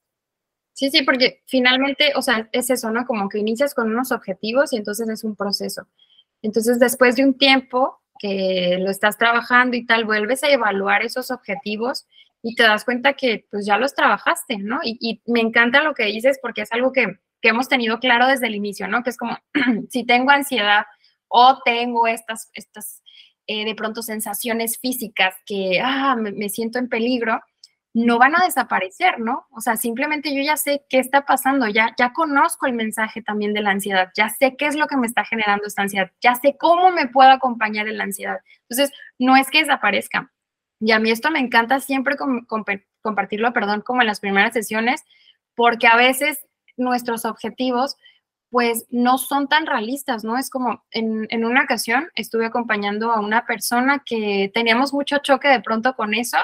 Sí, 0.82 0.90
sí, 0.90 1.04
porque 1.04 1.44
finalmente, 1.46 2.14
o 2.16 2.24
sea, 2.24 2.50
es 2.54 2.72
eso, 2.72 2.90
¿no? 2.90 3.06
Como 3.06 3.30
que 3.30 3.38
inicias 3.38 3.76
con 3.76 3.92
unos 3.92 4.12
objetivos 4.12 4.74
y 4.74 4.78
entonces 4.78 5.08
es 5.10 5.24
un 5.24 5.36
proceso. 5.36 5.88
Entonces, 6.42 6.80
después 6.80 7.16
de 7.16 7.24
un 7.24 7.38
tiempo 7.38 8.02
que 8.18 8.80
lo 8.80 8.90
estás 8.90 9.16
trabajando 9.20 9.78
y 9.78 9.86
tal, 9.86 10.06
vuelves 10.06 10.44
a 10.44 10.50
evaluar 10.50 11.04
esos 11.04 11.30
objetivos 11.30 12.08
y 12.42 12.56
te 12.56 12.64
das 12.64 12.84
cuenta 12.84 13.14
que 13.14 13.46
pues 13.52 13.68
ya 13.68 13.78
los 13.78 13.94
trabajaste, 13.94 14.58
¿no? 14.58 14.80
Y, 14.84 15.22
me 15.28 15.42
encanta 15.42 15.84
lo 15.84 15.94
que 15.94 16.06
dices 16.06 16.40
porque 16.42 16.64
es 16.64 16.72
algo 16.72 16.92
que, 16.92 17.20
hemos 17.44 17.68
tenido 17.68 18.00
claro 18.00 18.26
desde 18.26 18.48
el 18.48 18.56
inicio, 18.56 18.88
¿no? 18.88 19.04
Que 19.04 19.12
es 19.12 19.18
como, 19.18 19.38
si 19.92 20.04
tengo 20.04 20.32
ansiedad 20.32 20.86
o 21.28 21.60
tengo 21.64 22.08
estas, 22.08 22.50
estas 22.56 23.04
eh, 23.46 23.66
de 23.66 23.76
pronto 23.76 24.02
sensaciones 24.02 24.80
físicas 24.80 25.36
que, 25.46 25.80
ah, 25.80 26.16
me 26.16 26.50
siento 26.50 26.80
en 26.80 26.90
peligro, 26.90 27.40
no 27.94 28.18
van 28.20 28.36
a 28.36 28.46
desaparecer, 28.46 29.20
¿no? 29.20 29.48
O 29.52 29.60
sea, 29.60 29.76
simplemente 29.76 30.34
yo 30.34 30.42
ya 30.42 30.56
sé 30.56 30.86
qué 30.90 31.00
está 31.00 31.26
pasando, 31.26 31.68
ya, 31.68 31.94
ya 31.98 32.14
conozco 32.14 32.66
el 32.66 32.74
mensaje 32.74 33.22
también 33.22 33.54
de 33.54 33.62
la 33.62 33.72
ansiedad, 33.72 34.12
ya 34.16 34.30
sé 34.30 34.56
qué 34.56 34.68
es 34.68 34.76
lo 34.76 34.88
que 34.88 34.96
me 34.96 35.08
está 35.08 35.26
generando 35.26 35.66
esta 35.68 35.82
ansiedad, 35.82 36.12
ya 36.22 36.36
sé 36.36 36.56
cómo 36.58 36.92
me 36.92 37.08
puedo 37.08 37.30
acompañar 37.30 37.88
en 37.88 37.98
la 37.98 38.06
ansiedad. 38.06 38.40
Entonces, 38.70 38.98
no 39.20 39.36
es 39.36 39.50
que 39.50 39.60
desaparezca. 39.60 40.32
Y 40.80 40.94
a 40.94 41.00
mí 41.00 41.12
esto 41.12 41.32
me 41.32 41.40
encanta 41.40 41.80
siempre 41.80 42.16
compartirlo, 43.02 43.54
perdón, 43.54 43.82
como 43.82 44.02
en 44.02 44.08
las 44.08 44.20
primeras 44.22 44.54
sesiones, 44.54 45.04
porque 45.56 45.88
a 45.88 45.98
veces 45.98 46.40
nuestros 46.78 47.26
objetivos 47.26 47.98
pues 48.50 48.86
no 48.90 49.18
son 49.18 49.48
tan 49.48 49.66
realistas, 49.66 50.26
¿no? 50.26 50.38
Es 50.38 50.50
como 50.50 50.84
en, 50.92 51.26
en, 51.30 51.46
una 51.46 51.64
ocasión 51.64 52.10
estuve 52.16 52.46
acompañando 52.46 53.12
a 53.12 53.22
una 53.22 53.46
persona 53.46 54.04
que 54.06 54.52
teníamos 54.54 54.92
mucho 54.92 55.20
choque 55.20 55.48
de 55.48 55.62
pronto 55.62 55.96
con 55.96 56.14
eso 56.14 56.38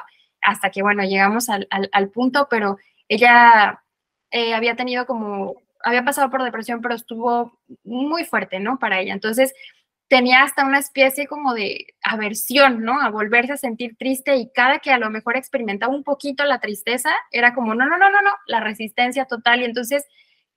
hasta 0.47 0.69
que, 0.69 0.81
bueno, 0.81 1.03
llegamos 1.03 1.49
al, 1.49 2.09
punto, 2.11 2.47
pero 2.49 2.77
ella 3.09 3.83
eh, 4.31 4.53
había 4.53 4.77
tenido 4.77 5.05
como, 5.05 5.61
había 5.83 6.05
pasado 6.05 6.29
por 6.29 6.41
depresión, 6.41 6.81
pero 6.81 6.95
estuvo 6.95 7.59
muy 7.83 8.23
fuerte, 8.23 8.61
¿no? 8.61 8.79
Para 8.79 9.01
ella. 9.01 9.11
Entonces, 9.11 9.53
tenía 10.07 10.43
hasta 10.43 10.65
una 10.65 10.79
especie 10.79 11.27
como 11.27 11.53
de 11.53 11.87
aversión, 12.01 12.81
¿no? 12.81 13.01
A 13.01 13.09
volverse 13.09 13.51
a 13.51 13.57
sentir 13.57 13.97
triste 13.97 14.37
y 14.37 14.49
cada 14.53 14.79
que 14.79 14.91
a 14.91 14.97
lo 14.97 15.09
mejor 15.09 15.35
experimentaba 15.35 15.93
un 15.93 16.05
poquito 16.05 16.45
la 16.45 16.61
tristeza, 16.61 17.11
era 17.29 17.53
como, 17.53 17.75
no, 17.75 17.85
no, 17.85 17.97
no, 17.97 18.09
no, 18.09 18.21
no, 18.21 18.31
la 18.45 18.61
resistencia 18.61 19.25
total. 19.25 19.61
Y 19.61 19.65
entonces, 19.65 20.05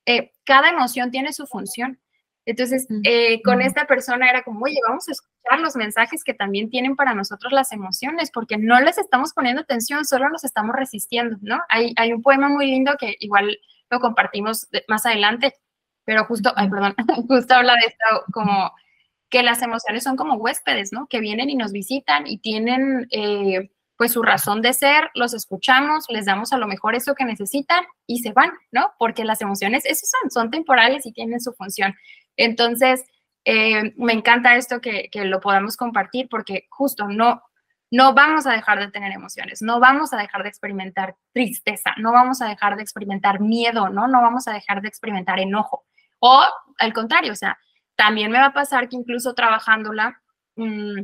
eh, 0.06 0.30
cada 0.44 0.70
emoción 0.70 1.10
tiene 1.10 1.32
su 1.32 1.48
función. 1.48 1.98
Entonces, 2.46 2.86
eh, 3.02 3.42
con 3.42 3.60
esta 3.60 3.88
persona 3.88 4.30
era 4.30 4.42
como, 4.44 4.66
oye, 4.66 4.78
vamos 4.86 5.08
a 5.08 5.12
escuchar 5.40 5.60
los 5.60 5.76
mensajes 5.76 6.24
que 6.24 6.34
también 6.34 6.70
tienen 6.70 6.96
para 6.96 7.14
nosotros 7.14 7.52
las 7.52 7.72
emociones, 7.72 8.30
porque 8.32 8.56
no 8.58 8.80
les 8.80 8.98
estamos 8.98 9.32
poniendo 9.32 9.62
atención, 9.62 10.04
solo 10.04 10.28
nos 10.28 10.44
estamos 10.44 10.74
resistiendo, 10.76 11.36
¿no? 11.40 11.60
Hay, 11.68 11.92
hay 11.96 12.12
un 12.12 12.22
poema 12.22 12.48
muy 12.48 12.66
lindo 12.66 12.92
que 12.98 13.16
igual 13.20 13.58
lo 13.90 14.00
compartimos 14.00 14.68
más 14.88 15.06
adelante, 15.06 15.54
pero 16.04 16.24
justo, 16.24 16.52
ay, 16.56 16.68
perdón, 16.68 16.94
justo 17.28 17.54
habla 17.54 17.74
de 17.74 17.88
esto 17.88 18.24
como 18.32 18.72
que 19.28 19.42
las 19.42 19.62
emociones 19.62 20.02
son 20.02 20.16
como 20.16 20.34
huéspedes, 20.34 20.92
¿no? 20.92 21.06
Que 21.06 21.20
vienen 21.20 21.50
y 21.50 21.56
nos 21.56 21.72
visitan 21.72 22.26
y 22.26 22.38
tienen... 22.38 23.06
Eh, 23.10 23.70
pues 23.96 24.12
su 24.12 24.22
razón 24.22 24.62
de 24.62 24.72
ser, 24.72 25.10
los 25.12 25.34
escuchamos, 25.34 26.06
les 26.08 26.24
damos 26.24 26.54
a 26.54 26.56
lo 26.56 26.66
mejor 26.66 26.94
eso 26.94 27.14
que 27.14 27.26
necesitan 27.26 27.84
y 28.06 28.20
se 28.20 28.32
van, 28.32 28.50
¿no? 28.72 28.92
Porque 28.98 29.26
las 29.26 29.42
emociones, 29.42 29.84
esos 29.84 30.08
son, 30.08 30.30
son 30.30 30.50
temporales 30.50 31.04
y 31.04 31.12
tienen 31.12 31.38
su 31.38 31.52
función. 31.52 31.94
Entonces, 32.38 33.04
eh, 33.44 33.94
me 33.96 34.12
encanta 34.12 34.56
esto 34.56 34.80
que, 34.80 35.08
lo 35.14 35.40
podamos 35.40 35.76
compartir 35.76 36.28
porque 36.28 36.66
justo 36.70 37.08
no, 37.08 37.42
no 37.90 38.14
vamos 38.14 38.46
a 38.46 38.52
dejar 38.52 38.78
de 38.78 38.90
tener 38.90 39.12
emociones, 39.12 39.62
no 39.62 39.80
vamos 39.80 40.12
a 40.12 40.18
dejar 40.18 40.42
de 40.42 40.50
experimentar 40.50 41.16
tristeza, 41.32 41.92
no 41.96 42.12
vamos 42.12 42.42
a 42.42 42.48
dejar 42.48 42.76
de 42.76 42.82
experimentar 42.82 43.40
miedo, 43.40 43.88
¿no? 43.88 44.08
No 44.08 44.20
vamos 44.20 44.46
a 44.48 44.52
dejar 44.52 44.82
de 44.82 44.88
experimentar 44.88 45.40
enojo. 45.40 45.84
O 46.18 46.42
al 46.78 46.92
contrario, 46.92 47.32
o 47.32 47.36
sea, 47.36 47.58
también 47.96 48.30
me 48.30 48.38
va 48.38 48.46
a 48.46 48.52
pasar 48.52 48.88
que 48.88 48.96
incluso 48.96 49.34
trabajándola, 49.34 50.22
mm, 50.56 51.02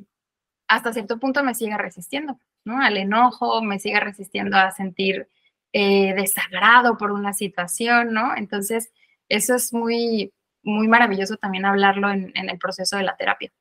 hasta 0.68 0.92
cierto 0.92 1.18
punto 1.18 1.42
me 1.42 1.54
siga 1.54 1.78
resistiendo, 1.78 2.38
¿no? 2.64 2.80
Al 2.82 2.96
enojo, 2.96 3.62
me 3.62 3.78
siga 3.78 4.00
resistiendo 4.00 4.56
a 4.56 4.70
sentir 4.72 5.28
eh, 5.72 6.14
desagrado 6.14 6.96
por 6.96 7.12
una 7.12 7.32
situación, 7.32 8.12
¿no? 8.12 8.34
Entonces, 8.36 8.92
eso 9.28 9.54
es 9.54 9.72
muy, 9.72 10.32
muy 10.66 10.88
maravilloso 10.88 11.36
también 11.36 11.64
hablarlo 11.64 12.10
en, 12.10 12.32
el 12.34 12.58
proceso 12.58 12.96
de 12.96 13.04
la 13.04 13.16
terapia. 13.16 13.52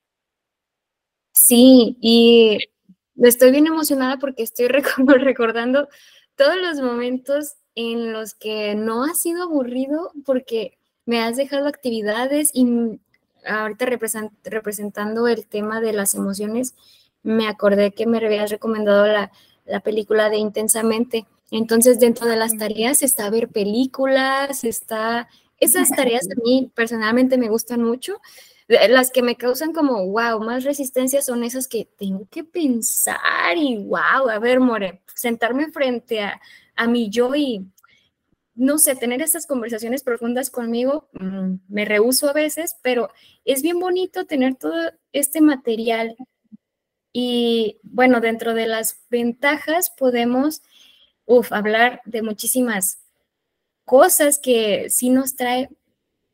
Sí, 1.32 1.97
y 2.01 2.58
estoy 3.18 3.51
bien 3.51 3.68
emocionada 3.68 4.18
porque 4.18 4.43
estoy 4.43 4.68
recordando 4.97 5.88
todos 6.36 6.58
los 6.58 6.82
momentos 6.82 7.53
en 7.76 8.12
los 8.12 8.34
que 8.34 8.74
no 8.76 9.03
ha 9.03 9.14
sido 9.14 9.43
aburrido 9.43 10.12
porque 10.26 10.78
me 11.06 11.22
has 11.22 11.38
dejado 11.38 11.68
actividades 11.68 12.49
y 12.53 12.99
ahorita 13.47 13.86
representando 14.43 15.28
el 15.28 15.45
tema 15.45 15.82
de 15.82 15.93
las 15.93 16.16
emociones, 16.16 16.74
me 17.22 17.47
acordé 17.47 17.91
que 17.91 18.08
me 18.08 18.18
habías 18.18 18.49
recomendado 18.49 19.06
la, 19.06 19.32
la 19.66 19.82
película 19.82 20.30
de 20.30 20.38
Intensamente. 20.38 21.28
Entonces, 21.51 21.99
dentro 21.99 22.26
de 22.28 22.38
las 22.38 22.58
tareas 22.58 23.03
está 23.03 23.30
ver 23.30 23.49
películas, 23.49 24.64
está 24.64 25.28
esas 25.60 25.89
tareas 25.89 26.28
a 26.30 26.41
mí 26.43 26.72
personalmente 26.76 27.38
me 27.38 27.49
gustan 27.49 27.82
mucho. 27.82 28.20
Las 28.68 29.12
que 29.12 29.22
me 29.22 29.36
causan 29.36 29.74
como, 29.74 30.08
wow, 30.08 30.39
más 30.39 30.64
resistencia 30.64 31.22
son 31.22 31.43
esas 31.43 31.68
que 31.68 31.88
tengo 31.97 32.28
que 32.32 32.43
pensar 32.43 33.58
y, 33.58 33.78
wow, 33.78 34.30
a 34.30 34.39
ver, 34.39 34.60
More, 34.60 35.01
sentarme 35.14 35.72
frente 35.72 36.22
a, 36.22 36.41
a 36.76 36.88
mi 36.88 37.10
yo 37.12 37.36
y, 37.36 37.64
no 38.56 38.78
sé, 38.78 38.95
tener 38.95 39.22
estas 39.22 39.45
conversaciones 39.45 40.01
profundas 40.03 40.49
conmigo, 40.49 41.10
mm, 41.14 41.56
me 41.68 41.86
rehuso 41.86 42.30
a 42.30 42.34
veces, 42.34 42.76
pero 42.82 43.10
es 43.43 43.62
bien 43.62 43.80
bonito 43.80 44.26
tener 44.26 44.56
todo 44.56 44.91
este 45.14 45.41
material. 45.41 46.16
Y 47.14 47.80
bueno, 47.84 48.20
dentro 48.22 48.53
de 48.53 48.68
las 48.68 49.01
ventajas 49.10 49.89
podemos, 49.89 50.62
uf, 51.26 51.51
hablar 51.53 52.01
de 52.06 52.22
muchísimas 52.22 52.99
cosas 53.86 54.39
que 54.39 54.89
sí 54.89 55.09
nos 55.09 55.36
trae 55.36 55.69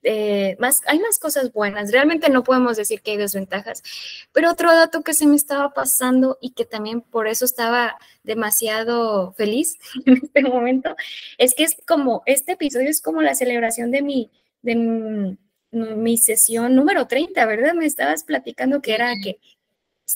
eh, 0.04 0.56
más, 0.60 0.82
hay 0.88 1.00
más 1.00 1.20
cosas 1.20 1.52
buenas. 1.54 1.92
Realmente 1.92 2.30
no 2.30 2.44
podemos 2.44 2.78
decir 2.78 3.02
que 3.02 3.12
hay 3.12 3.18
desventajas. 3.18 3.84
Pero 4.32 4.52
otro 4.52 4.74
dato 4.74 5.04
que 5.04 5.14
se 5.14 5.28
me 5.28 5.36
estaba 5.36 5.74
pasando 5.74 6.38
y 6.42 6.52
que 6.52 6.66
también 6.66 7.02
por 7.02 7.28
eso 7.28 7.46
estaba 7.46 7.98
demasiado 8.24 9.34
feliz 9.34 9.78
en 10.06 10.18
este 10.24 10.42
momento, 10.44 10.96
es 11.38 11.54
que 11.56 11.64
es 11.64 11.78
como, 11.88 12.24
este 12.26 12.54
episodio 12.54 12.90
es 12.90 13.02
como 13.02 13.22
la 13.22 13.36
celebración 13.36 13.92
de 13.92 14.02
mi, 14.02 14.32
de 14.62 14.76
mi, 14.76 15.38
mi 15.72 16.18
sesión 16.18 16.76
número 16.76 17.08
30, 17.08 17.46
¿verdad? 17.46 17.74
Me 17.74 17.86
estabas 17.86 18.24
platicando 18.24 18.82
que 18.82 18.94
era 18.94 19.14
que 19.24 19.40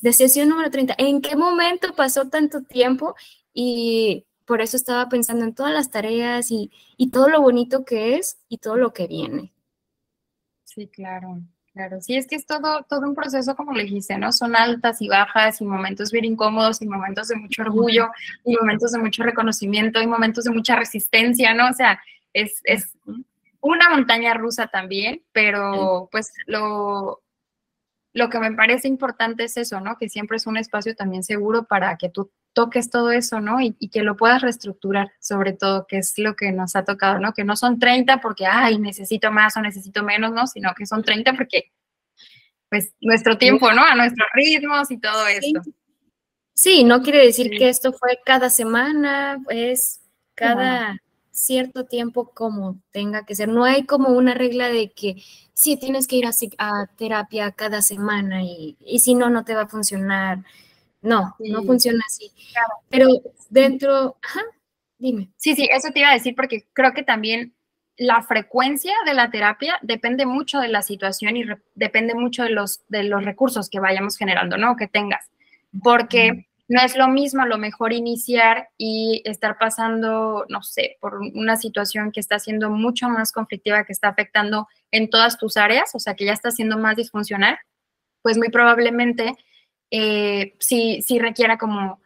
de 0.01 0.13
sesión 0.13 0.49
número 0.49 0.69
30. 0.69 0.95
¿En 0.97 1.21
qué 1.21 1.35
momento 1.35 1.95
pasó 1.95 2.27
tanto 2.27 2.63
tiempo? 2.63 3.15
Y 3.53 4.25
por 4.45 4.61
eso 4.61 4.77
estaba 4.77 5.09
pensando 5.09 5.43
en 5.43 5.53
todas 5.53 5.73
las 5.73 5.89
tareas 5.89 6.51
y, 6.51 6.71
todo 7.11 7.29
lo 7.29 7.41
bonito 7.41 7.85
que 7.85 8.15
es 8.15 8.39
y 8.47 8.59
todo 8.59 8.75
lo 8.75 8.93
que 8.93 9.07
viene. 9.07 9.53
Sí, 10.63 10.87
claro, 10.87 11.41
claro. 11.73 12.01
Sí, 12.01 12.15
es 12.15 12.27
que 12.27 12.35
es 12.35 12.45
todo, 12.45 12.83
todo 12.89 13.01
un 13.07 13.15
proceso, 13.15 13.55
como 13.55 13.73
le 13.73 13.83
dijiste, 13.83 14.17
¿no? 14.17 14.31
Son 14.31 14.55
altas 14.55 15.01
y 15.01 15.07
bajas 15.07 15.61
y 15.61 15.65
momentos 15.65 16.11
bien 16.11 16.25
incómodos 16.25 16.81
y 16.81 16.87
momentos 16.87 17.27
de 17.27 17.35
mucho 17.35 17.61
orgullo 17.61 18.09
y 18.43 18.55
momentos 18.55 18.91
de 18.91 18.99
mucho 18.99 19.23
reconocimiento 19.23 20.01
y 20.01 20.07
momentos 20.07 20.43
de 20.43 20.51
mucha 20.51 20.75
resistencia, 20.75 21.53
¿no? 21.53 21.69
O 21.69 21.73
sea, 21.73 21.99
es, 22.33 22.61
es 22.65 22.91
una 23.61 23.89
montaña 23.89 24.33
rusa 24.33 24.67
también, 24.67 25.23
pero 25.31 26.09
pues 26.11 26.33
lo, 26.45 27.23
lo 28.13 28.29
que 28.29 28.39
me 28.39 28.51
parece 28.51 28.87
importante 28.87 29.45
es 29.45 29.57
eso, 29.57 29.79
¿no? 29.79 29.97
Que 29.97 30.09
siempre 30.09 30.37
es 30.37 30.45
un 30.45 30.57
espacio 30.57 30.95
también 30.95 31.23
seguro 31.23 31.63
para 31.63 31.97
que 31.97 32.09
tú 32.09 32.31
toques 32.55 32.89
todo 32.89 33.11
eso, 33.11 33.39
¿no? 33.41 33.61
Y, 33.61 33.73
que 33.89 34.01
lo 34.01 34.17
puedas 34.17 34.41
reestructurar, 34.41 35.11
sobre 35.19 35.53
todo, 35.53 35.85
que 35.85 35.99
es 35.99 36.17
lo 36.17 36.35
que 36.35 36.51
nos 36.51 36.75
ha 36.75 36.83
tocado, 36.83 37.19
¿no? 37.19 37.33
Que 37.33 37.43
no 37.43 37.55
son 37.55 37.77
30 37.77 38.21
porque, 38.21 38.47
ay, 38.47 38.79
necesito 38.79 39.31
más 39.31 39.55
o 39.57 39.61
necesito 39.61 40.01
menos, 40.01 40.31
¿no? 40.31 40.47
Sino 40.47 40.73
que 40.75 40.87
son 40.87 41.03
30 41.03 41.33
porque, 41.33 41.71
pues, 42.69 42.93
nuestro 43.01 43.37
tiempo, 43.37 43.71
¿no? 43.71 43.83
A 43.83 43.93
nuestros 43.93 44.27
ritmos 44.33 44.89
y 44.89 44.97
todo 44.97 45.27
esto. 45.27 45.61
Sí, 46.55 46.83
no 46.83 47.03
quiere 47.03 47.23
decir 47.23 47.51
que 47.51 47.69
esto 47.69 47.93
fue 47.93 48.19
cada 48.25 48.49
semana, 48.49 49.37
es 49.49 50.01
cada 50.33 50.97
cierto 51.35 51.85
tiempo 51.85 52.31
como 52.33 52.79
tenga 52.91 53.25
que 53.25 53.35
ser. 53.35 53.49
No 53.49 53.65
hay 53.65 53.85
como 53.85 54.09
una 54.09 54.33
regla 54.33 54.69
de 54.69 54.91
que 54.91 55.21
sí 55.53 55.77
tienes 55.77 56.07
que 56.07 56.15
ir 56.15 56.25
a, 56.57 56.87
terapia 56.97 57.51
cada 57.51 57.81
semana 57.81 58.41
y, 58.43 58.77
si 58.99 59.15
no, 59.15 59.29
no 59.29 59.43
te 59.43 59.53
va 59.53 59.63
a 59.63 59.67
funcionar. 59.67 60.43
No, 61.05 61.35
no 61.39 61.63
funciona 61.63 62.03
así. 62.07 62.31
Pero 62.89 63.07
dentro, 63.49 64.17
ajá, 64.21 64.41
dime. 64.97 65.29
Sí, 65.37 65.55
sí, 65.55 65.69
eso 65.71 65.91
te 65.91 65.99
iba 65.99 66.09
a 66.09 66.13
decir 66.13 66.35
porque 66.35 66.65
creo 66.73 66.93
que 66.93 67.03
también 67.03 67.53
la 67.95 68.23
frecuencia 68.23 68.93
de 69.05 69.13
la 69.13 69.29
terapia 69.29 69.77
depende 69.83 70.25
mucho 70.25 70.59
de 70.59 70.67
la 70.67 70.81
situación 70.81 71.37
y 71.37 71.45
depende 71.75 72.15
mucho 72.15 72.43
de 72.43 72.49
los, 72.49 72.81
de 72.89 73.03
los 73.03 73.23
recursos 73.23 73.69
que 73.69 73.79
vayamos 73.79 74.17
generando, 74.17 74.57
¿no? 74.57 74.75
Que 74.75 74.87
tengas. 74.87 75.29
Porque 75.83 76.47
no 76.67 76.81
es 76.81 76.97
lo 76.97 77.07
mismo 77.07 77.43
a 77.43 77.47
lo 77.47 77.59
mejor 77.59 77.93
iniciar 77.93 78.69
y 78.75 79.21
estar 79.25 79.59
pasando, 79.59 80.45
no 80.49 80.63
sé, 80.63 80.97
por 80.99 81.19
una 81.19 81.55
situación 81.55 82.11
que 82.11 82.19
está 82.19 82.39
siendo 82.39 82.71
mucho 82.71 83.07
más 83.09 83.31
conflictiva, 83.31 83.85
que 83.85 83.93
está 83.93 84.07
afectando 84.07 84.67
en 84.89 85.11
todas 85.11 85.37
tus 85.37 85.55
áreas, 85.55 85.93
o 85.93 85.99
sea, 85.99 86.15
que 86.15 86.25
ya 86.25 86.33
está 86.33 86.49
siendo 86.49 86.79
más 86.79 86.95
disfuncional, 86.95 87.59
pues 88.23 88.39
muy 88.39 88.49
probablemente 88.49 89.35
eh, 89.97 90.55
sí, 90.59 91.01
sí 91.01 91.19
requiera 91.19 91.57
como 91.57 92.01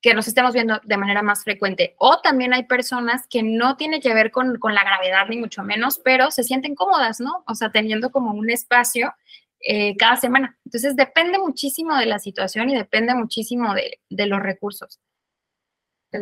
que 0.00 0.14
nos 0.14 0.28
estemos 0.28 0.52
viendo 0.54 0.80
de 0.84 0.96
manera 0.96 1.22
más 1.22 1.42
frecuente. 1.42 1.96
O 1.98 2.20
también 2.20 2.52
hay 2.52 2.64
personas 2.66 3.26
que 3.26 3.42
no 3.42 3.76
tiene 3.76 4.00
que 4.00 4.14
ver 4.14 4.30
con, 4.30 4.60
la 4.62 4.84
gravedad, 4.84 5.26
ni 5.28 5.38
mucho 5.38 5.64
menos, 5.64 5.98
pero 5.98 6.30
se 6.30 6.44
sienten 6.44 6.76
cómodas, 6.76 7.18
¿no? 7.18 7.42
O 7.48 7.56
sea, 7.56 7.72
teniendo 7.72 8.10
como 8.12 8.30
un 8.30 8.48
espacio 8.48 9.12
eh, 9.58 9.96
cada 9.96 10.16
semana. 10.16 10.56
Entonces, 10.64 10.94
depende 10.94 11.38
muchísimo 11.40 11.96
de 11.96 12.06
la 12.06 12.20
situación 12.20 12.70
y 12.70 12.76
depende 12.76 13.12
muchísimo 13.12 13.74
de, 13.74 14.26
los 14.26 14.40
recursos. 14.40 15.00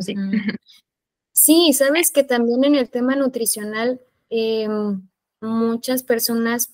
sí. 0.00 0.14
sí. 1.32 1.72
sabes 1.74 2.10
que 2.10 2.24
también 2.24 2.64
en 2.64 2.76
el 2.76 2.88
tema 2.88 3.14
nutricional, 3.14 4.00
em, 4.30 5.06
muchas 5.42 6.02
personas 6.02 6.72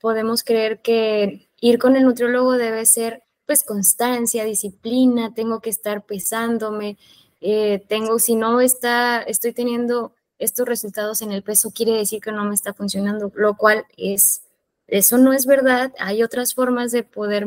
podemos 0.00 0.44
creer 0.44 0.80
que 0.80 1.50
ir 1.60 1.78
con 1.78 1.96
el 1.96 2.04
nutriólogo 2.04 2.52
debe 2.52 2.86
ser 2.86 3.22
pues 3.52 3.64
constancia, 3.64 4.46
disciplina, 4.46 5.34
tengo 5.34 5.60
que 5.60 5.68
estar 5.68 6.06
pesándome, 6.06 6.96
eh, 7.42 7.84
tengo, 7.86 8.18
si 8.18 8.34
no 8.34 8.62
está, 8.62 9.20
estoy 9.20 9.52
teniendo 9.52 10.14
estos 10.38 10.66
resultados 10.66 11.20
en 11.20 11.32
el 11.32 11.42
peso, 11.42 11.70
quiere 11.70 11.92
decir 11.92 12.22
que 12.22 12.32
no 12.32 12.46
me 12.46 12.54
está 12.54 12.72
funcionando, 12.72 13.30
lo 13.34 13.58
cual 13.58 13.84
es, 13.98 14.44
eso 14.86 15.18
no 15.18 15.34
es 15.34 15.44
verdad, 15.44 15.92
hay 15.98 16.22
otras 16.22 16.54
formas 16.54 16.92
de 16.92 17.02
poder 17.02 17.44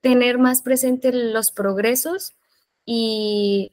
tener 0.00 0.38
más 0.38 0.62
presente 0.62 1.10
los 1.12 1.50
progresos 1.50 2.36
y 2.86 3.72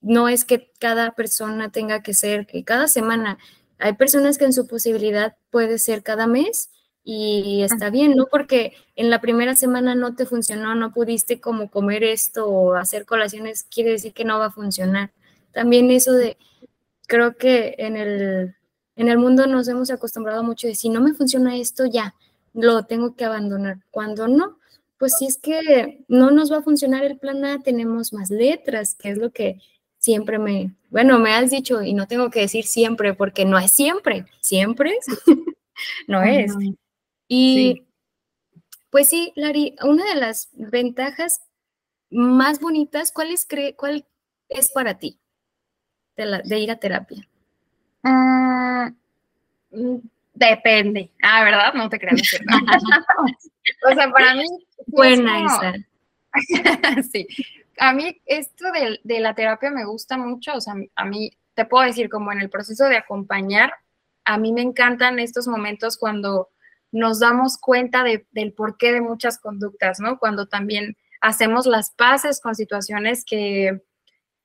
no 0.00 0.28
es 0.28 0.44
que 0.44 0.72
cada 0.80 1.12
persona 1.12 1.70
tenga 1.70 2.02
que 2.02 2.14
ser, 2.14 2.48
que 2.48 2.64
cada 2.64 2.88
semana, 2.88 3.38
hay 3.78 3.92
personas 3.92 4.38
que 4.38 4.46
en 4.46 4.52
su 4.52 4.66
posibilidad 4.66 5.36
puede 5.50 5.78
ser 5.78 6.02
cada 6.02 6.26
mes 6.26 6.70
y 7.10 7.62
está 7.62 7.88
bien, 7.88 8.16
¿no? 8.16 8.26
Porque 8.26 8.74
en 8.94 9.08
la 9.08 9.18
primera 9.22 9.56
semana 9.56 9.94
no 9.94 10.14
te 10.14 10.26
funcionó, 10.26 10.74
no 10.74 10.92
pudiste 10.92 11.40
como 11.40 11.70
comer 11.70 12.04
esto 12.04 12.46
o 12.46 12.74
hacer 12.74 13.06
colaciones, 13.06 13.62
quiere 13.62 13.92
decir 13.92 14.12
que 14.12 14.26
no 14.26 14.38
va 14.38 14.46
a 14.46 14.50
funcionar. 14.50 15.10
También 15.52 15.90
eso 15.90 16.12
de, 16.12 16.36
creo 17.06 17.38
que 17.38 17.76
en 17.78 17.96
el, 17.96 18.54
en 18.94 19.08
el 19.08 19.16
mundo 19.16 19.46
nos 19.46 19.68
hemos 19.68 19.90
acostumbrado 19.90 20.42
mucho 20.44 20.66
de 20.66 20.74
si 20.74 20.90
no 20.90 21.00
me 21.00 21.14
funciona 21.14 21.56
esto, 21.56 21.86
ya, 21.86 22.14
lo 22.52 22.82
tengo 22.82 23.16
que 23.16 23.24
abandonar. 23.24 23.78
Cuando 23.90 24.28
no, 24.28 24.58
pues 24.98 25.14
si 25.18 25.24
es 25.24 25.38
que 25.38 26.04
no 26.08 26.30
nos 26.30 26.52
va 26.52 26.58
a 26.58 26.62
funcionar 26.62 27.04
el 27.04 27.16
plan 27.16 27.42
A, 27.46 27.62
tenemos 27.62 28.12
más 28.12 28.28
letras, 28.28 28.94
que 28.94 29.08
es 29.12 29.16
lo 29.16 29.30
que 29.30 29.62
siempre 29.96 30.38
me, 30.38 30.74
bueno, 30.90 31.18
me 31.18 31.32
has 31.32 31.50
dicho 31.52 31.82
y 31.82 31.94
no 31.94 32.06
tengo 32.06 32.28
que 32.28 32.40
decir 32.40 32.66
siempre 32.66 33.14
porque 33.14 33.46
no 33.46 33.58
es 33.58 33.72
siempre, 33.72 34.26
siempre 34.42 34.98
no 36.06 36.22
es. 36.22 36.52
Y 37.28 37.86
pues 38.90 39.10
sí, 39.10 39.32
Lari, 39.36 39.76
una 39.82 40.04
de 40.06 40.14
las 40.14 40.48
ventajas 40.52 41.42
más 42.10 42.58
bonitas, 42.58 43.12
¿cuál 43.12 43.30
es, 43.30 43.46
cuál 43.76 44.06
es 44.48 44.72
para 44.72 44.98
ti 44.98 45.20
de, 46.16 46.58
ir 46.58 46.70
a 46.70 46.76
terapia? 46.76 47.28
Ah, 48.02 48.90
mm, 49.70 49.96
depende. 50.32 51.10
Ah, 51.22 51.44
¿verdad? 51.44 51.74
No 51.74 51.88
te 51.90 51.98
creas. 51.98 52.20
o 53.90 53.94
sea, 53.94 54.10
para 54.10 54.34
mí... 54.34 54.46
Buena 54.86 55.44
esa. 55.44 55.74
sí. 57.12 57.26
A 57.78 57.92
mí 57.92 58.20
esto 58.24 58.72
de, 58.72 59.00
de, 59.04 59.20
la 59.20 59.34
terapia 59.34 59.70
me 59.70 59.84
gusta 59.84 60.16
mucho, 60.16 60.54
o 60.54 60.60
sea, 60.60 60.74
a 60.96 61.04
mí 61.04 61.30
te 61.54 61.64
puedo 61.64 61.84
decir 61.84 62.08
como 62.08 62.32
en 62.32 62.40
el 62.40 62.50
proceso 62.50 62.86
de 62.86 62.96
acompañar, 62.96 63.72
a 64.24 64.38
mí 64.38 64.52
me 64.52 64.62
encantan 64.62 65.18
estos 65.18 65.46
momentos 65.46 65.96
cuando 65.98 66.48
nos 66.92 67.20
damos 67.20 67.58
cuenta 67.58 68.04
del 68.04 68.52
porqué 68.52 68.92
de 68.92 69.00
muchas 69.00 69.38
conductas, 69.38 70.00
¿no? 70.00 70.18
Cuando 70.18 70.46
también 70.46 70.96
hacemos 71.20 71.66
las 71.66 71.90
paces 71.90 72.40
con 72.40 72.54
situaciones 72.54 73.24
que 73.24 73.82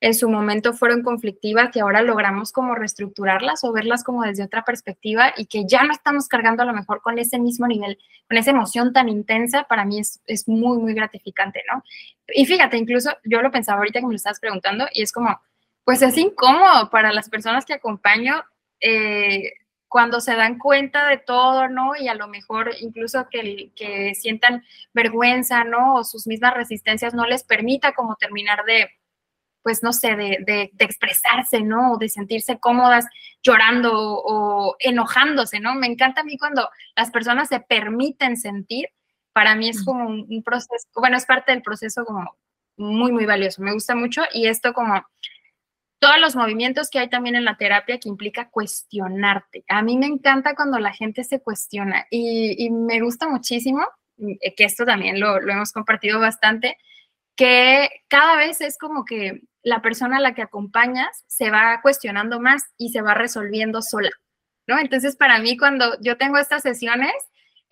en 0.04 0.14
su 0.14 0.30
momento 0.30 0.74
fueron 0.74 1.02
conflictivas 1.02 1.74
y 1.74 1.80
ahora 1.80 2.02
logramos 2.02 2.52
como 2.52 2.76
reestructurarlas 2.76 3.64
o 3.64 3.72
verlas 3.72 4.04
como 4.04 4.24
desde 4.24 4.44
otra 4.44 4.66
perspectiva 4.66 5.34
y 5.38 5.46
que 5.46 5.64
ya 5.66 5.84
no 5.84 5.94
estamos 5.94 6.28
cargando 6.28 6.62
a 6.62 6.66
lo 6.66 6.74
mejor 6.74 7.02
con 7.02 7.20
ese 7.20 7.40
mismo 7.40 7.68
nivel, 7.68 7.98
con 8.28 8.38
esa 8.38 8.52
emoción 8.52 8.92
tan 8.92 9.08
intensa, 9.08 9.64
para 9.64 9.86
mí 9.86 10.00
es, 10.00 10.22
es 10.26 10.46
muy, 10.50 10.78
muy 10.78 10.94
gratificante, 10.94 11.62
¿no? 11.72 11.86
Y 12.28 12.46
fíjate, 12.46 12.76
incluso 12.76 13.12
yo 13.24 13.42
lo 13.42 13.50
pensaba 13.50 13.78
ahorita 13.78 14.02
que 14.02 14.06
me 14.06 14.12
lo 14.12 14.18
estabas 14.18 14.42
preguntando 14.42 14.88
y 14.92 15.04
es 15.04 15.14
como, 15.14 15.40
pues 15.86 16.02
es 16.02 16.18
incómodo 16.18 16.90
para 16.90 17.14
las 17.14 17.30
personas 17.30 17.64
que 17.64 17.74
acompaño 17.74 18.44
eh, 18.82 19.54
cuando 19.94 20.22
se 20.22 20.36
dan 20.36 20.58
cuenta 20.58 21.08
de 21.08 21.20
todo, 21.20 21.70
¿no? 21.70 21.96
Y 21.96 22.08
a 22.08 22.16
lo 22.16 22.28
mejor 22.28 22.72
incluso 22.80 23.28
que, 23.30 23.70
que 23.76 24.16
sientan 24.16 24.64
vergüenza, 24.92 25.66
¿no? 25.66 25.98
O 25.98 26.04
sus 26.04 26.26
mismas 26.26 26.56
resistencias 26.56 27.14
no 27.14 27.28
les 27.28 27.44
permita 27.44 27.94
como 27.94 28.16
terminar 28.16 28.66
de, 28.66 28.90
pues 29.62 29.84
no 29.84 29.94
sé, 29.94 30.16
de, 30.16 30.40
de, 30.48 30.72
expresarse, 30.80 31.62
¿no? 31.62 31.92
O 31.92 31.98
de 32.00 32.10
sentirse 32.10 32.58
cómodas 32.60 33.06
llorando 33.44 33.92
o 33.94 34.76
enojándose, 34.80 35.60
¿no? 35.60 35.76
Me 35.76 35.86
encanta 35.86 36.22
a 36.22 36.24
mí 36.24 36.40
cuando 36.40 36.68
las 36.96 37.12
personas 37.12 37.50
se 37.50 37.60
permiten 37.60 38.36
sentir, 38.36 38.88
para 39.32 39.54
mí 39.54 39.70
es 39.70 39.86
como 39.86 40.08
un, 40.08 40.26
un 40.28 40.42
proceso, 40.42 40.88
bueno, 40.96 41.18
es 41.18 41.28
parte 41.28 41.52
del 41.52 41.62
proceso 41.62 42.04
como 42.04 42.36
muy, 42.78 43.12
muy 43.12 43.28
valioso, 43.28 43.62
me 43.62 43.74
gusta 43.74 43.94
mucho 43.94 44.24
y 44.34 44.48
esto 44.48 44.74
como 44.74 45.06
todos 46.04 46.20
los 46.20 46.36
movimientos 46.36 46.90
que 46.90 47.00
hay 47.00 47.10
también 47.10 47.38
en 47.38 47.46
la 47.46 47.56
terapia 47.56 47.98
que 47.98 48.10
implica 48.10 48.50
cuestionarte. 48.50 49.64
A 49.70 49.82
mí 49.82 49.98
me 49.98 50.06
encanta 50.06 50.54
cuando 50.54 50.78
la 50.78 50.92
gente 50.92 51.24
se 51.24 51.40
cuestiona 51.42 52.06
y, 52.10 52.70
me 52.72 53.00
gusta 53.00 53.30
muchísimo, 53.30 53.88
eh, 54.18 54.54
que 54.54 54.66
esto 54.66 54.86
también 54.86 55.22
lo, 55.22 55.38
hemos 55.38 55.72
compartido 55.72 56.20
bastante, 56.20 56.78
que 57.38 57.90
cada 58.10 58.36
vez 58.36 58.60
es 58.60 58.78
como 58.78 59.06
que 59.06 59.44
la 59.62 59.82
persona 59.82 60.18
a 60.18 60.20
la 60.20 60.36
que 60.36 60.42
acompañas 60.42 61.24
se 61.28 61.50
va 61.50 61.80
cuestionando 61.82 62.42
más 62.42 62.64
y 62.78 62.90
se 62.90 63.02
va 63.02 63.14
resolviendo 63.14 63.82
sola, 63.82 64.12
¿no? 64.68 64.78
Entonces, 64.80 65.16
para 65.16 65.40
mí, 65.40 65.56
cuando 65.56 65.98
yo 66.02 66.18
tengo 66.18 66.38
estas 66.38 66.64
sesiones, 66.64 67.14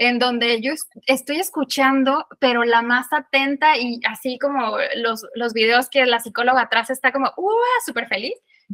en 0.02 0.18
donde 0.18 0.60
yo 0.62 0.74
estoy 1.06 1.40
escuchando, 1.40 2.26
pero 2.40 2.64
la 2.64 2.82
más 2.82 3.14
atenta 3.14 3.78
y 3.78 4.00
así 4.10 4.40
como 4.40 4.78
los, 4.96 5.24
los 5.36 5.54
videos 5.54 5.90
que 5.90 6.08
la 6.08 6.20
psicóloga 6.20 6.62
atrás 6.62 6.90
está 6.90 7.12
como, 7.12 7.32
¡uh! 7.38 7.52
Súper 7.86 8.08
feliz. 8.08 8.34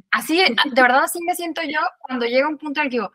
Así, 0.09 0.37
de 0.71 0.81
verdad, 0.81 1.03
así 1.03 1.19
me 1.21 1.35
siento 1.35 1.61
yo 1.63 1.79
cuando 1.99 2.25
llega 2.25 2.47
un 2.47 2.57
punto 2.57 2.79
en 2.79 2.85
el 2.85 2.91
que 2.91 2.97
digo, 2.99 3.11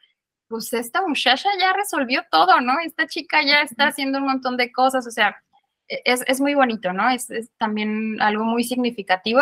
pues 0.46 0.70
esta 0.74 1.00
muchacha 1.00 1.48
ya 1.58 1.72
resolvió 1.72 2.22
todo, 2.30 2.60
¿no? 2.60 2.80
Esta 2.84 3.06
chica 3.06 3.42
ya 3.42 3.62
está 3.62 3.86
haciendo 3.86 4.18
un 4.18 4.26
montón 4.26 4.58
de 4.58 4.70
cosas, 4.70 5.06
o 5.06 5.10
sea, 5.10 5.42
e, 5.88 6.02
es, 6.04 6.22
es 6.26 6.38
muy 6.38 6.52
bonito, 6.52 6.92
¿no? 6.92 7.08
Es, 7.08 7.30
es, 7.30 7.48
también 7.56 8.20
algo 8.20 8.44
muy 8.44 8.62
significativo. 8.64 9.40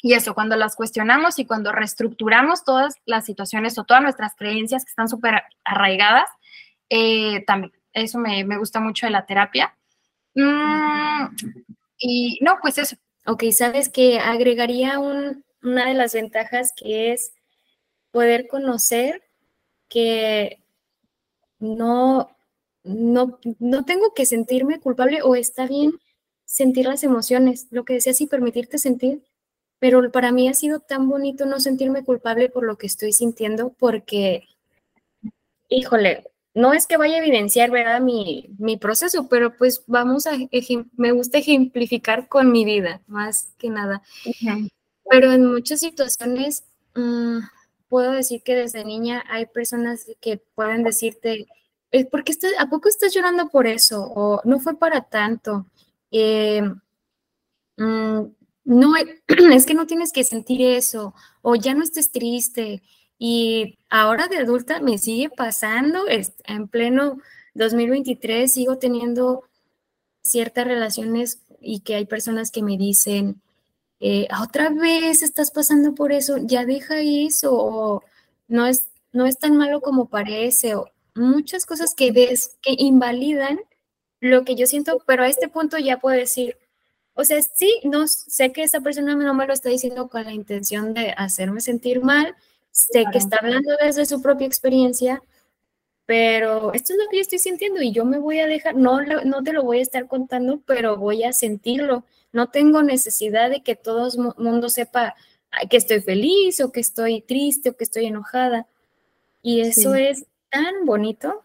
Y 0.00 0.14
eso, 0.14 0.32
cuando 0.32 0.56
las 0.56 0.74
cuestionamos 0.74 1.38
y 1.38 1.44
cuando 1.44 1.70
reestructuramos 1.70 2.64
todas 2.64 2.94
las 3.04 3.26
situaciones 3.26 3.76
o 3.76 3.84
todas 3.84 4.02
nuestras 4.02 4.34
creencias 4.36 4.86
que 4.86 4.88
están 4.88 5.10
súper 5.10 5.42
arraigadas, 5.64 6.30
eh, 6.88 7.44
también 7.46 7.74
eso 7.92 8.18
me, 8.18 8.44
gusta 8.58 8.80
mucho 8.80 9.06
de 9.06 9.12
la 9.12 9.26
terapia. 9.26 9.74
Mm, 10.34 11.34
y 11.98 12.38
no, 12.42 12.58
pues 12.62 12.78
eso. 12.78 12.96
Ok, 13.26 13.44
sabes 13.52 13.88
que 13.88 14.18
agregaría 14.18 14.98
una 14.98 15.86
de 15.86 15.94
las 15.94 16.14
ventajas 16.14 16.72
que 16.76 17.12
es 17.12 17.32
poder 18.10 18.48
conocer 18.48 19.22
que 19.88 20.62
no, 21.58 22.30
no, 22.82 23.38
no 23.58 23.84
tengo 23.84 24.14
que 24.14 24.26
sentirme 24.26 24.80
culpable 24.80 25.22
o 25.22 25.34
está 25.36 25.66
bien 25.66 25.92
sentir 26.44 26.86
las 26.86 27.04
emociones, 27.04 27.68
lo 27.70 27.84
que 27.84 27.94
decía, 27.94 28.14
sí, 28.14 28.26
permitirte 28.26 28.78
sentir, 28.78 29.22
pero 29.78 30.10
para 30.10 30.32
mí 30.32 30.48
ha 30.48 30.54
sido 30.54 30.80
tan 30.80 31.08
bonito 31.08 31.46
no 31.46 31.60
sentirme 31.60 32.04
culpable 32.04 32.48
por 32.48 32.64
lo 32.64 32.76
que 32.76 32.88
estoy 32.88 33.12
sintiendo 33.12 33.74
porque, 33.78 34.48
híjole, 35.68 36.24
no 36.60 36.74
es 36.74 36.86
que 36.86 36.96
vaya 36.96 37.16
a 37.16 37.18
evidenciar, 37.18 37.70
¿verdad? 37.70 38.00
Mi, 38.00 38.76
proceso, 38.80 39.28
pero 39.28 39.56
pues 39.56 39.82
vamos 39.86 40.26
a, 40.26 40.32
me 40.96 41.12
gusta 41.12 41.38
ejemplificar 41.38 42.28
con 42.28 42.52
mi 42.52 42.64
vida, 42.64 43.00
más 43.06 43.52
que 43.58 43.70
nada. 43.70 44.02
Pero 45.08 45.32
en 45.32 45.46
muchas 45.46 45.80
situaciones, 45.80 46.64
mm, 46.94 47.38
puedo 47.88 48.12
decir 48.12 48.42
que 48.42 48.54
desde 48.54 48.84
niña 48.84 49.24
hay 49.28 49.46
personas 49.46 50.06
que 50.20 50.38
pueden 50.54 50.84
decirte, 50.84 51.46
eh, 51.90 52.04
¿por 52.04 52.22
qué 52.24 52.32
estás, 52.32 52.52
¿a 52.58 52.68
poco 52.68 52.88
estás 52.88 53.12
llorando 53.12 53.48
por 53.48 53.66
eso? 53.66 54.04
O 54.14 54.40
no 54.44 54.60
fue 54.60 54.78
para 54.78 55.00
tanto. 55.02 55.66
Eh, 56.10 56.62
no, 57.76 58.94
es 59.52 59.66
que 59.66 59.74
no 59.74 59.86
tienes 59.86 60.12
que 60.12 60.24
sentir 60.24 60.62
eso, 60.62 61.14
o 61.42 61.56
ya 61.56 61.74
no 61.74 61.82
estés 61.82 62.12
triste. 62.12 62.82
Y 63.22 63.76
ahora 63.90 64.28
de 64.28 64.38
adulta 64.38 64.80
me 64.80 64.96
sigue 64.96 65.28
pasando, 65.28 66.06
en 66.08 66.68
pleno 66.68 67.18
2023 67.52 68.50
sigo 68.50 68.78
teniendo 68.78 69.44
ciertas 70.22 70.66
relaciones 70.66 71.42
y 71.60 71.80
que 71.80 71.96
hay 71.96 72.06
personas 72.06 72.50
que 72.50 72.62
me 72.62 72.78
dicen, 72.78 73.42
eh, 74.00 74.26
otra 74.42 74.70
vez 74.70 75.22
estás 75.22 75.50
pasando 75.50 75.94
por 75.94 76.12
eso, 76.12 76.38
ya 76.38 76.64
deja 76.64 77.02
eso, 77.02 77.50
o 77.52 78.02
no 78.48 78.66
es, 78.66 78.86
no 79.12 79.26
es 79.26 79.36
tan 79.38 79.54
malo 79.58 79.82
como 79.82 80.08
parece, 80.08 80.74
o 80.74 80.90
muchas 81.14 81.66
cosas 81.66 81.94
que 81.94 82.12
ves 82.12 82.56
que 82.62 82.74
invalidan 82.78 83.60
lo 84.20 84.46
que 84.46 84.54
yo 84.56 84.66
siento, 84.66 85.02
pero 85.06 85.24
a 85.24 85.28
este 85.28 85.48
punto 85.48 85.76
ya 85.76 85.98
puedo 86.00 86.16
decir, 86.16 86.56
o 87.12 87.24
sea, 87.24 87.42
sí, 87.42 87.80
no 87.84 88.08
sé 88.08 88.50
que 88.52 88.62
esa 88.62 88.80
persona 88.80 89.14
no 89.14 89.34
me 89.34 89.46
lo 89.46 89.52
está 89.52 89.68
diciendo 89.68 90.08
con 90.08 90.24
la 90.24 90.32
intención 90.32 90.94
de 90.94 91.10
hacerme 91.10 91.60
sentir 91.60 92.00
mal, 92.02 92.34
sé 92.70 93.04
que 93.12 93.18
está 93.18 93.38
hablando 93.38 93.76
desde 93.80 94.06
su 94.06 94.22
propia 94.22 94.46
experiencia, 94.46 95.22
pero 96.06 96.72
esto 96.72 96.92
es 96.92 96.98
lo 96.98 97.08
que 97.08 97.18
yo 97.18 97.22
estoy 97.22 97.38
sintiendo 97.38 97.80
y 97.80 97.92
yo 97.92 98.04
me 98.04 98.18
voy 98.18 98.40
a 98.40 98.46
dejar, 98.46 98.74
no, 98.74 99.00
no 99.00 99.42
te 99.42 99.52
lo 99.52 99.62
voy 99.62 99.78
a 99.78 99.82
estar 99.82 100.08
contando, 100.08 100.60
pero 100.66 100.96
voy 100.96 101.22
a 101.24 101.32
sentirlo. 101.32 102.04
No 102.32 102.48
tengo 102.48 102.82
necesidad 102.82 103.50
de 103.50 103.62
que 103.62 103.76
todo 103.76 104.08
el 104.08 104.34
mundo 104.42 104.68
sepa 104.68 105.14
que 105.68 105.76
estoy 105.76 106.00
feliz 106.00 106.60
o 106.60 106.72
que 106.72 106.80
estoy 106.80 107.22
triste 107.22 107.70
o 107.70 107.76
que 107.76 107.84
estoy 107.84 108.06
enojada. 108.06 108.66
Y 109.42 109.60
eso 109.60 109.94
es 109.94 110.26
tan 110.48 110.84
bonito. 110.84 111.44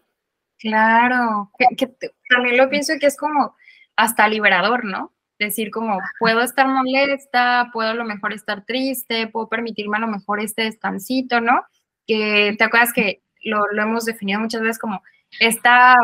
Claro, 0.58 1.50
que, 1.76 1.94
también 2.28 2.56
lo 2.56 2.68
pienso 2.68 2.94
que 2.98 3.06
es 3.06 3.16
como 3.16 3.54
hasta 3.94 4.28
liberador, 4.28 4.84
¿no? 4.84 5.12
Decir 5.38 5.70
como, 5.70 5.98
puedo 6.18 6.40
estar 6.40 6.66
molesta, 6.66 7.68
puedo 7.72 7.90
a 7.90 7.94
lo 7.94 8.04
mejor 8.04 8.32
estar 8.32 8.64
triste, 8.64 9.26
puedo 9.26 9.48
permitirme 9.48 9.98
a 9.98 10.00
lo 10.00 10.08
mejor 10.08 10.40
este 10.40 10.62
descansito, 10.62 11.40
¿no? 11.40 11.62
Que 12.06 12.54
te 12.56 12.64
acuerdas 12.64 12.92
que 12.92 13.22
lo, 13.44 13.70
hemos 13.72 14.04
definido 14.04 14.40
muchas 14.40 14.62
veces 14.62 14.78
como 14.78 15.02
esta, 15.40 15.94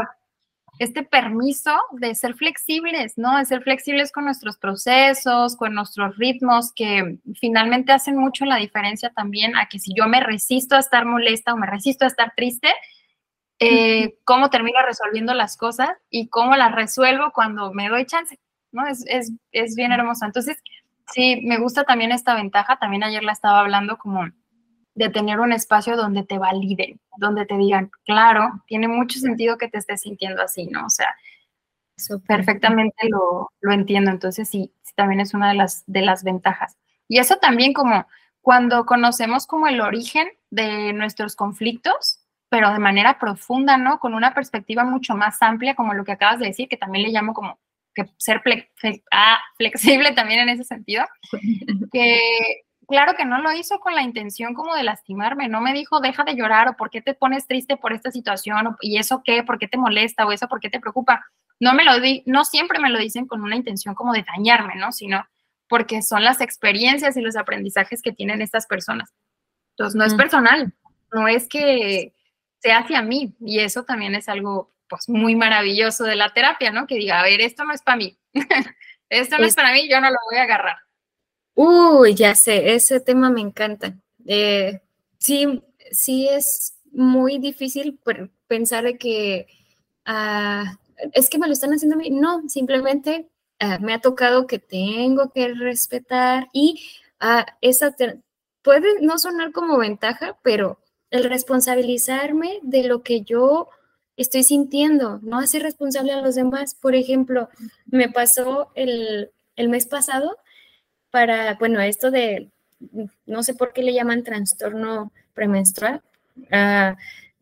este 0.79 1.03
permiso 1.03 1.77
de 1.93 2.15
ser 2.15 2.35
flexibles, 2.35 3.17
¿no? 3.17 3.39
De 3.39 3.45
ser 3.45 3.63
flexibles 3.63 4.13
con 4.13 4.25
nuestros 4.25 4.59
procesos, 4.59 5.57
con 5.57 5.75
nuestros 5.75 6.17
ritmos, 6.17 6.73
que 6.75 7.19
finalmente 7.41 7.93
hacen 7.93 8.17
mucho 8.17 8.45
la 8.45 8.57
diferencia 8.57 9.11
también 9.11 9.57
a 9.57 9.67
que 9.67 9.79
si 9.79 9.93
yo 9.95 10.07
me 10.09 10.21
resisto 10.21 10.77
a 10.77 10.81
estar 10.81 11.05
molesta 11.05 11.55
o 11.55 11.57
me 11.57 11.67
resisto 11.67 12.05
a 12.05 12.09
estar 12.09 12.33
triste, 12.37 12.69
eh, 13.59 14.17
cómo 14.25 14.51
termino 14.51 14.81
resolviendo 14.85 15.35
las 15.35 15.57
cosas 15.57 15.91
y 16.11 16.29
cómo 16.29 16.57
las 16.57 16.73
resuelvo 16.73 17.31
cuando 17.33 17.73
me 17.73 17.89
doy 17.89 18.07
chance, 18.07 18.39
¿no? 18.73 18.87
Es, 18.87 19.05
es, 19.07 19.33
es 19.53 19.75
bien 19.77 19.93
hermoso. 19.93 20.25
Entonces, 20.25 20.59
sí, 21.13 21.43
me 21.45 21.59
gusta 21.59 21.85
también 21.85 22.13
esta 22.13 22.35
ventaja. 22.35 22.77
También 22.77 23.05
ayer 23.05 23.23
la 23.23 23.33
estaba 23.33 23.61
hablando 23.61 23.99
como 23.99 24.29
de 24.95 25.09
tener 25.09 25.41
un 25.41 25.53
espacio 25.53 25.97
donde 25.97 26.25
te 26.25 26.39
validen, 26.39 27.01
donde 27.17 27.47
te 27.47 27.57
digan, 27.57 27.91
claro, 28.05 28.63
tiene 28.67 28.89
mucho 28.89 29.19
sentido 29.19 29.57
que 29.57 29.69
te 29.69 29.79
estés 29.79 30.03
sintiendo 30.03 30.43
así, 30.43 30.67
¿no? 30.67 30.87
O 30.87 30.91
sea, 30.91 31.15
eso 31.97 32.21
perfectamente 32.21 33.09
lo, 33.09 33.51
lo 33.61 33.73
entiendo. 33.73 34.11
Entonces, 34.11 34.49
sí, 34.49 34.73
sí, 34.83 34.93
también 34.95 35.21
es 35.21 35.35
una 35.35 35.49
de 35.49 35.55
las, 35.55 35.85
de 35.87 36.03
las 36.03 36.25
ventajas. 36.25 36.77
Y 37.09 37.19
eso 37.19 37.37
también 37.37 37.73
como 37.73 38.07
cuando 38.41 38.85
conocemos 38.87 39.47
como 39.47 39.69
el 39.69 39.81
origen 39.81 40.29
de 40.51 40.93
nuestros 40.93 41.37
conflictos, 41.37 42.21
pero 42.49 42.71
de 42.73 42.79
manera 42.79 43.19
profunda, 43.19 43.79
¿no? 43.79 43.99
Con 43.99 44.15
una 44.15 44.35
perspectiva 44.35 44.85
mucho 44.85 45.15
más 45.15 45.41
amplia, 45.41 45.75
como 45.75 45.95
lo 45.95 46.05
que 46.05 46.13
acabas 46.13 46.39
de 46.39 46.47
decir, 46.47 46.69
que 46.69 46.77
también 46.77 47.05
le 47.05 47.13
llamo 47.13 47.33
como 47.33 47.59
que 47.95 48.07
ser 48.19 48.43
ah, 49.11 49.39
flexible 49.57 50.13
también 50.15 50.41
en 50.41 50.49
ese 50.49 50.65
sentido, 50.65 51.05
que 51.93 52.19
claro 52.87 53.15
que 53.17 53.25
no 53.25 53.41
lo 53.41 53.53
hizo 53.53 53.81
con 53.81 53.95
la 53.95 54.03
intención 54.03 54.55
como 54.55 54.75
de 54.75 54.83
lastimarme, 54.83 55.49
no 55.49 55.61
me 55.61 55.73
dijo 55.73 56.01
deja 56.01 56.25
de 56.25 56.35
llorar 56.35 56.69
o 56.69 56.77
por 56.77 56.91
qué 56.91 57.01
te 57.01 57.15
pones 57.15 57.47
triste 57.47 57.77
por 57.77 57.93
esta 57.93 58.11
situación 58.11 58.77
y 58.81 58.99
eso 58.99 59.23
qué, 59.25 59.43
por 59.43 59.59
qué 59.59 59.69
te 59.69 59.79
molesta 59.79 60.27
o 60.27 60.33
eso 60.33 60.49
por 60.49 60.61
qué 60.61 60.71
te 60.71 60.81
preocupa. 60.81 61.25
No 61.61 61.75
me 61.75 61.85
lo 61.85 62.01
di, 62.01 62.23
no 62.27 62.45
siempre 62.45 62.81
me 62.81 62.91
lo 62.91 62.99
dicen 62.99 63.27
con 63.27 63.43
una 63.43 63.57
intención 63.57 63.95
como 63.95 64.13
de 64.13 64.25
dañarme, 64.25 64.75
¿no? 64.77 64.91
Sino 64.91 65.25
porque 65.69 66.03
son 66.03 66.25
las 66.25 66.41
experiencias 66.41 67.17
y 67.17 67.21
los 67.21 67.37
aprendizajes 67.37 68.03
que 68.03 68.13
tienen 68.13 68.43
estas 68.43 68.67
personas. 68.67 69.15
Entonces, 69.71 69.97
no 69.97 70.05
es 70.05 70.15
personal, 70.15 70.75
no 71.13 71.29
es 71.29 71.49
que 71.49 72.13
sea 72.59 72.79
hacia 72.79 73.01
mí 73.03 73.35
y 73.41 73.61
eso 73.61 73.85
también 73.85 74.15
es 74.15 74.29
algo 74.29 74.72
pues 74.93 75.09
muy 75.09 75.35
maravilloso 75.35 76.05
de 76.05 76.17
la 76.17 76.35
terapia, 76.35 76.71
¿no? 76.71 76.87
Que 76.87 76.97
diga, 76.97 77.19
a 77.19 77.23
ver, 77.23 77.41
esto 77.41 77.65
no 77.65 77.73
es 77.73 77.81
para 77.81 77.97
mí, 77.97 78.19
esto 79.09 79.39
no 79.39 79.47
es 79.47 79.55
para 79.55 79.73
mí, 79.73 79.89
yo 79.89 80.03
no 80.03 80.11
lo 80.11 80.17
voy 80.31 80.39
a 80.39 80.43
agarrar. 80.43 80.77
Uy, 81.55 82.15
ya 82.15 82.35
sé, 82.35 82.75
ese 82.75 83.01
tema 83.01 83.31
me 83.31 83.41
encanta. 83.41 83.95
Eh, 84.27 84.83
sí, 85.19 85.63
sí 85.91 86.29
es 86.29 86.75
muy 86.93 87.39
difícil 87.39 87.99
pensar 88.47 88.85
de 88.85 88.99
que 88.99 89.47
ah, 90.05 90.79
es 91.15 91.31
que 91.31 91.39
me 91.39 91.47
lo 91.47 91.55
están 91.55 91.73
haciendo 91.73 91.97
a 91.97 91.99
mí. 91.99 92.11
No, 92.11 92.47
simplemente 92.51 93.31
ah, 93.61 93.79
me 93.81 93.95
ha 93.95 94.01
tocado 94.01 94.47
que 94.47 94.59
tengo 94.59 95.31
que 95.31 95.55
respetar 95.55 96.49
y 96.53 96.85
uh, 97.23 97.51
esa 97.63 97.97
puede 98.61 99.01
no 99.01 99.19
sonar 99.19 99.53
como 99.53 99.79
ventaja, 99.79 100.39
pero 100.43 100.81
el 101.11 101.25
responsabilizarme 101.25 102.61
de 102.63 102.85
lo 102.85 103.03
que 103.03 103.23
yo 103.23 103.69
estoy 104.23 104.45
sintiendo, 104.45 105.21
no 105.23 105.39
hacer 105.39 105.63
responsable 105.63 106.13
a 106.13 106.23
los 106.23 106.35
demás. 106.35 106.75
Por 106.75 106.95
ejemplo, 106.95 107.49
me 107.87 108.09
pasó 108.09 108.71
el, 108.75 109.31
el 109.57 109.69
mes 109.69 109.87
pasado 109.87 110.39
para, 111.11 111.55
bueno, 111.55 111.81
esto 111.81 112.11
de, 112.11 112.51
no 113.27 113.43
sé 113.43 113.55
por 113.55 113.73
qué 113.73 113.83
le 113.83 113.95
llaman 113.95 114.25
trastorno 114.25 115.13
premenstrual. 115.35 116.03
Ah, 116.51 116.97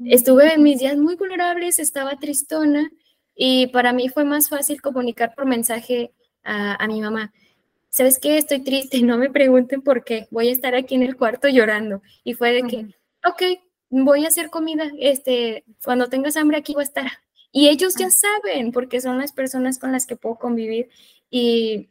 estuve 0.04 0.54
en 0.54 0.62
mis 0.62 0.80
días 0.80 0.96
muy 0.96 1.16
vulnerables, 1.16 1.78
estaba 1.78 2.16
tristona 2.16 2.90
y 3.34 3.68
para 3.68 3.92
mí 3.92 4.08
fue 4.08 4.24
más 4.24 4.48
fácil 4.48 4.80
comunicar 4.80 5.34
por 5.34 5.46
mensaje 5.46 6.12
a, 6.42 6.86
mi 6.88 7.00
mamá. 7.00 7.32
¿Sabes 7.88 8.18
qué? 8.18 8.36
Estoy 8.36 8.60
triste, 8.60 9.00
no 9.02 9.18
me 9.18 9.30
pregunten 9.30 9.82
por 9.82 10.04
qué, 10.04 10.26
voy 10.30 10.48
a 10.48 10.52
estar 10.52 10.74
aquí 10.74 10.94
en 10.94 11.02
el 11.02 11.16
cuarto 11.16 11.48
llorando. 11.48 12.02
Y 12.24 12.34
fue 12.34 12.52
de 12.52 12.62
que, 12.64 12.86
ok, 13.24 13.60
voy 13.90 14.24
a 14.24 14.28
hacer 14.28 14.50
comida, 14.50 14.90
este, 14.98 15.64
cuando 15.84 16.08
tengas 16.08 16.36
hambre 16.36 16.58
aquí 16.58 16.72
voy 16.72 16.82
a 16.82 16.84
estar. 16.84 17.10
Y 17.52 17.68
ellos 17.68 17.94
ya 17.96 18.06
ah. 18.06 18.10
saben, 18.10 18.72
porque 18.72 19.00
son 19.00 19.18
las 19.18 19.32
personas 19.32 19.78
con 19.78 19.92
las 19.92 20.06
que 20.06 20.16
puedo 20.16 20.36
convivir. 20.36 20.88
Y 21.30 21.88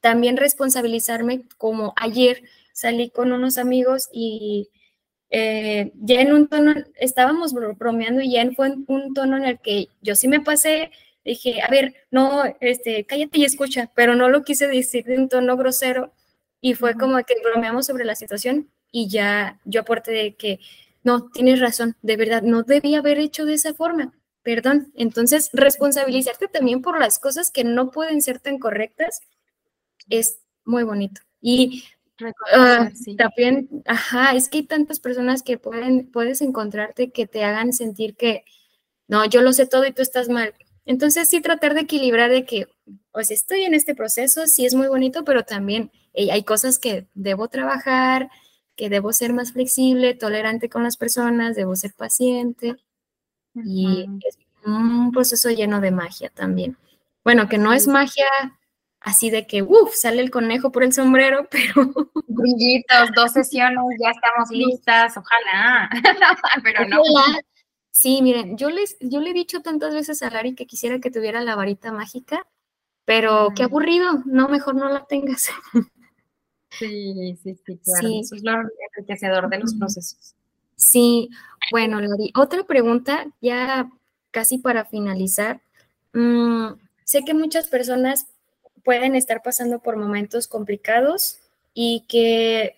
también 0.00 0.36
responsabilizarme, 0.36 1.42
como 1.58 1.94
ayer 1.96 2.42
salí 2.72 3.08
con 3.08 3.32
unos 3.32 3.56
amigos 3.56 4.08
y 4.12 4.68
eh, 5.30 5.92
ya 5.96 6.20
en 6.20 6.32
un 6.32 6.48
tono, 6.48 6.74
estábamos 6.96 7.54
bromeando 7.54 8.20
y 8.20 8.32
ya 8.32 8.48
fue 8.52 8.74
un 8.86 9.14
tono 9.14 9.36
en 9.36 9.44
el 9.44 9.58
que 9.60 9.88
yo 10.02 10.14
sí 10.14 10.28
me 10.28 10.40
pasé, 10.40 10.90
dije, 11.24 11.62
a 11.62 11.68
ver, 11.68 11.94
no, 12.10 12.42
este, 12.60 13.04
cállate 13.04 13.38
y 13.38 13.44
escucha, 13.44 13.90
pero 13.94 14.14
no 14.14 14.28
lo 14.28 14.44
quise 14.44 14.68
decir 14.68 15.04
de 15.04 15.16
un 15.16 15.28
tono 15.28 15.56
grosero 15.56 16.12
y 16.60 16.74
fue 16.74 16.94
como 16.94 17.16
que 17.24 17.34
bromeamos 17.42 17.86
sobre 17.86 18.04
la 18.04 18.14
situación 18.14 18.68
y 18.92 19.08
ya 19.08 19.58
yo 19.64 19.80
aporté 19.80 20.12
de 20.12 20.34
que, 20.34 20.60
no, 21.04 21.30
tienes 21.30 21.60
razón, 21.60 21.96
de 22.02 22.16
verdad, 22.16 22.42
no 22.42 22.62
debía 22.62 22.98
haber 22.98 23.18
hecho 23.18 23.44
de 23.44 23.54
esa 23.54 23.74
forma, 23.74 24.14
perdón. 24.42 24.90
Entonces, 24.94 25.50
responsabilizarte 25.52 26.48
también 26.48 26.82
por 26.82 26.98
las 26.98 27.18
cosas 27.18 27.50
que 27.50 27.62
no 27.62 27.90
pueden 27.90 28.22
ser 28.22 28.40
tan 28.40 28.58
correctas 28.58 29.20
es 30.08 30.38
muy 30.64 30.82
bonito. 30.82 31.20
Y 31.42 31.84
ah, 32.54 32.90
también, 33.18 33.68
ajá, 33.86 34.34
es 34.34 34.48
que 34.48 34.58
hay 34.58 34.64
tantas 34.64 34.98
personas 34.98 35.42
que 35.42 35.58
pueden, 35.58 36.10
puedes 36.10 36.40
encontrarte 36.40 37.10
que 37.12 37.26
te 37.26 37.44
hagan 37.44 37.74
sentir 37.74 38.16
que, 38.16 38.44
no, 39.06 39.26
yo 39.26 39.42
lo 39.42 39.52
sé 39.52 39.66
todo 39.66 39.86
y 39.86 39.92
tú 39.92 40.00
estás 40.00 40.30
mal. 40.30 40.54
Entonces 40.86 41.28
sí 41.28 41.40
tratar 41.42 41.74
de 41.74 41.82
equilibrar 41.82 42.30
de 42.30 42.46
que, 42.46 42.66
pues 43.12 43.30
estoy 43.30 43.62
en 43.64 43.74
este 43.74 43.94
proceso, 43.94 44.46
sí 44.46 44.64
es 44.64 44.74
muy 44.74 44.88
bonito, 44.88 45.24
pero 45.24 45.44
también 45.44 45.90
hay 46.14 46.44
cosas 46.44 46.78
que 46.78 47.08
debo 47.14 47.48
trabajar, 47.48 48.30
que 48.76 48.88
debo 48.88 49.12
ser 49.12 49.32
más 49.32 49.52
flexible, 49.52 50.14
tolerante 50.14 50.68
con 50.68 50.82
las 50.82 50.96
personas, 50.96 51.56
debo 51.56 51.76
ser 51.76 51.92
paciente. 51.94 52.76
Y 53.54 54.08
es 54.26 54.38
un 54.66 55.12
proceso 55.12 55.50
lleno 55.50 55.80
de 55.80 55.90
magia 55.90 56.30
también. 56.30 56.76
Bueno, 57.22 57.48
que 57.48 57.58
no 57.58 57.72
es 57.72 57.86
magia 57.86 58.26
así 59.04 59.30
de 59.30 59.46
que, 59.46 59.62
uff, 59.62 59.94
sale 59.94 60.22
el 60.22 60.30
conejo 60.30 60.72
por 60.72 60.82
el 60.82 60.92
sombrero, 60.92 61.46
pero... 61.50 61.92
Brillitos, 62.26 63.10
dos 63.14 63.32
sesiones, 63.32 63.78
ya 64.02 64.10
estamos 64.10 64.50
listas, 64.50 65.16
ojalá, 65.16 65.88
pero 66.62 66.88
no. 66.88 67.02
Sí, 67.90 68.22
miren, 68.22 68.56
yo, 68.56 68.70
les, 68.70 68.96
yo 69.00 69.20
le 69.20 69.30
he 69.30 69.34
dicho 69.34 69.60
tantas 69.60 69.94
veces 69.94 70.22
a 70.22 70.30
Lari 70.30 70.54
que 70.56 70.66
quisiera 70.66 70.98
que 70.98 71.12
tuviera 71.12 71.40
la 71.42 71.54
varita 71.54 71.92
mágica, 71.92 72.44
pero 73.04 73.52
qué 73.54 73.62
aburrido, 73.62 74.22
no, 74.24 74.48
mejor 74.48 74.74
no 74.74 74.88
la 74.88 75.04
tengas. 75.04 75.50
Sí, 76.78 77.36
sí, 77.42 77.56
sí, 77.64 77.78
claro. 77.78 78.08
Eso 78.20 78.34
es 78.34 78.42
lo 78.42 78.52
enriquecedor 78.96 79.48
de 79.48 79.58
los 79.58 79.74
procesos. 79.74 80.34
Sí, 80.76 81.30
bueno, 81.70 82.00
Lari, 82.00 82.32
otra 82.36 82.64
pregunta, 82.64 83.26
ya 83.40 83.90
casi 84.30 84.58
para 84.58 84.84
finalizar. 84.84 85.60
Mm, 86.12 86.74
sé 87.04 87.24
que 87.24 87.34
muchas 87.34 87.68
personas 87.68 88.26
pueden 88.84 89.14
estar 89.14 89.42
pasando 89.42 89.78
por 89.78 89.96
momentos 89.96 90.46
complicados 90.46 91.38
y 91.72 92.04
que 92.08 92.76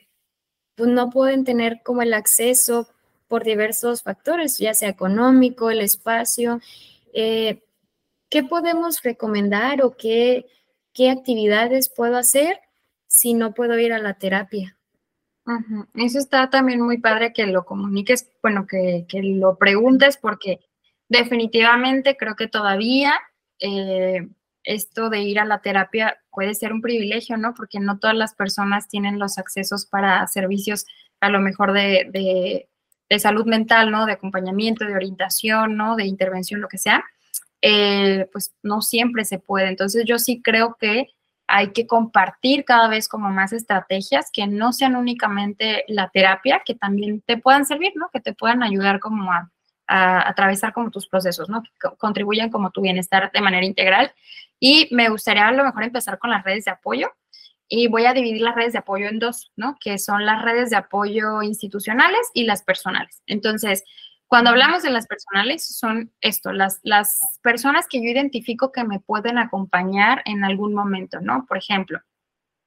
pues 0.76 0.90
no 0.90 1.10
pueden 1.10 1.44
tener 1.44 1.80
como 1.82 2.02
el 2.02 2.12
acceso 2.12 2.88
por 3.28 3.44
diversos 3.44 4.02
factores, 4.02 4.58
ya 4.58 4.74
sea 4.74 4.88
económico, 4.88 5.70
el 5.70 5.80
espacio. 5.80 6.60
Eh, 7.12 7.62
¿Qué 8.28 8.42
podemos 8.42 9.02
recomendar 9.02 9.82
o 9.82 9.96
qué, 9.96 10.46
qué 10.92 11.10
actividades 11.10 11.88
puedo 11.88 12.16
hacer 12.16 12.60
si 13.16 13.32
no 13.32 13.54
puedo 13.54 13.78
ir 13.78 13.94
a 13.94 13.98
la 13.98 14.12
terapia? 14.12 14.76
Eso 15.94 16.18
está 16.18 16.50
también 16.50 16.82
muy 16.82 16.98
padre 16.98 17.32
que 17.32 17.46
lo 17.46 17.64
comuniques, 17.64 18.30
bueno, 18.42 18.66
que, 18.66 19.06
que 19.08 19.22
lo 19.22 19.56
preguntes 19.56 20.18
porque 20.18 20.60
definitivamente 21.08 22.18
creo 22.18 22.36
que 22.36 22.46
todavía 22.46 23.14
eh, 23.58 24.28
esto 24.64 25.08
de 25.08 25.20
ir 25.20 25.38
a 25.38 25.46
la 25.46 25.62
terapia 25.62 26.18
puede 26.30 26.54
ser 26.54 26.74
un 26.74 26.82
privilegio, 26.82 27.38
¿no? 27.38 27.54
Porque 27.54 27.80
no 27.80 27.98
todas 27.98 28.16
las 28.16 28.34
personas 28.34 28.86
tienen 28.86 29.18
los 29.18 29.38
accesos 29.38 29.86
para 29.86 30.26
servicios 30.26 30.84
a 31.20 31.30
lo 31.30 31.40
mejor 31.40 31.72
de, 31.72 32.68
salud 33.18 33.46
mental, 33.46 33.90
¿no? 33.90 34.04
De 34.04 34.12
acompañamiento, 34.12 34.84
de 34.84 34.94
orientación, 34.94 35.78
¿no? 35.78 35.96
De 35.96 36.04
intervención, 36.04 36.60
lo 36.60 36.68
que 36.68 36.76
sea. 36.76 37.02
Eh, 37.62 38.28
pues 38.30 38.54
no 38.62 38.82
siempre 38.82 39.24
se 39.24 39.38
puede. 39.38 39.68
Entonces 39.68 40.04
yo 40.04 40.18
sí 40.18 40.42
creo 40.42 40.76
que 40.78 41.15
hay 41.48 41.72
que 41.72 41.86
compartir 41.86 42.64
cada 42.64 42.88
vez 42.88 43.08
como 43.08 43.28
más 43.30 43.52
estrategias 43.52 44.30
que 44.32 44.46
no 44.46 44.72
sean 44.72 44.96
únicamente 44.96 45.84
la 45.88 46.08
terapia, 46.08 46.62
que 46.64 46.74
también 46.74 47.22
te 47.22 47.36
puedan 47.36 47.64
servir, 47.66 47.92
¿no? 47.94 48.08
Que 48.12 48.20
te 48.20 48.32
puedan 48.32 48.62
ayudar 48.62 49.00
como 49.00 49.30
a, 49.32 49.50
atravesar 49.86 50.72
como 50.72 50.90
tus 50.90 51.06
procesos, 51.06 51.48
¿no? 51.48 51.62
Que 51.62 51.88
contribuyan 51.98 52.50
como 52.50 52.70
tu 52.70 52.80
bienestar 52.80 53.30
de 53.32 53.40
manera 53.40 53.64
integral. 53.64 54.12
Y 54.58 54.88
me 54.90 55.08
gustaría 55.08 55.46
a 55.46 55.52
lo 55.52 55.64
mejor 55.64 55.84
empezar 55.84 56.18
con 56.18 56.30
las 56.30 56.42
redes 56.42 56.64
de 56.64 56.72
apoyo. 56.72 57.08
Y 57.68 57.88
voy 57.88 58.06
a 58.06 58.14
dividir 58.14 58.42
las 58.42 58.54
redes 58.54 58.72
de 58.72 58.78
apoyo 58.80 59.08
en 59.08 59.18
dos, 59.18 59.52
¿no? 59.56 59.76
Que 59.80 59.98
son 59.98 60.24
las 60.24 60.42
redes 60.42 60.70
de 60.70 60.76
apoyo 60.76 61.42
institucionales 61.42 62.20
y 62.32 62.44
las 62.44 62.62
personales. 62.62 63.22
Entonces, 63.26 63.84
cuando 64.28 64.50
hablamos 64.50 64.82
de 64.82 64.90
las 64.90 65.06
personales, 65.06 65.66
son 65.66 66.12
esto, 66.20 66.52
las, 66.52 66.80
las 66.82 67.20
personas 67.42 67.86
que 67.88 67.98
yo 67.98 68.10
identifico 68.10 68.72
que 68.72 68.84
me 68.84 69.00
pueden 69.00 69.38
acompañar 69.38 70.22
en 70.24 70.44
algún 70.44 70.74
momento, 70.74 71.20
¿no? 71.20 71.46
Por 71.46 71.58
ejemplo, 71.58 72.00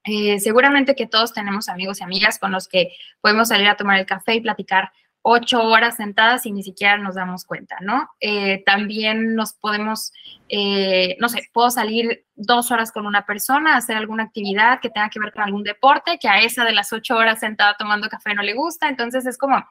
eh, 0.04 0.40
seguramente 0.40 0.94
que 0.94 1.06
todos 1.06 1.34
tenemos 1.34 1.68
amigos 1.68 2.00
y 2.00 2.04
amigas 2.04 2.38
con 2.38 2.52
los 2.52 2.66
que 2.68 2.92
podemos 3.20 3.48
salir 3.48 3.68
a 3.68 3.76
tomar 3.76 3.98
el 3.98 4.06
café 4.06 4.34
y 4.34 4.40
platicar 4.40 4.90
ocho 5.22 5.62
horas 5.62 5.96
sentadas 5.96 6.46
y 6.46 6.52
ni 6.52 6.62
siquiera 6.62 6.96
nos 6.96 7.14
damos 7.14 7.44
cuenta, 7.44 7.76
¿no? 7.80 8.08
Eh, 8.20 8.62
también 8.64 9.34
nos 9.34 9.52
podemos, 9.52 10.12
eh, 10.48 11.16
no 11.20 11.28
sé, 11.28 11.42
puedo 11.52 11.70
salir 11.70 12.24
dos 12.34 12.70
horas 12.70 12.90
con 12.90 13.06
una 13.06 13.26
persona, 13.26 13.76
hacer 13.76 13.96
alguna 13.96 14.24
actividad 14.24 14.80
que 14.80 14.88
tenga 14.88 15.10
que 15.10 15.20
ver 15.20 15.32
con 15.32 15.42
algún 15.42 15.62
deporte, 15.62 16.18
que 16.18 16.28
a 16.28 16.40
esa 16.40 16.64
de 16.64 16.72
las 16.72 16.92
ocho 16.94 17.16
horas 17.16 17.40
sentada 17.40 17.76
tomando 17.78 18.08
café 18.08 18.34
no 18.34 18.42
le 18.42 18.54
gusta, 18.54 18.88
entonces 18.88 19.26
es 19.26 19.36
como 19.36 19.62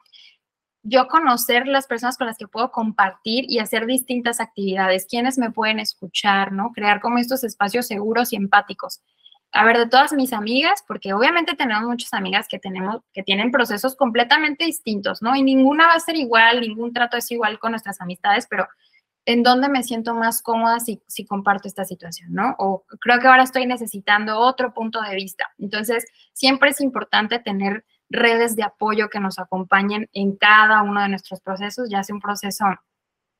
yo 0.82 1.08
conocer 1.08 1.66
las 1.66 1.86
personas 1.86 2.16
con 2.16 2.26
las 2.26 2.38
que 2.38 2.48
puedo 2.48 2.70
compartir 2.70 3.44
y 3.48 3.58
hacer 3.58 3.86
distintas 3.86 4.40
actividades, 4.40 5.06
quienes 5.06 5.38
me 5.38 5.50
pueden 5.50 5.78
escuchar, 5.78 6.52
¿no? 6.52 6.72
Crear 6.72 7.00
como 7.00 7.18
estos 7.18 7.44
espacios 7.44 7.86
seguros 7.86 8.32
y 8.32 8.36
empáticos 8.36 9.02
a 9.52 9.64
ver, 9.64 9.78
de 9.78 9.88
todas 9.88 10.12
mis 10.12 10.32
amigas, 10.32 10.84
porque 10.86 11.12
obviamente 11.12 11.54
tenemos 11.56 11.88
muchas 11.88 12.12
amigas 12.14 12.46
que 12.48 12.58
tenemos, 12.58 13.02
que 13.12 13.22
tienen 13.22 13.50
procesos 13.50 13.96
completamente 13.96 14.64
distintos, 14.64 15.22
¿no? 15.22 15.34
Y 15.34 15.42
ninguna 15.42 15.88
va 15.88 15.94
a 15.94 16.00
ser 16.00 16.16
igual, 16.16 16.60
ningún 16.60 16.92
trato 16.92 17.16
es 17.16 17.30
igual 17.32 17.58
con 17.58 17.72
nuestras 17.72 18.00
amistades, 18.00 18.46
pero 18.48 18.68
¿en 19.26 19.42
dónde 19.42 19.68
me 19.68 19.82
siento 19.82 20.14
más 20.14 20.40
cómoda 20.40 20.78
si, 20.78 21.02
si 21.08 21.26
comparto 21.26 21.66
esta 21.66 21.84
situación, 21.84 22.32
¿no? 22.32 22.54
O 22.58 22.84
creo 23.00 23.18
que 23.18 23.26
ahora 23.26 23.42
estoy 23.42 23.66
necesitando 23.66 24.38
otro 24.38 24.72
punto 24.72 25.00
de 25.02 25.16
vista. 25.16 25.50
Entonces, 25.58 26.06
siempre 26.32 26.70
es 26.70 26.80
importante 26.80 27.40
tener 27.40 27.84
redes 28.10 28.56
de 28.56 28.64
apoyo 28.64 29.08
que 29.08 29.20
nos 29.20 29.38
acompañen 29.38 30.08
en 30.12 30.36
cada 30.36 30.82
uno 30.82 31.00
de 31.00 31.08
nuestros 31.08 31.40
procesos, 31.40 31.88
ya 31.88 32.02
sea 32.02 32.14
un 32.14 32.20
proceso 32.20 32.66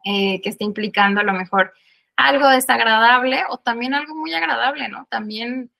eh, 0.04 0.40
que 0.40 0.48
esté 0.48 0.64
implicando 0.64 1.20
a 1.20 1.24
lo 1.24 1.32
mejor 1.32 1.74
algo 2.16 2.48
desagradable 2.48 3.42
o 3.48 3.58
también 3.58 3.94
algo 3.94 4.14
muy 4.14 4.32
agradable, 4.32 4.88
¿no? 4.88 5.06
También 5.10 5.70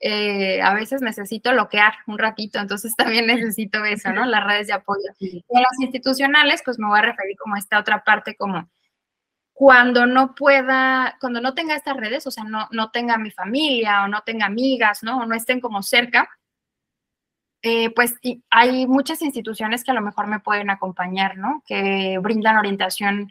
eh, 0.00 0.60
a 0.62 0.74
veces 0.74 1.02
necesito 1.02 1.52
bloquear 1.52 1.94
un 2.06 2.18
ratito, 2.18 2.58
entonces 2.58 2.94
también 2.96 3.26
necesito 3.26 3.84
eso, 3.84 4.12
¿no? 4.12 4.26
Las 4.26 4.44
redes 4.44 4.66
de 4.66 4.72
apoyo. 4.72 5.10
Y 5.18 5.44
en 5.48 5.62
las 5.62 5.80
institucionales, 5.80 6.62
pues 6.64 6.78
me 6.78 6.88
voy 6.88 6.98
a 6.98 7.02
referir 7.02 7.36
como 7.38 7.54
a 7.54 7.58
esta 7.58 7.78
otra 7.78 8.02
parte, 8.02 8.34
como 8.34 8.68
cuando 9.52 10.06
no 10.06 10.34
pueda, 10.34 11.18
cuando 11.20 11.42
no 11.42 11.52
tenga 11.54 11.74
estas 11.74 11.96
redes, 11.96 12.26
o 12.26 12.30
sea, 12.30 12.44
no, 12.44 12.66
no 12.70 12.90
tenga 12.90 13.18
mi 13.18 13.30
familia 13.30 14.04
o 14.04 14.08
no 14.08 14.22
tenga 14.22 14.46
amigas, 14.46 15.02
¿no? 15.02 15.18
O 15.18 15.26
no 15.26 15.34
estén 15.34 15.60
como 15.60 15.82
cerca, 15.82 16.30
eh, 17.62 17.90
pues 17.90 18.14
hay 18.50 18.86
muchas 18.86 19.20
instituciones 19.22 19.84
que 19.84 19.90
a 19.90 19.94
lo 19.94 20.00
mejor 20.00 20.26
me 20.26 20.40
pueden 20.40 20.70
acompañar, 20.70 21.36
¿no? 21.36 21.62
Que 21.66 22.18
brindan 22.18 22.56
orientación 22.56 23.30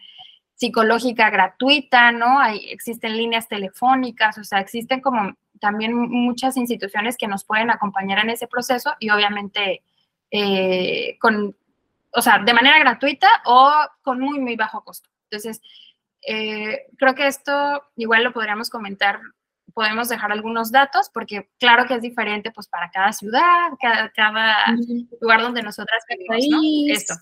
psicológica 0.56 1.30
gratuita, 1.30 2.12
¿no? 2.12 2.40
Hay, 2.40 2.70
existen 2.70 3.18
líneas 3.18 3.48
telefónicas, 3.48 4.38
o 4.38 4.44
sea, 4.44 4.60
existen 4.60 5.02
como 5.02 5.34
también 5.60 5.96
muchas 5.96 6.58
instituciones 6.58 7.18
que 7.18 7.28
nos 7.28 7.44
pueden 7.44 7.72
acompañar 7.72 8.20
en 8.20 8.30
ese 8.30 8.48
proceso 8.48 8.94
y 9.00 9.10
obviamente 9.10 9.84
eh, 10.32 11.18
con, 11.20 11.56
o 12.12 12.22
sea, 12.22 12.40
de 12.40 12.54
manera 12.54 12.78
gratuita 12.80 13.28
o 13.46 13.72
con 14.02 14.20
muy, 14.20 14.40
muy 14.40 14.56
bajo 14.56 14.84
costo. 14.84 15.10
Entonces, 15.30 15.62
eh, 16.28 16.88
creo 16.98 17.16
que 17.16 17.28
esto 17.28 17.84
igual 17.96 18.24
lo 18.24 18.34
podríamos 18.34 18.70
comentar, 18.70 19.20
podemos 19.74 20.10
dejar 20.10 20.32
algunos 20.32 20.72
datos 20.72 21.10
porque 21.14 21.50
claro 21.60 21.86
que 21.86 21.96
es 21.96 22.02
diferente 22.02 22.52
pues 22.52 22.68
para 22.68 22.90
cada 22.92 23.12
ciudad, 23.14 23.70
cada, 23.80 24.10
cada 24.10 24.76
lugar 25.22 25.42
donde 25.42 25.64
nosotras 25.64 26.04
vivimos, 26.10 26.46
¿no? 26.50 26.94
Esto. 26.94 27.14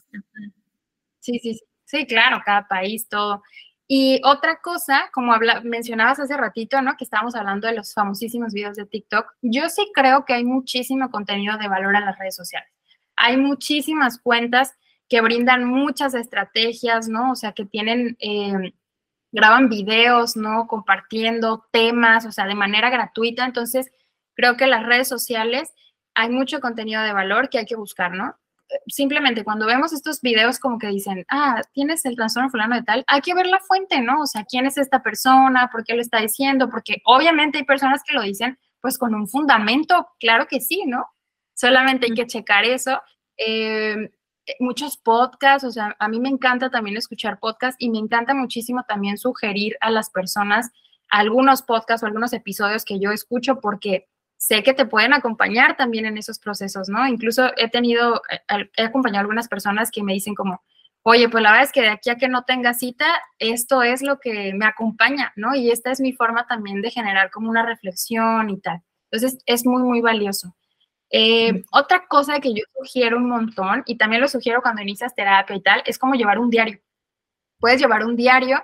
Sí, 1.20 1.40
sí, 1.40 1.54
sí, 1.54 1.62
sí, 1.86 2.06
claro, 2.06 2.42
cada 2.46 2.68
país, 2.68 3.08
todo. 3.10 3.44
Y 3.90 4.20
otra 4.26 4.60
cosa, 4.60 5.10
como 5.14 5.34
mencionabas 5.64 6.20
hace 6.20 6.36
ratito, 6.36 6.82
¿no? 6.82 6.98
Que 6.98 7.06
estábamos 7.06 7.36
hablando 7.36 7.68
de 7.68 7.74
los 7.74 7.94
famosísimos 7.94 8.52
videos 8.52 8.76
de 8.76 8.86
TikTok. 8.86 9.34
Yo 9.42 9.70
sí 9.70 9.90
creo 9.94 10.26
que 10.26 10.34
hay 10.34 10.44
muchísimo 10.44 11.10
contenido 11.10 11.58
de 11.58 11.70
valor 11.70 11.96
en 11.96 12.04
las 12.04 12.20
redes 12.20 12.36
sociales. 12.36 12.70
Hay 13.16 13.38
muchísimas 13.38 14.20
cuentas 14.20 14.74
que 15.08 15.22
brindan 15.22 15.64
muchas 15.64 16.14
estrategias, 16.16 17.08
¿no? 17.08 17.32
O 17.32 17.36
sea, 17.36 17.54
que 17.54 17.66
tienen, 17.66 18.18
eh, 18.20 18.74
graban 19.38 19.70
videos, 19.70 20.36
¿no? 20.36 20.68
Compartiendo 20.68 21.66
temas, 21.72 22.26
o 22.26 22.32
sea, 22.32 22.46
de 22.46 22.56
manera 22.56 22.90
gratuita. 22.90 23.46
Entonces, 23.46 23.92
creo 24.34 24.58
que 24.58 24.68
las 24.68 24.86
redes 24.86 25.08
sociales 25.08 25.74
hay 26.16 26.30
mucho 26.30 26.60
contenido 26.60 27.04
de 27.04 27.14
valor 27.14 27.50
que 27.50 27.60
hay 27.60 27.66
que 27.66 27.76
buscar, 27.76 28.12
¿no? 28.12 28.36
simplemente 28.88 29.44
cuando 29.44 29.66
vemos 29.66 29.94
estos 29.94 30.22
videos 30.22 30.60
como 30.60 30.78
que 30.78 30.88
dicen, 30.88 31.26
ah, 31.30 31.62
tienes 31.74 32.06
el 32.06 32.16
trastorno 32.16 32.50
fulano 32.50 32.76
de 32.76 32.84
tal, 32.84 33.04
hay 33.08 33.22
que 33.22 33.34
ver 33.34 33.48
la 33.48 33.60
fuente, 33.60 34.02
¿no? 34.02 34.22
O 34.22 34.28
sea, 34.28 34.44
¿quién 34.44 34.66
es 34.66 34.78
esta 34.78 35.02
persona? 35.02 35.70
¿Por 35.72 35.84
qué 35.84 35.96
lo 35.96 36.02
está 36.02 36.20
diciendo? 36.20 36.70
Porque 36.70 37.02
obviamente 37.06 37.60
hay 37.60 37.64
personas 37.64 38.04
que 38.04 38.14
lo 38.14 38.22
dicen 38.22 38.60
pues 38.82 38.98
con 38.98 39.16
un 39.16 39.28
fundamento, 39.28 40.08
claro 40.20 40.48
que 40.48 40.62
sí, 40.62 40.84
¿no? 40.86 41.08
Solamente 41.56 42.08
hay 42.08 42.14
que 42.14 42.28
checar 42.28 42.64
eso. 42.64 43.02
Em, 43.38 44.10
muchos 44.60 44.98
podcasts, 44.98 45.64
o 45.64 45.72
sea, 45.72 45.96
a 46.00 46.08
mí 46.08 46.20
me 46.20 46.30
encanta 46.30 46.70
también 46.70 46.98
escuchar 46.98 47.40
podcasts 47.40 47.78
y 47.80 47.90
me 47.90 47.98
encanta 47.98 48.34
muchísimo 48.34 48.84
también 48.88 49.18
sugerir 49.18 49.78
a 49.82 49.92
las 49.92 50.10
personas 50.10 50.72
algunos 51.10 51.62
podcasts 51.62 52.04
o 52.04 52.06
algunos 52.06 52.34
episodios 52.34 52.84
que 52.84 53.00
yo 53.00 53.12
escucho 53.12 53.60
porque 53.62 54.08
sé 54.38 54.64
que 54.64 54.74
te 54.74 54.86
pueden 54.86 55.14
acompañar 55.14 55.78
también 55.78 56.06
en 56.06 56.18
esos 56.18 56.40
procesos, 56.40 56.90
¿no? 56.90 57.08
Incluso 57.08 57.52
he 57.58 57.70
tenido, 57.70 58.22
eh, 58.30 58.70
he 58.76 58.84
acompañado 58.84 59.20
a 59.20 59.22
algunas 59.22 59.48
personas 59.48 59.90
que 59.90 60.04
me 60.04 60.14
dicen 60.14 60.36
como, 60.36 60.62
oye, 61.04 61.30
pues 61.30 61.42
la 61.42 61.52
verdad 61.52 61.66
es 61.66 61.72
que 61.72 61.82
de 61.82 61.90
aquí 61.90 62.10
a 62.10 62.18
que 62.18 62.28
no 62.28 62.44
tenga 62.44 62.74
cita, 62.74 63.06
esto 63.40 63.82
es 63.82 64.02
lo 64.02 64.20
que 64.20 64.54
me 64.54 64.66
acompaña, 64.66 65.32
¿no? 65.36 65.56
Y 65.56 65.72
esta 65.72 65.92
es 65.92 66.02
mi 66.02 66.14
forma 66.14 66.46
también 66.48 66.82
de 66.82 66.92
generar 66.92 67.32
como 67.32 67.50
una 67.50 67.66
reflexión 67.66 68.50
y 68.50 68.60
tal. 68.60 68.82
Entonces, 69.10 69.42
es 69.46 69.66
muy, 69.66 69.84
muy 69.84 70.02
valioso. 70.02 70.57
Eh, 71.10 71.64
otra 71.72 72.08
cosa 72.08 72.40
que 72.40 72.54
yo 72.54 72.64
sugiero 72.78 73.18
un 73.18 73.30
montón, 73.30 73.84
y 73.86 73.98
también 73.98 74.22
lo 74.22 74.28
sugiero 74.28 74.62
cuando 74.62 74.82
inicias 74.82 75.16
terapia 75.16 75.56
y 75.56 75.62
tal, 75.62 75.84
es 75.86 75.98
como 75.98 76.16
llevar 76.16 76.40
un 76.40 76.50
diario. 76.50 76.80
Puedes 77.60 77.80
llevar 77.82 78.06
un 78.06 78.16
diario 78.16 78.64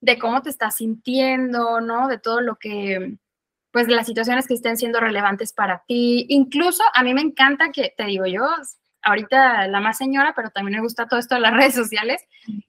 de 0.00 0.18
cómo 0.18 0.42
te 0.42 0.50
estás 0.50 0.76
sintiendo, 0.76 1.80
¿no? 1.80 2.08
De 2.08 2.18
todo 2.18 2.40
lo 2.40 2.56
que, 2.56 3.18
pues 3.70 3.88
las 3.88 4.06
situaciones 4.06 4.46
que 4.46 4.54
estén 4.54 4.76
siendo 4.76 5.00
relevantes 5.00 5.52
para 5.52 5.84
ti. 5.86 6.26
Incluso 6.28 6.82
a 6.94 7.02
mí 7.02 7.14
me 7.14 7.22
encanta 7.22 7.70
que, 7.72 7.94
te 7.96 8.04
digo 8.04 8.26
yo, 8.26 8.46
ahorita 9.02 9.68
la 9.68 9.80
más 9.80 9.98
señora, 9.98 10.32
pero 10.34 10.50
también 10.50 10.76
me 10.76 10.82
gusta 10.82 11.06
todo 11.06 11.20
esto 11.20 11.34
de 11.34 11.42
las 11.42 11.52
redes 11.56 11.74
sociales, 11.74 12.22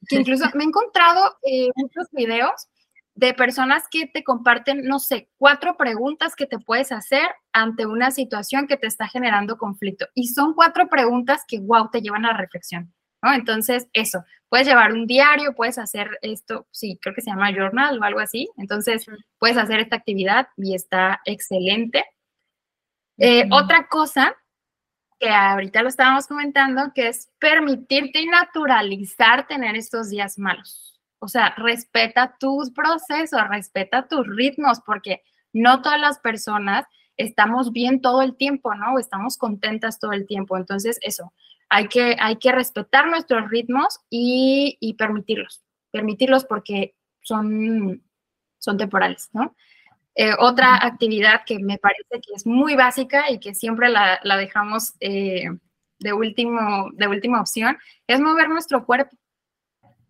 que 0.08 0.18
incluso 0.18 0.46
me 0.54 0.64
he 0.64 0.68
encontrado 0.68 1.38
eh, 1.44 1.70
muchos 1.76 2.08
videos 2.12 2.68
de 3.16 3.34
personas 3.34 3.86
que 3.90 4.08
te 4.08 4.24
comparten, 4.24 4.84
no 4.84 5.00
sé, 5.00 5.30
cuatro 5.38 5.78
preguntas 5.78 6.36
que 6.36 6.46
te 6.46 6.60
puedes 6.60 6.92
hacer 6.92 7.28
ante 7.54 7.86
una 7.86 8.12
situación 8.12 8.68
que 8.68 8.76
te 8.76 8.88
está 8.88 9.08
generando 9.08 9.58
conflicto. 9.58 10.06
Y 10.14 10.28
son 10.28 10.54
cuatro 10.54 10.90
preguntas 10.90 11.44
que, 11.48 11.60
wow, 11.60 11.90
te 11.90 12.02
llevan 12.02 12.26
a 12.26 12.34
la 12.34 12.38
reflexión. 12.38 12.94
Entonces, 13.22 13.88
eso, 13.94 14.24
puedes 14.50 14.68
llevar 14.68 14.94
un 14.94 15.08
diario, 15.08 15.56
puedes 15.56 15.80
hacer 15.80 16.20
esto, 16.22 16.68
sí, 16.72 17.00
creo 17.02 17.16
que 17.16 17.22
se 17.22 17.32
llama 17.32 17.52
journal 17.52 17.98
o 18.00 18.04
algo 18.04 18.20
así. 18.20 18.50
Entonces, 18.58 19.06
puedes 19.40 19.58
hacer 19.58 19.80
esta 19.80 19.96
actividad 19.96 20.50
y 20.58 20.76
está 20.76 21.22
excelente. 21.26 22.06
Eh, 23.18 23.48
otra 23.50 23.88
cosa 23.88 24.36
que 25.20 25.30
ahorita 25.30 25.82
lo 25.82 25.88
estábamos 25.88 26.28
comentando, 26.28 26.92
que 26.94 27.08
es 27.08 27.32
permitirte 27.40 28.20
y 28.20 28.28
naturalizar 28.28 29.48
tener 29.48 29.78
estos 29.78 30.10
días 30.10 30.38
malos. 30.38 30.95
O 31.26 31.28
sea, 31.28 31.54
respeta 31.58 32.36
tus 32.40 32.72
procesos, 32.72 33.42
respeta 33.50 34.08
tus 34.08 34.26
ritmos, 34.28 34.80
porque 34.86 35.22
no 35.54 35.82
todas 35.82 36.00
las 36.00 36.20
personas 36.20 36.86
estamos 37.18 37.72
bien 37.72 38.02
todo 38.02 38.22
el 38.22 38.36
tiempo, 38.38 38.76
¿no? 38.76 38.94
O 38.94 39.00
estamos 39.00 39.38
contentas 39.38 40.00
todo 40.00 40.12
el 40.12 40.28
tiempo. 40.28 40.56
Entonces, 40.56 41.00
eso, 41.02 41.34
hay 41.68 41.88
que, 41.88 42.16
hay 42.20 42.38
que 42.38 42.52
respetar 42.52 43.08
nuestros 43.08 43.50
ritmos 43.50 44.00
y, 44.10 44.78
y 44.80 44.94
permitirlos, 44.94 45.64
permitirlos 45.92 46.46
porque 46.46 46.96
son, 47.22 48.04
son 48.60 48.78
temporales, 48.78 49.30
¿no? 49.34 49.56
Eh, 50.14 50.32
otra 50.40 50.76
actividad 50.76 51.42
que 51.46 51.60
me 51.60 51.78
parece 51.78 52.22
que 52.22 52.34
es 52.36 52.46
muy 52.46 52.76
básica 52.76 53.30
y 53.30 53.40
que 53.40 53.54
siempre 53.54 53.90
la, 53.90 54.20
la 54.24 54.38
dejamos 54.38 54.94
eh, 55.02 55.50
de, 56.00 56.14
último, 56.14 56.90
de 56.94 57.08
última 57.08 57.42
opción 57.42 57.78
es 58.08 58.22
mover 58.22 58.48
nuestro 58.48 58.86
cuerpo. 58.86 59.18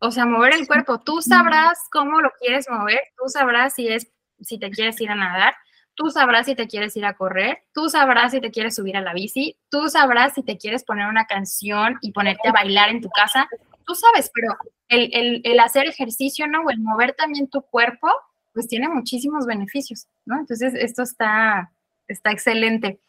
O 0.06 0.12
sea, 0.12 0.26
mover 0.26 0.53
el 0.53 0.68
cuerpo. 0.68 0.99
Tú 0.99 1.22
sabrás 1.22 1.80
cómo 1.91 2.22
lo 2.22 2.32
quieres 2.39 2.68
mover, 2.70 3.01
tú 3.18 3.28
sabrás 3.28 3.74
si, 3.74 3.88
es, 3.88 4.12
si 4.39 4.60
te 4.60 4.70
quieres 4.70 4.99
ir 5.01 5.10
a 5.10 5.16
nadar, 5.16 5.56
tú 5.95 6.10
sabrás 6.10 6.45
si 6.45 6.56
te 6.56 6.68
quieres 6.68 6.95
ir 6.95 7.06
a 7.06 7.16
correr, 7.16 7.64
tú 7.74 7.89
sabrás 7.89 8.32
si 8.32 8.41
te 8.41 8.51
quieres 8.51 8.76
subir 8.76 8.97
a 8.97 9.01
la 9.01 9.14
bici, 9.14 9.58
tú 9.70 9.89
sabrás 9.89 10.34
si 10.34 10.43
te 10.43 10.58
quieres 10.58 10.84
poner 10.84 11.08
una 11.08 11.26
canción 11.26 11.97
y 12.01 12.12
ponerte 12.12 12.49
a 12.49 12.51
bailar 12.51 12.89
en 12.89 13.01
tu 13.01 13.10
casa. 13.10 13.47
Tú 13.86 13.95
sabes, 13.95 14.32
pero 14.34 14.56
el, 14.89 15.10
el, 15.14 15.41
el 15.43 15.60
hacer 15.60 15.88
ejercicio, 15.88 16.47
¿no? 16.47 16.62
O 16.62 16.70
el 16.70 16.80
mover 16.80 17.14
también 17.14 17.49
tu 17.49 17.62
cuerpo 17.62 18.10
pues 18.56 18.70
tiene 18.70 18.88
muchísimos 18.88 19.45
beneficios, 19.45 20.08
¿no? 20.26 20.39
Entonces, 20.39 20.74
esto 20.76 21.03
está, 21.03 21.74
está 22.08 22.32
excelente. 22.32 23.01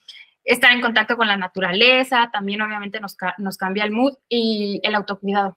Estar 0.44 0.72
en 0.72 0.80
contacto 0.80 1.16
con 1.16 1.28
la 1.28 1.36
naturaleza, 1.36 2.30
también 2.32 2.62
obviamente 2.62 3.00
nos, 3.00 3.16
nos 3.38 3.56
cambia 3.56 3.84
el 3.84 3.92
mood 3.92 4.14
y 4.28 4.80
el 4.82 4.96
autocuidado, 4.96 5.56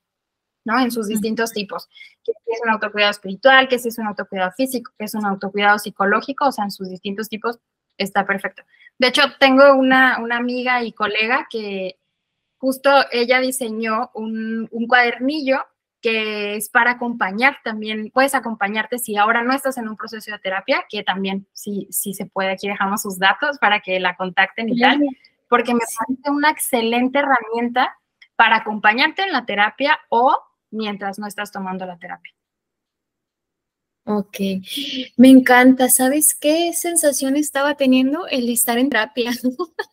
¿no? 0.69 0.79
En 0.79 0.91
sus 0.91 1.07
distintos 1.07 1.51
tipos. 1.51 1.89
¿Qué 2.23 2.31
es 2.45 2.59
un 2.63 2.69
autocuidado 2.69 3.11
espiritual? 3.11 3.67
¿Qué 3.67 3.75
es 3.75 3.97
un 3.97 4.07
autocuidado 4.07 4.51
físico? 4.51 4.91
¿Qué 4.97 5.05
es 5.05 5.15
un 5.15 5.25
autocuidado 5.25 5.79
psicológico? 5.79 6.47
O 6.47 6.51
sea, 6.51 6.65
en 6.65 6.71
sus 6.71 6.89
distintos 6.89 7.27
tipos 7.27 7.59
está 7.97 8.25
perfecto. 8.25 8.63
De 8.99 9.07
hecho, 9.07 9.23
tengo 9.39 9.73
una, 9.73 10.19
una 10.19 10.37
amiga 10.37 10.83
y 10.83 10.93
colega 10.93 11.47
que 11.49 11.97
justo 12.59 12.91
ella 13.11 13.39
diseñó 13.39 14.11
un, 14.13 14.67
un 14.71 14.87
cuadernillo 14.87 15.65
que 16.01 16.55
es 16.55 16.69
para 16.69 16.91
acompañar 16.91 17.57
también, 17.63 18.09
puedes 18.13 18.33
acompañarte 18.33 18.99
si 18.99 19.17
ahora 19.17 19.43
no 19.43 19.53
estás 19.53 19.77
en 19.77 19.89
un 19.89 19.97
proceso 19.97 20.31
de 20.31 20.39
terapia, 20.39 20.85
que 20.89 21.03
también 21.03 21.47
sí, 21.51 21.87
sí 21.91 22.13
se 22.13 22.25
puede, 22.25 22.51
aquí 22.51 22.69
dejamos 22.69 23.01
sus 23.01 23.19
datos 23.19 23.57
para 23.59 23.81
que 23.81 23.99
la 23.99 24.15
contacten 24.15 24.69
y 24.69 24.79
tal, 24.79 25.01
porque 25.49 25.73
me 25.73 25.81
parece 25.81 26.29
una 26.31 26.51
excelente 26.51 27.19
herramienta 27.19 27.97
para 28.37 28.57
acompañarte 28.57 29.23
en 29.23 29.33
la 29.33 29.45
terapia 29.45 29.99
o 30.07 30.41
mientras 30.71 31.19
no 31.19 31.27
estás 31.27 31.51
tomando 31.51 31.85
la 31.85 31.97
terapia. 31.97 32.33
Ok, 34.05 34.37
me 35.17 35.29
encanta. 35.29 35.87
¿Sabes 35.89 36.33
qué 36.33 36.73
sensación 36.73 37.35
estaba 37.35 37.75
teniendo 37.75 38.27
el 38.27 38.49
estar 38.49 38.77
en 38.79 38.89
terapia? 38.89 39.31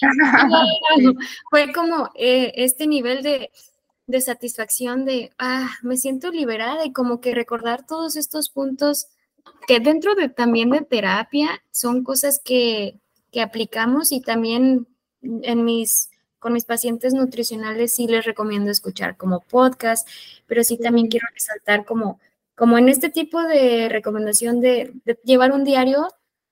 Fue 1.50 1.72
como 1.72 2.10
eh, 2.14 2.52
este 2.56 2.86
nivel 2.86 3.22
de, 3.22 3.50
de 4.06 4.20
satisfacción 4.20 5.04
de, 5.04 5.30
ah, 5.38 5.70
me 5.82 5.96
siento 5.96 6.30
liberada 6.30 6.84
y 6.84 6.92
como 6.92 7.20
que 7.20 7.34
recordar 7.34 7.86
todos 7.86 8.16
estos 8.16 8.50
puntos 8.50 9.06
que 9.66 9.80
dentro 9.80 10.14
de 10.14 10.28
también 10.28 10.70
de 10.70 10.82
terapia 10.82 11.62
son 11.70 12.02
cosas 12.02 12.40
que, 12.44 12.98
que 13.30 13.40
aplicamos 13.40 14.12
y 14.12 14.20
también 14.20 14.86
en 15.22 15.64
mis, 15.64 16.10
con 16.44 16.52
mis 16.52 16.66
pacientes 16.66 17.14
nutricionales 17.14 17.94
sí 17.94 18.06
les 18.06 18.26
recomiendo 18.26 18.70
escuchar 18.70 19.16
como 19.16 19.40
podcast, 19.40 20.06
pero 20.46 20.62
sí 20.62 20.76
también 20.76 21.08
quiero 21.08 21.26
resaltar 21.32 21.86
como, 21.86 22.20
como 22.54 22.76
en 22.76 22.90
este 22.90 23.08
tipo 23.08 23.42
de 23.42 23.88
recomendación 23.88 24.60
de, 24.60 24.92
de 25.06 25.18
llevar 25.24 25.52
un 25.52 25.64
diario, 25.64 26.06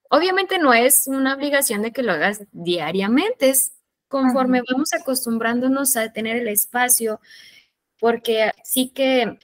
obviamente 0.09 0.57
no 0.57 0.73
es 0.73 1.09
una 1.09 1.35
obligación 1.35 1.83
de 1.83 1.93
que 1.93 2.03
lo 2.03 2.13
hagas 2.13 2.41
diariamente, 2.53 3.51
es 3.51 3.73
conforme 4.09 4.63
vamos 4.67 4.95
acostumbrándonos 4.95 5.95
a 5.99 6.11
tener 6.11 6.39
el 6.39 6.49
espacio, 6.49 7.21
porque 8.01 8.51
sí 8.65 8.89
que, 8.95 9.39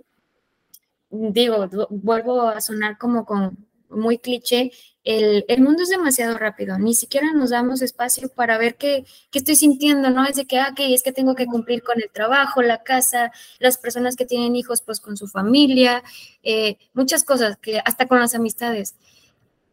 digo, 1.11 1.69
vuelvo 1.91 2.49
a 2.49 2.63
sonar 2.63 2.97
como 2.97 3.27
con 3.27 3.69
muy 3.91 4.17
cliché, 4.17 4.73
el, 5.09 5.63
mundo 5.63 5.83
es 5.83 5.89
demasiado 5.89 6.37
rápido, 6.37 6.79
ni 6.79 6.93
siquiera 6.93 7.33
nos 7.33 7.49
damos 7.49 7.81
espacio 7.81 8.29
para 8.29 8.59
ver 8.59 8.77
qué, 8.77 9.07
estoy 9.33 9.57
sintiendo, 9.57 10.11
¿no? 10.11 10.27
Es 10.27 10.37
de 10.37 10.47
que, 10.47 10.59
ah, 10.59 10.75
es 10.77 11.03
que 11.03 11.13
tengo 11.13 11.35
que 11.35 11.47
cumplir 11.47 11.83
con 11.83 11.97
el 11.97 12.11
trabajo, 12.11 12.61
la 12.61 12.83
casa, 12.83 13.33
las 13.59 13.79
personas 13.79 14.17
que 14.17 14.27
tienen 14.27 14.55
hijos, 14.55 14.83
pues 14.83 15.01
con 15.01 15.17
su 15.17 15.27
familia, 15.27 16.03
eh, 16.43 16.77
muchas 16.93 17.25
cosas, 17.25 17.57
que 17.57 17.81
hasta 17.83 18.07
con 18.07 18.21
las 18.21 18.35
amistades. 18.35 18.97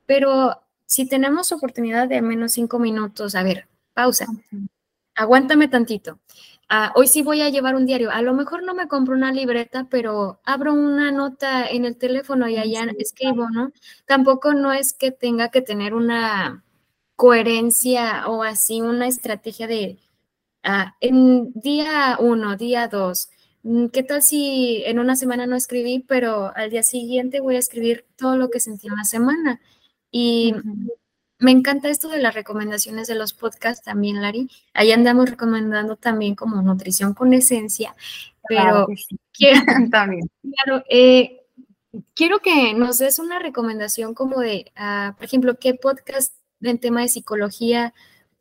Pero 0.06 0.62
si 0.86 1.06
tenemos 1.06 1.52
oportunidad 1.52 2.08
de 2.08 2.18
al 2.18 2.24
menos 2.24 2.54
cinco 2.54 2.80
minutos, 2.80 3.36
a 3.36 3.44
ver, 3.44 3.68
pausa, 3.94 4.28
aguántame 5.16 5.68
tantito. 5.68 6.18
Ah, 6.70 6.92
hoy 6.96 7.08
sí 7.08 7.22
voy 7.22 7.42
a 7.42 7.50
llevar 7.50 7.76
un 7.76 7.86
diario. 7.86 8.10
A 8.12 8.22
lo 8.24 8.34
mejor 8.34 8.64
no 8.64 8.74
me 8.74 8.88
compro 8.88 9.14
una 9.16 9.32
libreta, 9.32 9.88
pero 9.90 10.40
abro 10.44 10.74
una 10.74 11.12
nota 11.12 11.68
en 11.68 11.86
el 11.86 11.96
teléfono 11.98 12.48
y 12.50 12.58
allá 12.58 12.86
escribo, 12.98 13.50
¿no? 13.52 13.72
Tampoco 14.08 14.54
no 14.54 14.74
es 14.74 14.94
que 14.94 15.12
tenga 15.12 15.50
que 15.50 15.62
tener 15.62 15.94
una 15.94 16.64
coherencia 17.16 18.28
o 18.28 18.44
así 18.44 18.82
una 18.82 19.08
estrategia 19.08 19.68
de 19.68 20.00
ah, 20.64 20.96
en 21.02 21.52
día 21.54 22.18
uno, 22.20 22.58
día 22.58 22.88
dos. 22.88 23.30
Mm, 23.64 23.88
¿Qué 23.90 24.04
tal 24.04 24.24
si 24.24 24.84
en 24.86 25.00
una 25.00 25.16
semana 25.16 25.48
no 25.48 25.56
escribí, 25.56 26.00
pero 26.08 26.52
al 26.56 26.72
día 26.72 26.84
siguiente 26.84 27.42
voy 27.42 27.58
a 27.58 27.60
escribir 27.60 28.06
todo 28.18 28.38
lo 28.38 28.50
que 28.50 28.60
sentí 28.60 28.88
en 28.88 28.96
la 28.96 29.06
semana? 29.06 29.62
Y 30.12 30.56
me 31.40 31.52
encanta 31.52 31.90
esto 31.90 32.08
de 32.08 32.20
las 32.20 32.34
recomendaciones 32.34 33.08
de 33.08 33.16
los 33.16 33.34
podcasts 33.34 33.84
también, 33.84 34.22
Lari. 34.22 34.50
Ahí 34.74 34.92
andamos 34.92 35.30
recomendando 35.30 35.96
también 35.98 36.36
como 36.36 36.62
nutrición 36.62 37.14
con 37.14 37.34
esencia, 37.34 37.96
pero 38.48 38.88
quiero, 39.34 39.62
también. 39.92 40.30
Claro, 40.42 40.84
eh, 40.90 41.42
quiero 42.14 42.40
que 42.40 42.74
nos 42.74 43.00
des 43.00 43.20
una 43.20 43.40
recomendación 43.40 44.14
como 44.14 44.40
de, 44.40 44.72
ah, 44.76 45.14
por 45.18 45.26
ejemplo, 45.26 45.60
qué 45.60 45.74
podcast 45.74 46.34
en 46.62 46.80
tema 46.80 47.02
de 47.02 47.10
psicología 47.10 47.94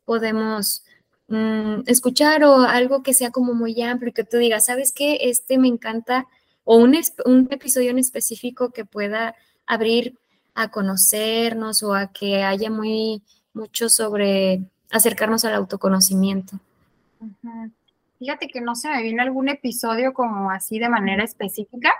podemos 0.05 0.83
mm, 1.27 1.81
escuchar 1.87 2.43
o 2.43 2.61
algo 2.61 3.03
que 3.03 3.13
sea 3.13 3.31
como 3.31 3.53
muy 3.53 3.81
amplio, 3.81 4.13
que 4.13 4.23
tú 4.23 4.37
digas, 4.37 4.65
¿sabes 4.65 4.93
qué? 4.93 5.17
Este 5.21 5.57
me 5.57 5.67
encanta, 5.67 6.27
o 6.63 6.77
un, 6.77 6.97
un 7.25 7.47
episodio 7.51 7.91
en 7.91 7.99
específico 7.99 8.71
que 8.71 8.85
pueda 8.85 9.35
abrir 9.65 10.17
a 10.55 10.69
conocernos 10.69 11.83
o 11.83 11.93
a 11.93 12.07
que 12.07 12.43
haya 12.43 12.71
muy 12.71 13.21
mucho 13.53 13.89
sobre 13.89 14.61
acercarnos 14.91 15.45
al 15.45 15.53
autoconocimiento. 15.53 16.59
Fíjate 18.19 18.47
que 18.47 18.61
no 18.61 18.75
se 18.75 18.89
me 18.89 19.01
viene 19.03 19.21
algún 19.21 19.49
episodio 19.49 20.13
como 20.13 20.49
así 20.49 20.79
de 20.79 20.89
manera 20.89 21.23
específica, 21.23 21.91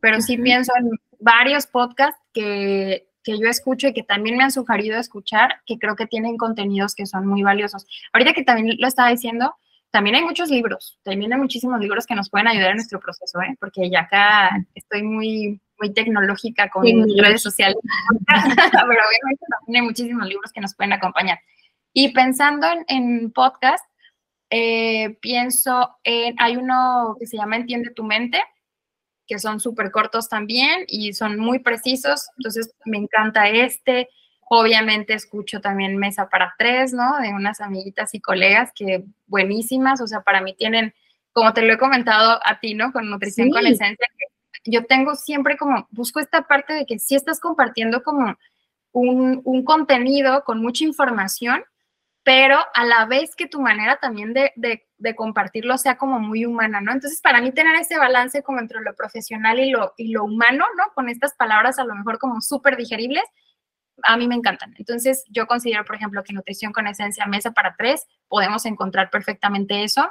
pero 0.00 0.20
sí 0.20 0.36
pienso 0.36 0.72
en 0.78 0.90
varios 1.18 1.66
podcasts 1.66 2.20
que, 2.32 3.08
que, 3.22 3.38
yo 3.38 3.48
escucho 3.48 3.88
y 3.88 3.92
que 3.92 4.02
también 4.02 4.36
me 4.36 4.44
han 4.44 4.50
sugerido 4.50 4.98
escuchar, 4.98 5.60
que 5.66 5.78
creo 5.78 5.96
que 5.96 6.06
tienen 6.06 6.36
contenidos 6.36 6.94
que 6.94 7.06
son 7.06 7.26
muy 7.26 7.42
valiosos. 7.42 7.86
Ahorita 8.12 8.34
que 8.34 8.44
también 8.44 8.76
lo 8.78 8.86
estaba 8.86 9.08
diciendo, 9.10 9.54
también 9.90 10.16
hay 10.16 10.22
muchos 10.22 10.50
libros, 10.50 10.98
también 11.02 11.32
hay 11.32 11.38
muchísimos 11.38 11.80
libros 11.80 12.06
que 12.06 12.14
nos 12.14 12.28
pueden 12.28 12.48
ayudar 12.48 12.70
en 12.70 12.76
nuestro 12.76 13.00
proceso, 13.00 13.40
¿eh? 13.40 13.56
porque 13.58 13.88
ya 13.90 14.00
acá 14.00 14.50
estoy 14.74 15.02
muy 15.02 15.60
muy 15.78 15.92
tecnológica 15.92 16.68
con 16.70 16.84
redes 16.84 17.42
sociales, 17.42 17.76
pero 18.26 18.84
obviamente 18.84 19.44
también 19.50 19.82
hay 19.82 19.82
muchísimos 19.82 20.26
libros 20.28 20.52
que 20.52 20.60
nos 20.60 20.74
pueden 20.74 20.92
acompañar. 20.92 21.38
Y 21.92 22.12
pensando 22.12 22.66
en, 22.88 23.30
podcast, 23.32 23.84
eh, 24.50 25.16
pienso 25.20 25.96
en, 26.02 26.34
hay 26.38 26.56
uno 26.56 27.16
que 27.18 27.26
se 27.26 27.36
llama 27.36 27.56
Entiende 27.56 27.90
tu 27.90 28.04
mente, 28.04 28.42
que 29.26 29.38
son 29.38 29.60
súper 29.60 29.90
cortos 29.90 30.28
también 30.28 30.84
y 30.88 31.12
son 31.12 31.38
muy 31.38 31.60
precisos, 31.60 32.28
entonces 32.36 32.74
me 32.84 32.98
encanta 32.98 33.48
este. 33.48 34.08
Obviamente 34.50 35.14
escucho 35.14 35.60
también 35.60 35.96
Mesa 35.96 36.28
para 36.28 36.54
Tres, 36.58 36.92
¿no? 36.92 37.18
De 37.20 37.30
unas 37.30 37.60
amiguitas 37.60 38.12
y 38.14 38.20
colegas 38.20 38.72
que 38.74 39.04
buenísimas, 39.26 40.00
o 40.00 40.06
sea, 40.06 40.20
para 40.20 40.42
mí 40.42 40.54
tienen, 40.54 40.94
como 41.32 41.54
te 41.54 41.62
lo 41.62 41.72
he 41.72 41.78
comentado 41.78 42.40
a 42.44 42.60
ti, 42.60 42.74
¿no? 42.74 42.92
Con 42.92 43.08
Nutrición 43.08 43.50
con 43.50 43.66
Esencia, 43.66 44.06
que 44.18 44.33
yo 44.64 44.84
tengo 44.86 45.14
siempre 45.14 45.56
como, 45.56 45.86
busco 45.90 46.20
esta 46.20 46.42
parte 46.42 46.72
de 46.72 46.86
que 46.86 46.98
si 46.98 47.14
estás 47.14 47.40
compartiendo 47.40 48.02
como 48.02 48.36
un, 48.92 49.64
contenido 49.64 50.44
con 50.44 50.60
mucha 50.60 50.84
información, 50.84 51.64
pero 52.22 52.58
a 52.74 52.84
la 52.86 53.04
vez 53.04 53.36
que 53.36 53.46
tu 53.46 53.60
manera 53.60 53.98
también 54.00 54.32
de, 54.32 54.52
de, 54.56 55.16
compartirlo 55.16 55.76
sea 55.76 55.98
como 55.98 56.18
muy 56.18 56.46
humana, 56.46 56.80
¿no? 56.80 56.92
Entonces, 56.92 57.20
para 57.20 57.42
mí 57.42 57.52
tener 57.52 57.74
ese 57.76 57.98
balance 57.98 58.42
como 58.42 58.60
entre 58.60 58.80
lo 58.80 58.94
profesional 58.94 59.58
y 59.58 59.70
lo, 59.70 59.92
y 59.98 60.12
lo 60.12 60.24
humano, 60.24 60.64
¿no? 60.78 60.84
Con 60.94 61.10
estas 61.10 61.34
palabras 61.34 61.78
a 61.78 61.84
lo 61.84 61.94
mejor 61.94 62.18
como 62.18 62.40
súper 62.40 62.76
digeribles, 62.76 63.24
a 64.02 64.16
mí 64.16 64.26
me 64.26 64.34
encantan. 64.34 64.74
Entonces, 64.78 65.24
yo 65.28 65.46
considero, 65.46 65.84
por 65.84 65.96
ejemplo, 65.96 66.24
que 66.24 66.32
Nutrición 66.32 66.72
con 66.72 66.86
Esencia, 66.86 67.26
Mesa 67.26 67.52
para 67.52 67.74
Tres, 67.76 68.06
podemos 68.28 68.64
encontrar 68.64 69.10
perfectamente 69.10 69.84
eso. 69.84 70.10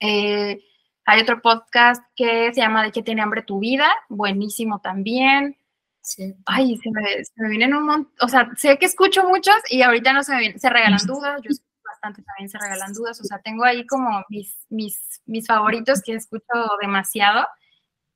Eh, 0.00 0.60
hay 1.04 1.20
otro 1.20 1.40
podcast 1.42 2.02
que 2.16 2.52
se 2.54 2.60
llama 2.60 2.82
De 2.82 2.92
qué 2.92 3.02
tiene 3.02 3.22
hambre 3.22 3.42
tu 3.42 3.58
vida, 3.58 3.90
buenísimo 4.08 4.80
también. 4.80 5.56
Sí. 6.00 6.34
Ay, 6.44 6.76
se 6.76 6.90
me, 6.90 7.24
se 7.24 7.42
me 7.42 7.48
vienen 7.48 7.74
un 7.74 7.86
montón, 7.86 8.12
o 8.20 8.28
sea, 8.28 8.50
sé 8.56 8.78
que 8.78 8.86
escucho 8.86 9.26
muchos 9.26 9.54
y 9.70 9.82
ahorita 9.82 10.12
no 10.12 10.22
se 10.22 10.32
me 10.32 10.40
vienen, 10.40 10.60
se 10.60 10.68
regalan 10.68 10.98
dudas, 11.06 11.40
yo 11.42 11.50
escucho 11.50 11.70
bastante 11.84 12.22
también 12.22 12.48
se 12.50 12.58
regalan 12.58 12.92
dudas, 12.92 13.20
o 13.20 13.24
sea, 13.24 13.38
tengo 13.38 13.64
ahí 13.64 13.86
como 13.86 14.22
mis, 14.28 14.66
mis, 14.68 15.22
mis 15.24 15.46
favoritos 15.46 16.02
que 16.02 16.14
escucho 16.14 16.44
demasiado 16.80 17.46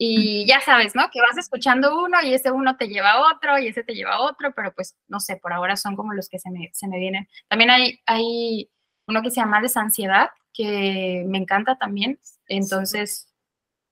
y 0.00 0.46
ya 0.46 0.60
sabes, 0.60 0.94
¿no? 0.94 1.10
Que 1.10 1.20
vas 1.20 1.36
escuchando 1.36 2.00
uno 2.04 2.18
y 2.22 2.32
ese 2.32 2.52
uno 2.52 2.76
te 2.76 2.86
lleva 2.86 3.12
a 3.12 3.34
otro 3.34 3.58
y 3.58 3.66
ese 3.66 3.82
te 3.82 3.94
lleva 3.94 4.14
a 4.14 4.20
otro, 4.20 4.52
pero 4.54 4.72
pues 4.72 4.96
no 5.08 5.18
sé, 5.18 5.36
por 5.36 5.52
ahora 5.52 5.76
son 5.76 5.96
como 5.96 6.14
los 6.14 6.28
que 6.28 6.38
se 6.38 6.50
me, 6.50 6.70
se 6.72 6.86
me 6.86 7.00
vienen. 7.00 7.28
También 7.48 7.70
hay, 7.70 8.00
hay 8.06 8.70
uno 9.08 9.22
que 9.22 9.30
se 9.32 9.40
llama 9.40 9.60
Desansiedad, 9.60 10.30
que 10.52 11.24
me 11.26 11.38
encanta 11.38 11.76
también. 11.76 12.20
Entonces, 12.48 13.28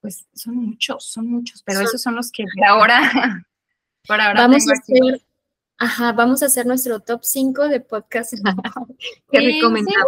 pues 0.01 0.27
son 0.35 0.57
muchos, 0.57 1.05
son 1.05 1.29
muchos, 1.29 1.63
pero 1.63 1.81
esos 1.81 2.03
son 2.03 2.17
los 2.17 2.31
que 2.33 2.45
ahora, 2.67 3.01
por 4.07 4.21
ahora 4.21 4.43
vamos 4.43 4.69
a 4.69 4.73
hacer, 4.73 5.21
Ajá, 5.79 6.13
vamos 6.13 6.43
a 6.43 6.47
hacer 6.47 6.65
nuestro 6.65 7.01
top 7.01 7.21
5 7.23 7.69
de 7.69 7.81
podcast 7.81 8.33
que 9.31 9.41
recomendamos. 9.41 10.07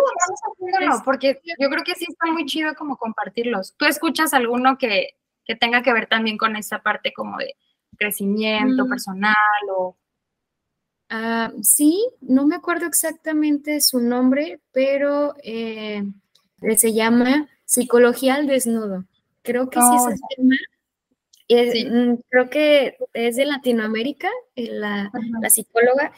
Sí, 0.59 0.65
vamos 0.81 1.03
porque 1.05 1.41
yo 1.45 1.69
creo 1.69 1.85
que 1.85 1.95
sí 1.95 2.07
está 2.09 2.33
muy 2.33 2.47
chido 2.47 2.75
como 2.75 2.97
compartirlos. 2.97 3.75
¿Tú 3.77 3.85
escuchas 3.85 4.33
alguno 4.33 4.79
que, 4.79 5.11
que 5.45 5.57
tenga 5.57 5.83
que 5.83 5.93
ver 5.93 6.07
también 6.07 6.39
con 6.39 6.57
esa 6.57 6.83
parte 6.83 7.13
como 7.13 7.37
de 7.37 7.55
crecimiento 7.99 8.87
mm. 8.87 8.89
personal 8.89 9.37
o... 9.77 9.97
Ah, 11.11 11.53
sí, 11.63 12.07
no 12.21 12.47
me 12.47 12.57
acuerdo 12.57 12.87
exactamente 12.87 13.81
su 13.81 13.99
nombre, 14.01 14.61
pero 14.73 15.35
eh, 15.43 16.05
se 16.77 16.93
llama 16.93 17.49
Psicología 17.69 18.37
al 18.37 18.47
Desnudo. 18.47 19.05
Creo 19.43 19.69
que 19.69 19.79
sí 19.79 19.87
es 19.95 20.03
oh, 20.03 20.09
el 20.09 20.21
tema. 20.35 20.57
Mm, 21.51 22.21
creo 22.31 22.49
que 22.49 22.97
es 23.13 23.37
de 23.37 23.45
Latinoamérica, 23.45 24.31
eh, 24.57 24.71
la, 24.71 25.13
la, 25.43 25.51
psicóloga, 25.51 26.13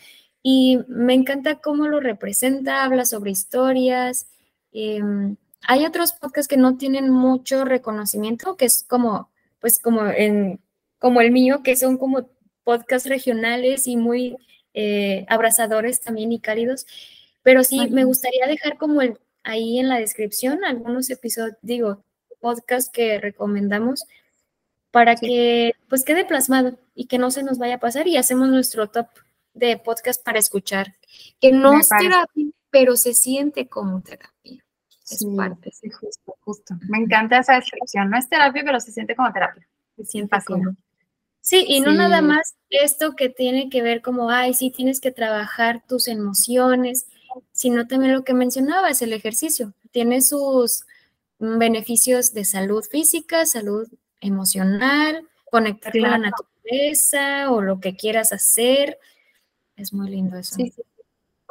y 0.45 0.79
me 0.87 1.13
encanta 1.15 1.57
cómo 1.57 1.89
lo 1.89 1.99
representa, 1.99 2.85
habla 2.85 3.05
sobre 3.05 3.33
historias. 3.33 4.29
Em, 4.73 5.35
hay 5.67 5.87
otros 5.87 6.13
podcasts 6.13 6.47
que 6.47 6.57
no 6.57 6.77
tienen 6.77 7.11
mucho 7.11 7.65
reconocimiento, 7.65 8.57
que 8.57 8.67
es 8.67 8.85
como, 8.85 9.29
pues 9.59 9.81
como 9.81 10.07
en, 10.07 10.61
como 11.01 11.21
el 11.21 11.33
mío, 11.33 11.65
que 11.65 11.75
son 11.75 11.99
como 11.99 12.31
podcasts 12.63 13.09
regionales 13.09 13.89
y 13.89 13.97
muy 13.97 14.37
eh, 14.73 15.27
abrazadores 15.29 16.01
también 16.01 16.31
y 16.31 16.39
cálidos. 16.39 16.87
Pero 17.43 17.65
sí, 17.65 17.89
me 17.91 18.05
gustaría 18.05 18.47
dejar 18.47 18.79
como 18.79 19.03
el, 19.03 19.19
ahí 19.43 19.79
en 19.79 19.89
la 19.89 19.99
descripción 19.99 20.65
algunos 20.65 21.11
episodios, 21.11 21.57
digo, 21.63 22.05
podcasts 22.41 22.91
que 22.91 23.19
recomendamos 23.19 24.05
para 24.91 25.15
que 25.15 25.73
pues 25.89 26.05
quede 26.05 26.25
plasmado 26.25 26.79
y 26.95 27.07
que 27.07 27.19
no 27.19 27.31
se 27.31 27.43
nos 27.43 27.59
vaya 27.59 27.77
a 27.77 27.81
pasar 27.81 28.09
y 28.09 28.17
hacemos 28.17 28.49
nuestro 28.49 28.89
top 28.89 29.07
de 29.55 29.77
podcast 29.77 30.25
para 30.25 30.39
escuchar, 30.39 30.97
que 31.41 31.53
no 31.53 31.79
es 31.79 31.89
terapia, 31.89 32.47
pero 32.71 32.97
se 32.97 33.15
siente 33.15 33.69
como 33.69 34.01
terapia 34.03 34.65
es 35.11 35.27
parte. 35.37 35.71
Sí, 35.73 35.91
justo, 35.91 36.37
justo. 36.41 36.75
Me 36.89 36.99
encanta 36.99 37.39
esa 37.39 37.55
descripción. 37.55 38.11
No 38.11 38.19
es 38.19 38.29
terapia, 38.29 38.63
pero 38.65 38.81
se 38.81 38.93
siente 38.93 39.17
como 39.17 39.33
terapia. 39.33 39.67
Se 39.97 40.05
siente 40.05 40.37
como. 40.47 40.77
Sí, 41.41 41.65
y 41.67 41.81
no 41.81 41.93
nada 41.93 42.21
más 42.21 42.55
esto 42.69 43.17
que 43.17 43.29
tiene 43.29 43.71
que 43.71 43.83
ver 43.83 44.03
como, 44.03 44.31
ay, 44.31 44.55
sí, 44.55 44.71
tienes 44.71 45.01
que 45.01 45.11
trabajar 45.11 45.83
tus 45.87 46.07
emociones, 46.07 47.07
sino 47.53 47.87
también 47.87 48.13
lo 48.13 48.25
que 48.25 48.35
mencionabas, 48.35 49.03
el 49.03 49.13
ejercicio. 49.13 49.75
Tiene 49.91 50.21
sus 50.21 50.85
beneficios 51.39 52.33
de 52.33 52.45
salud 52.45 52.85
física, 52.85 53.47
salud 53.47 53.89
emocional, 54.21 55.27
conectar 55.51 55.93
con 55.93 56.03
la 56.03 56.19
naturaleza 56.19 57.51
o 57.51 57.63
lo 57.63 57.81
que 57.81 57.97
quieras 57.97 58.33
hacer. 58.33 58.99
Es 59.77 59.93
muy 59.93 60.11
lindo 60.11 60.39
eso. 60.39 60.55
Sí, 60.57 60.73
sí 60.75 60.83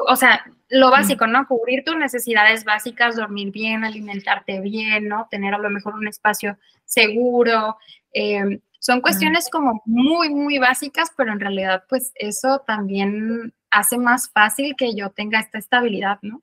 o 0.07 0.15
sea, 0.15 0.45
lo 0.69 0.91
básico, 0.91 1.27
¿no? 1.27 1.47
Cubrir 1.47 1.83
tus 1.83 1.95
necesidades 1.95 2.63
básicas, 2.63 3.15
dormir 3.15 3.51
bien, 3.51 3.83
alimentarte 3.83 4.59
bien, 4.61 5.07
¿no? 5.07 5.27
Tener 5.29 5.53
a 5.53 5.57
lo 5.57 5.69
mejor 5.69 5.95
un 5.95 6.07
espacio 6.07 6.57
seguro. 6.85 7.77
Eh, 8.13 8.59
son 8.79 9.01
cuestiones 9.01 9.49
como 9.49 9.81
muy, 9.85 10.29
muy 10.29 10.57
básicas, 10.57 11.11
pero 11.15 11.31
en 11.33 11.39
realidad, 11.39 11.83
pues 11.89 12.11
eso 12.15 12.63
también 12.65 13.53
hace 13.69 13.97
más 13.97 14.29
fácil 14.31 14.75
que 14.77 14.95
yo 14.95 15.09
tenga 15.11 15.39
esta 15.39 15.59
estabilidad, 15.59 16.17
¿no? 16.21 16.41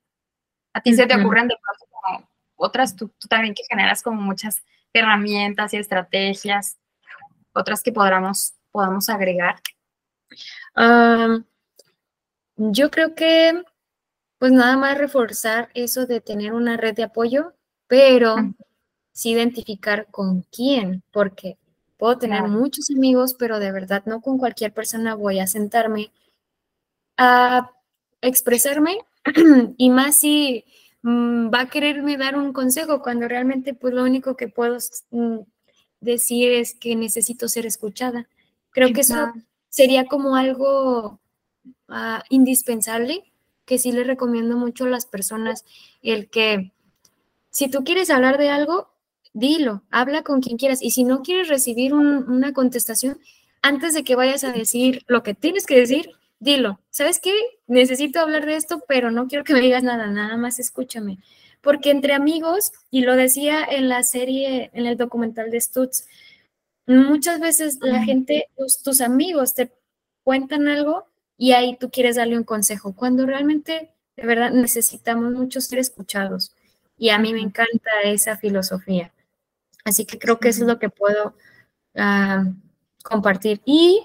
A 0.73 0.81
ti 0.81 0.95
se 0.95 1.07
te 1.07 1.17
ocurren 1.17 1.49
de 1.49 1.57
pronto 1.61 1.87
como 1.91 2.29
otras, 2.57 2.95
tú, 2.95 3.11
también 3.29 3.55
que 3.55 3.63
generas 3.69 4.03
como 4.03 4.21
muchas 4.21 4.63
herramientas 4.93 5.73
y 5.73 5.79
estrategias, 5.79 6.79
otras 7.53 7.83
que 7.83 7.93
podamos, 7.93 8.55
podamos 8.71 9.09
agregar. 9.09 9.57
Yo 12.57 12.91
creo 12.91 13.15
que, 13.15 13.63
pues 14.39 14.53
nada 14.53 14.77
más 14.77 14.99
reforzar 14.99 15.71
eso 15.73 16.07
de 16.07 16.21
tener 16.21 16.53
una 16.53 16.77
red 16.77 16.95
de 16.95 17.05
apoyo, 17.05 17.55
pero 17.87 18.37
sí 19.13 19.31
identificar 19.31 20.07
con 20.11 20.43
quién, 20.43 21.03
porque 21.11 21.57
puedo 21.97 22.19
tener 22.19 22.43
muchos 22.45 22.91
amigos, 22.91 23.35
pero 23.39 23.59
de 23.59 23.73
verdad 23.73 24.03
no 24.07 24.21
con 24.21 24.39
cualquier 24.39 24.73
persona 24.73 25.15
voy 25.15 25.41
a 25.41 25.47
sentarme 25.47 26.11
a 27.17 27.71
expresarme 28.21 28.99
y 29.77 29.91
más 29.91 30.17
si 30.17 30.65
mm, 31.03 31.51
va 31.53 31.61
a 31.63 31.71
quererme 31.71 32.17
dar 32.17 32.37
un 32.37 32.53
consejo 32.53 33.03
cuando 33.03 33.29
realmente 33.29 33.75
pues 33.75 33.95
lo 33.95 34.03
único 34.03 34.37
que 34.37 34.49
puedo 34.49 34.79
mm, 35.11 35.39
decir 36.01 36.53
es 36.53 36.75
que 36.75 36.97
necesito 36.97 37.49
ser 37.49 37.67
escuchada. 37.67 38.29
Creo 38.71 38.93
que 38.93 39.01
eso 39.01 39.33
sería 39.71 40.07
como 40.07 40.37
algo 40.37 41.21
Ah, 41.89 42.25
indispensable 42.31 43.33
que 43.65 43.79
sí 43.79 43.93
le 43.93 44.05
recomiendo 44.05 44.57
mucho 44.57 44.85
a 44.85 44.89
las 44.89 45.07
personas 45.07 45.65
el 46.03 46.29
que 46.29 46.73
si 47.51 47.69
tú 47.69 47.85
quieres 47.85 48.11
hablar 48.11 48.39
de 48.39 48.51
algo, 48.51 48.91
dilo, 49.37 49.83
habla 49.91 50.23
con 50.23 50.41
quien 50.41 50.57
quieras 50.57 50.83
y 50.83 50.93
si 50.93 51.05
no 51.05 51.23
quieres 51.23 51.49
recibir 51.49 51.93
una 51.93 52.55
contestación, 52.55 53.21
antes 53.61 53.93
de 53.93 54.03
que 54.03 54.17
vayas 54.17 54.45
a 54.45 54.53
decir 54.53 55.05
lo 55.09 55.23
que 55.23 55.35
tienes 55.35 55.67
que 55.67 55.79
decir, 55.79 56.11
dilo, 56.41 56.81
¿sabes 56.91 57.21
qué? 57.21 57.35
Necesito 57.67 58.21
hablar 58.21 58.47
de 58.47 58.57
esto, 58.57 58.83
pero 58.89 59.11
no 59.11 59.29
quiero 59.29 59.45
que 59.45 59.53
me 59.53 59.61
digas 59.61 59.83
nada, 59.83 60.07
nada 60.07 60.39
más 60.39 60.59
escúchame. 60.59 61.19
Porque 61.61 61.91
entre 61.91 62.15
amigos, 62.15 62.73
y 62.91 63.03
lo 63.03 63.15
decía 63.15 63.63
en 63.63 63.91
la 63.91 64.05
serie, 64.05 64.71
en 64.73 64.87
el 64.87 64.97
documental 64.97 65.51
de 65.51 65.61
Stutz, 65.61 66.07
muchas 66.87 67.39
veces 67.39 67.79
la 67.83 68.03
gente, 68.05 68.49
tus 68.83 69.01
amigos 69.03 69.55
te 69.55 69.71
cuentan 70.25 70.67
algo 70.67 71.05
y 71.37 71.53
ahí 71.53 71.77
tú 71.79 71.91
quieres 71.91 72.17
darle 72.17 72.39
un 72.39 72.45
consejo, 72.45 72.95
cuando 72.95 73.27
realmente 73.27 73.91
de 74.17 74.27
verdad 74.27 74.51
necesitamos 74.51 75.35
mucho 75.35 75.61
ser 75.61 75.79
escuchados. 75.79 76.55
Y 76.97 77.11
a 77.11 77.19
mí 77.19 77.35
me 77.35 77.43
encanta 77.43 77.91
esa 78.05 78.39
filosofía. 78.39 79.13
Así 79.87 80.05
que 80.05 80.19
creo 80.19 80.41
que 80.41 80.49
eso 80.49 80.63
es 80.63 80.67
lo 80.67 80.81
que 80.81 80.91
puedo 80.91 81.37
ah, 81.95 82.45
compartir. 83.05 83.63
Y 83.65 84.05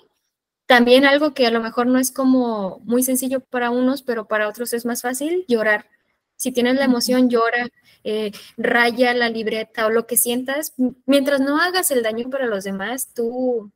también 0.68 1.06
algo 1.06 1.34
que 1.34 1.48
a 1.48 1.52
lo 1.52 1.60
mejor 1.60 1.88
no 1.88 1.98
es 1.98 2.12
como 2.12 2.80
muy 2.86 3.02
sencillo 3.02 3.40
para 3.42 3.72
unos, 3.72 4.04
pero 4.04 4.28
para 4.28 4.48
otros 4.48 4.74
es 4.74 4.86
más 4.86 5.02
fácil, 5.02 5.44
llorar. 5.48 5.88
Si 6.36 6.52
tienes 6.52 6.76
la 6.76 6.86
emoción, 6.86 7.32
llora, 7.32 7.68
eh, 8.04 8.32
raya 8.58 9.16
la 9.16 9.30
libreta 9.30 9.88
o 9.88 9.90
lo 9.90 10.06
que 10.06 10.18
sientas. 10.18 10.74
Mientras 11.08 11.42
no 11.42 11.60
hagas 11.60 11.90
el 11.90 12.04
daño 12.04 12.30
para 12.30 12.46
los 12.46 12.64
demás, 12.64 13.12
tú 13.16 13.72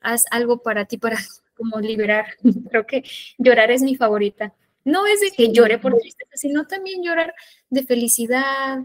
haz 0.00 0.24
algo 0.30 0.62
para 0.62 0.84
ti, 0.84 0.98
para 0.98 1.16
como 1.56 1.80
liberar. 1.80 2.26
Creo 2.70 2.86
que 2.86 3.02
llorar 3.38 3.70
es 3.70 3.80
mi 3.80 3.96
favorita. 3.96 4.52
No 4.84 5.06
es 5.06 5.20
de 5.22 5.30
que 5.30 5.52
llore 5.52 5.78
por 5.78 5.96
tristeza, 5.96 6.32
sino 6.34 6.66
también 6.66 7.02
llorar 7.02 7.34
de 7.70 7.82
felicidad, 7.82 8.80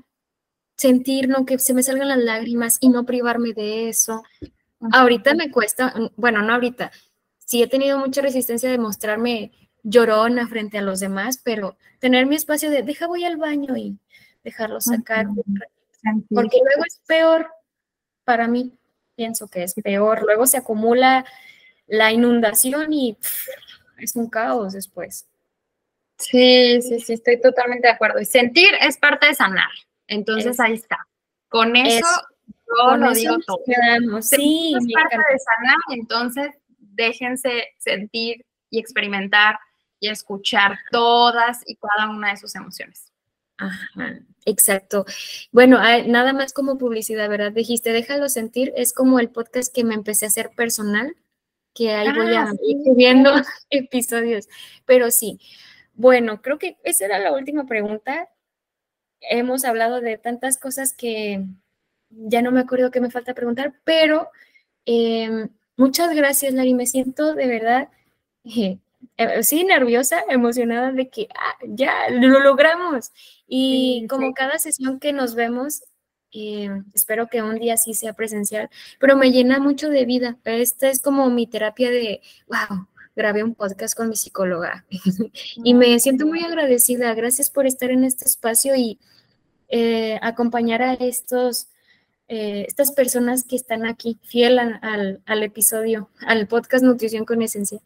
sentir, 0.82 1.29
¿no? 1.29 1.45
Que 1.45 1.59
se 1.59 1.75
me 1.75 1.84
salgan 1.84 2.07
las 2.07 2.17
lágrimas 2.17 2.77
y 2.79 2.89
no 2.89 3.05
privarme 3.05 3.53
de 3.53 3.88
eso. 3.88 4.23
Ahorita 4.91 5.36
me 5.36 5.51
cuesta, 5.51 5.93
bueno, 6.15 6.41
no 6.41 6.55
ahorita, 6.55 6.91
sí 7.38 7.61
he 7.61 7.67
tenido 7.67 7.99
mucha 7.99 8.21
resistencia 8.21 8.67
de 8.67 8.79
mostrarme 8.79 9.51
llorona 9.84 10.47
frente 10.47 10.79
a 10.79 10.82
los 10.82 10.99
demás, 10.99 11.39
pero 11.43 11.77
tener 11.99 12.25
mi 12.25 12.36
espacio 12.36 12.71
de 12.71 12.82
deja 12.82 13.05
voy 13.05 13.25
al 13.25 13.38
baño 13.38 13.77
y 13.77 13.99
dejarlo 14.43 14.82
sacar. 14.82 15.27
Porque 16.29 16.57
luego 16.63 16.84
es 16.88 16.99
peor 17.05 17.51
para 18.23 18.47
mí, 18.47 18.73
pienso 19.15 19.47
que 19.47 19.61
es 19.61 19.75
peor. 19.75 20.23
Luego 20.23 20.47
se 20.47 20.57
acumula 20.57 21.25
la 21.86 22.11
inundación 22.11 22.91
y 22.91 23.19
es 23.99 24.15
un 24.15 24.32
caos 24.32 24.73
después. 24.73 25.27
Sí, 26.17 26.82
sí, 26.82 26.99
sí, 27.01 27.13
estoy 27.13 27.39
totalmente 27.39 27.88
de 27.88 27.93
acuerdo. 27.93 28.19
Y 28.19 28.25
sentir 28.25 28.69
es 28.82 28.97
parte 28.97 29.27
de 29.27 29.36
sanar. 29.36 29.69
Entonces 30.12 30.59
ahí 30.59 30.74
está. 30.74 30.97
Con 31.49 31.76
eso, 31.76 32.07
yo 32.47 32.97
lo 32.97 33.12
digo 33.14 33.38
todo. 33.45 33.59
Sí, 34.22 34.74
es 34.78 34.93
parte 34.93 35.18
de 35.18 35.39
sanar, 35.39 35.78
entonces 35.89 36.55
déjense 36.78 37.70
sentir, 37.78 38.45
y 38.72 38.80
experimentar 38.80 39.59
y 39.99 40.07
escuchar 40.07 40.80
todas 40.89 41.59
y 41.68 41.76
cada 41.76 42.09
una 42.09 42.32
de 42.32 42.38
sus 42.38 42.55
emociones. 42.55 43.12
Ajá, 43.57 44.20
exacto. 44.45 45.05
Bueno, 45.51 45.78
nada 46.07 46.34
más 46.34 46.51
como 46.53 46.80
publicidad, 46.80 47.30
¿verdad? 47.30 47.51
Dijiste, 47.51 47.91
déjalo 47.91 48.28
sentir, 48.30 48.74
es 48.76 48.93
como 48.93 49.20
el 49.20 49.30
podcast 49.30 49.72
que 49.72 49.84
me 49.84 49.93
empecé 49.93 50.26
a 50.26 50.30
hacer 50.30 50.49
personal, 50.55 51.16
que 51.76 51.91
ahí 51.91 52.12
voy 52.12 52.34
a 52.34 52.45
ah, 52.45 52.53
ir 52.64 52.78
subiendo 52.84 53.32
episodios. 53.70 54.47
Pero 54.86 55.12
sí, 55.12 55.39
bueno, 55.93 56.41
creo 56.41 56.57
que 56.57 56.78
esa 56.84 57.05
era 57.05 57.20
la 57.20 57.34
última 57.34 57.68
pregunta. 57.68 58.28
Hemos 59.22 59.65
hablado 59.65 60.01
de 60.01 60.17
tantas 60.17 60.57
cosas 60.57 60.93
que 60.93 61.45
ya 62.09 62.41
no 62.41 62.51
me 62.51 62.59
acuerdo 62.59 62.91
qué 62.91 63.01
me 63.01 63.11
falta 63.11 63.34
preguntar, 63.34 63.74
pero 63.84 64.30
em, 64.86 65.49
muchas 65.78 66.13
gracias, 66.15 66.53
Lari. 66.53 66.74
Me 66.74 66.88
siento 66.88 67.34
de 67.36 67.47
verdad 67.47 67.89
eh, 68.43 68.80
eh, 69.17 69.43
sí, 69.43 69.63
nerviosa, 69.63 70.24
emocionada 70.30 70.91
de 70.91 71.09
que 71.09 71.28
ah, 71.36 71.57
ya 71.67 72.09
lo 72.09 72.39
logramos. 72.39 73.11
Y 73.47 74.05
como 74.07 74.34
cada 74.34 74.59
sesión 74.59 74.99
que 74.99 75.13
nos 75.13 75.36
vemos, 75.36 75.84
eh, 76.34 76.69
espero 76.93 77.28
que 77.28 77.41
un 77.41 77.59
día 77.59 77.78
sí 77.78 77.93
sea 77.93 78.13
presencial, 78.13 78.69
pero 78.99 79.15
me 79.17 79.32
llena 79.32 79.59
mucho 79.59 79.89
de 79.89 80.05
vida. 80.05 80.38
Esta 80.45 80.89
es 80.89 81.01
como 81.01 81.30
mi 81.30 81.47
terapia 81.47 81.91
de, 81.91 82.22
wow, 82.47 82.88
grabé 83.15 83.43
un 83.43 83.55
podcast 83.55 83.95
con 83.95 84.09
mi 84.09 84.15
psicóloga 84.15 84.86
y 85.63 85.74
me 85.74 85.99
siento 85.99 86.26
muy 86.26 86.43
agradecida. 86.43 87.13
Gracias 87.13 87.49
por 87.49 87.65
estar 87.67 87.91
en 87.91 88.03
este 88.03 88.26
espacio 88.26 88.76
y 88.76 88.99
eh, 89.72 90.19
acompañar 90.22 90.82
a 90.82 90.93
estos, 90.93 91.69
estas 92.28 92.91
personas 92.91 93.43
que 93.43 93.55
están 93.55 93.86
aquí, 93.86 94.19
fiel 94.24 94.59
al, 94.59 95.22
al 95.26 95.43
episodio, 95.43 96.09
al 96.26 96.47
podcast 96.47 96.84
Nutrición 96.84 97.26
con 97.26 97.41
Esencia. 97.41 97.80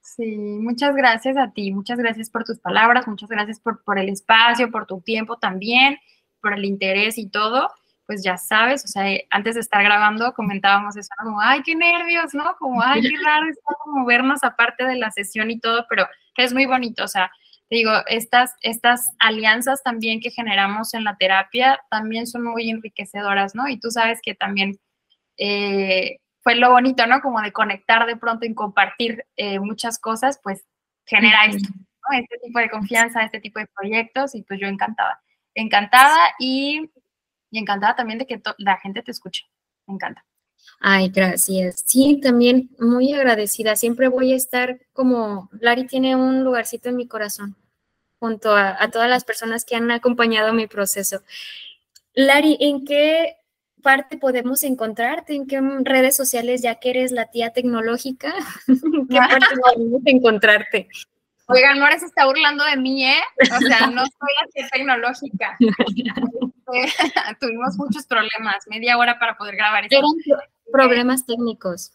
Sí, 0.00 0.36
muchas 0.36 0.94
gracias 0.94 1.36
a 1.36 1.52
ti, 1.52 1.72
muchas 1.72 1.98
gracias 1.98 2.28
por 2.28 2.44
tus 2.44 2.58
palabras, 2.58 3.06
muchas 3.06 3.28
gracias 3.28 3.60
por, 3.60 3.82
por 3.84 3.98
el 3.98 4.08
espacio, 4.08 4.70
por 4.70 4.86
tu 4.86 5.00
tiempo 5.00 5.38
también, 5.38 5.96
por 6.40 6.52
el 6.54 6.64
interés 6.64 7.18
y 7.18 7.28
todo. 7.28 7.70
Pues 8.04 8.22
ya 8.24 8.36
sabes, 8.36 8.84
o 8.84 8.88
sea, 8.88 9.04
antes 9.30 9.54
de 9.54 9.60
estar 9.60 9.82
grabando 9.82 10.34
comentábamos 10.34 10.96
eso, 10.96 11.08
como, 11.22 11.40
ay, 11.40 11.62
qué 11.62 11.76
nervios, 11.76 12.34
¿no? 12.34 12.56
Como, 12.58 12.82
ay, 12.82 13.00
qué 13.00 13.14
raro 13.24 13.48
está 13.48 13.74
como 13.82 14.04
vernos 14.04 14.42
aparte 14.42 14.84
de 14.84 14.96
la 14.96 15.10
sesión 15.12 15.50
y 15.52 15.60
todo, 15.60 15.86
pero 15.88 16.04
es 16.36 16.52
muy 16.52 16.66
bonito, 16.66 17.04
o 17.04 17.08
sea, 17.08 17.30
te 17.68 17.76
digo, 17.76 17.92
estas, 18.06 18.52
estas 18.60 19.08
alianzas 19.18 19.82
también 19.82 20.20
que 20.20 20.30
generamos 20.30 20.94
en 20.94 21.04
la 21.04 21.16
terapia 21.16 21.80
también 21.90 22.26
son 22.26 22.44
muy 22.44 22.70
enriquecedoras, 22.70 23.54
¿no? 23.54 23.68
Y 23.68 23.80
tú 23.80 23.90
sabes 23.90 24.20
que 24.22 24.34
también 24.34 24.78
eh, 25.38 26.18
fue 26.42 26.56
lo 26.56 26.70
bonito, 26.70 27.06
¿no? 27.06 27.20
Como 27.20 27.40
de 27.40 27.52
conectar 27.52 28.06
de 28.06 28.16
pronto 28.16 28.44
y 28.44 28.54
compartir 28.54 29.24
eh, 29.36 29.58
muchas 29.58 29.98
cosas, 29.98 30.38
pues 30.42 30.64
genera 31.06 31.46
esto, 31.46 31.68
¿no? 31.72 32.18
Este 32.18 32.38
tipo 32.44 32.58
de 32.58 32.68
confianza, 32.68 33.22
este 33.22 33.40
tipo 33.40 33.58
de 33.58 33.68
proyectos 33.74 34.34
y 34.34 34.42
pues 34.42 34.60
yo 34.60 34.66
encantada, 34.66 35.22
encantada 35.54 36.34
y, 36.38 36.90
encantada 37.50 37.96
también 37.96 38.18
de 38.18 38.26
que 38.26 38.40
la 38.58 38.78
gente 38.78 39.02
te 39.02 39.12
escuche, 39.12 39.44
me 39.86 39.94
encanta. 39.94 40.24
Ay, 40.80 41.10
gracias. 41.10 41.82
Sí, 41.86 42.20
también 42.22 42.70
muy 42.78 43.12
agradecida. 43.12 43.76
Siempre 43.76 44.08
voy 44.08 44.32
a 44.32 44.36
estar 44.36 44.80
como, 44.92 45.48
Lari 45.60 45.86
tiene 45.86 46.16
un 46.16 46.44
lugarcito 46.44 46.88
en 46.88 46.96
mi 46.96 47.06
corazón, 47.06 47.56
junto 48.18 48.54
a, 48.54 48.82
a 48.82 48.90
todas 48.90 49.08
las 49.08 49.24
personas 49.24 49.64
que 49.64 49.76
han 49.76 49.90
acompañado 49.90 50.52
mi 50.52 50.66
proceso. 50.66 51.22
Lari, 52.14 52.56
¿en 52.60 52.84
qué 52.84 53.36
parte 53.82 54.16
podemos 54.16 54.62
encontrarte? 54.62 55.34
¿En 55.34 55.46
qué 55.46 55.60
redes 55.82 56.16
sociales, 56.16 56.62
ya 56.62 56.76
que 56.76 56.90
eres 56.90 57.12
la 57.12 57.26
tía 57.26 57.50
tecnológica? 57.50 58.32
¿En 58.68 59.08
qué 59.08 59.16
parte 59.30 59.56
podemos 59.60 60.02
encontrarte? 60.04 60.88
Oigan, 61.52 61.78
Mora 61.78 61.98
se 61.98 62.06
está 62.06 62.26
burlando 62.26 62.64
de 62.64 62.76
mí, 62.76 63.04
¿eh? 63.04 63.20
O 63.40 63.58
sea, 63.66 63.86
no 63.86 64.02
soy 64.02 64.30
la 64.40 64.48
tía 64.52 64.68
tecnológica. 64.70 65.56
Este, 65.58 67.12
tuvimos 67.40 67.76
muchos 67.76 68.06
problemas, 68.06 68.64
media 68.66 68.96
hora 68.96 69.18
para 69.18 69.36
poder 69.36 69.56
grabar 69.56 69.84
esto. 69.84 69.96
Eran 69.96 70.40
problemas 70.72 71.26
técnicos. 71.26 71.92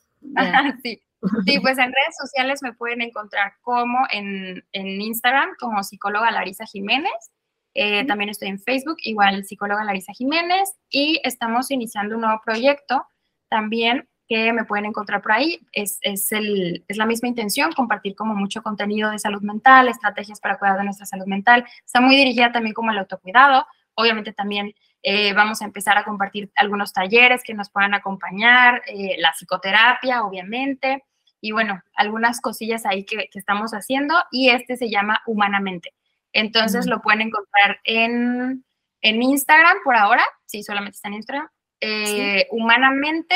sí. 0.84 1.01
Sí, 1.45 1.60
pues 1.60 1.80
en 1.80 1.86
redes 1.86 2.16
sociales 2.22 2.62
me 2.62 2.74
pueden 2.74 3.01
encontrar 3.01 3.53
como 3.62 3.97
en, 4.12 4.64
en 4.72 5.01
Instagram, 5.01 5.49
como 5.60 5.84
psicóloga 5.84 6.30
Larisa 6.30 6.64
Jiménez, 6.66 7.32
eh, 7.74 8.05
también 8.05 8.30
estoy 8.30 8.49
en 8.49 8.60
Facebook, 8.60 8.97
igual 9.03 9.43
psicóloga 9.43 9.84
Larisa 9.84 10.14
Jiménez, 10.14 10.74
y 10.89 11.20
estamos 11.24 11.70
iniciando 11.72 12.16
un 12.16 12.22
nuevo 12.22 12.41
proyecto 12.43 13.05
también 13.49 14.08
que 14.28 14.51
me 14.53 14.65
pueden 14.65 14.86
encontrar 14.86 15.21
por 15.21 15.32
ahí. 15.32 15.59
Es, 15.71 15.99
es, 16.01 16.32
el, 16.32 16.84
es 16.88 16.97
la 16.97 17.05
misma 17.05 17.30
intención, 17.30 17.71
compartir 17.71 18.15
como 18.15 18.36
mucho 18.36 18.61
contenido 18.61 19.11
de 19.11 19.19
salud 19.19 19.41
mental, 19.41 19.88
estrategias 19.88 20.39
para 20.39 20.57
cuidar 20.57 20.78
de 20.78 20.84
nuestra 20.84 21.05
salud 21.05 21.25
mental. 21.25 21.65
Está 21.86 22.01
muy 22.01 22.15
dirigida 22.15 22.51
también 22.51 22.73
como 22.73 22.91
al 22.91 22.97
autocuidado. 22.97 23.65
Obviamente 23.95 24.34
también 24.34 24.73
eh, 25.03 25.34
vamos 25.34 25.61
a 25.61 25.65
empezar 25.65 25.97
a 25.97 26.03
compartir 26.03 26.51
algunos 26.55 26.93
talleres 26.93 27.43
que 27.43 27.53
nos 27.53 27.69
puedan 27.69 27.93
acompañar, 27.93 28.82
eh, 28.88 29.15
la 29.19 29.32
psicoterapia, 29.34 30.23
obviamente, 30.23 31.05
y 31.39 31.51
bueno, 31.51 31.82
algunas 31.95 32.41
cosillas 32.41 32.86
ahí 32.86 33.05
que, 33.05 33.30
que 33.32 33.39
estamos 33.39 33.71
haciendo. 33.71 34.15
Y 34.32 34.49
este 34.49 34.75
se 34.75 34.89
llama 34.89 35.21
Humanamente. 35.25 35.93
Entonces 36.34 36.86
lo 36.86 37.01
pueden 37.01 37.21
encontrar 37.21 37.80
en, 37.84 38.63
Instagram 39.01 39.78
por 39.84 39.95
ahora, 39.95 40.23
sí, 40.45 40.61
solamente 40.61 40.97
está 40.97 41.07
en 41.07 41.13
Instagram, 41.15 41.49
eh, 41.80 42.47
humanamente 42.51 43.36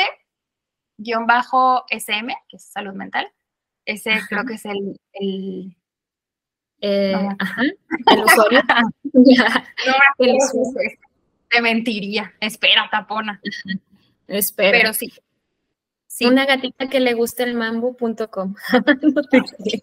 guion 0.96 1.26
bajo 1.26 1.84
SM, 1.90 2.34
que 2.48 2.56
es 2.56 2.64
salud 2.64 2.94
mental. 2.94 3.30
Ese 3.84 4.12
creo 4.28 4.44
que 4.44 4.54
es 4.54 4.64
el, 4.64 4.96
el 5.14 5.76
eh, 6.84 7.14
ajá, 7.38 7.62
el 7.62 8.24
usuario. 8.24 8.60
no, 9.12 9.44
te 11.48 11.62
mentiría. 11.62 12.34
Espera, 12.40 12.88
tapona. 12.90 13.40
Espera. 14.26 14.78
Pero 14.78 14.92
sí. 14.92 15.12
sí. 16.08 16.26
Una 16.26 16.44
gatita 16.44 16.88
que 16.88 16.98
le 16.98 17.14
guste 17.14 17.44
el 17.44 17.54
mambo.com. 17.54 18.56
no 18.72 19.22
sí, 19.62 19.82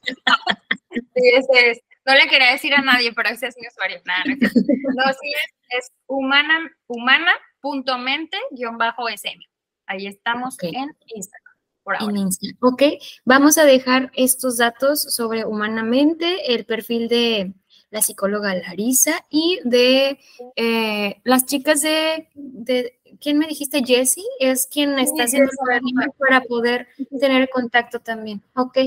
ese 1.16 1.72
es. 1.72 1.80
No 2.06 2.14
le 2.16 2.28
quería 2.28 2.52
decir 2.52 2.74
a 2.74 2.82
nadie, 2.82 3.14
pero 3.14 3.30
ese 3.30 3.48
es 3.48 3.56
mi 3.58 3.66
usuario. 3.68 4.02
Nada, 4.06 4.24
no, 4.26 4.36
sí 4.42 5.32
es, 5.32 5.48
es 5.78 5.94
humana, 6.08 6.70
humana.mente-sm. 6.88 9.40
Ahí 9.90 10.06
estamos 10.06 10.56
en 10.62 10.96
Instagram. 11.08 11.56
Por 11.84 11.96
ahora. 11.96 12.12
En 12.12 12.18
Instagram. 12.18 12.58
Ok, 12.62 12.84
vamos 13.26 13.58
a 13.58 13.66
dejar 13.66 14.12
estos 14.14 14.58
datos 14.58 15.02
sobre 15.02 15.46
Humanamente, 15.46 16.54
el 16.54 16.66
perfil 16.66 17.08
de 17.08 17.56
la 17.90 18.04
psicóloga 18.04 18.54
Larisa 18.54 19.26
y 19.32 19.60
de 19.64 20.20
eh, 20.56 21.22
las 21.24 21.48
chicas 21.48 21.82
de, 21.82 22.30
de, 22.36 23.00
¿quién 23.20 23.40
me 23.40 23.48
dijiste? 23.48 23.84
Jessie, 23.84 24.24
es 24.40 24.68
quien 24.68 25.00
está 25.00 25.24
haciendo 25.24 25.50
el 25.72 26.12
para 26.20 26.42
poder 26.42 26.88
tener 27.20 27.50
contacto 27.50 28.00
también. 28.00 28.44
Ok. 28.54 28.78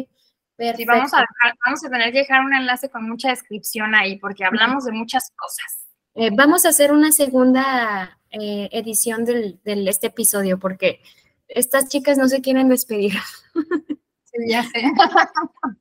Sí, 0.77 0.85
vamos 0.85 1.13
a, 1.15 1.25
vamos 1.65 1.85
a 1.85 1.91
tener 1.91 2.13
que 2.13 2.19
dejar 2.19 2.45
un 2.45 2.55
enlace 2.55 2.89
con 2.89 3.09
mucha 3.09 3.31
descripción 3.31 3.97
ahí, 3.97 4.21
porque 4.21 4.45
hablamos 4.45 4.85
de 4.85 4.93
muchas 4.93 5.33
cosas. 5.35 5.89
Eh, 6.15 6.31
vamos 6.33 6.65
a 6.65 6.69
hacer 6.69 6.93
una 6.93 7.11
segunda 7.11 8.19
eh, 8.31 8.69
edición 8.73 9.25
del, 9.25 9.59
este 9.65 10.09
episodio, 10.09 10.59
porque 10.59 11.01
estas 11.49 11.89
chicas 11.89 12.19
no 12.19 12.29
se 12.29 12.41
quieren 12.41 12.69
despedir. 12.69 13.15
Sí, 14.35 14.49
ya 14.49 14.63
sé. 14.63 14.83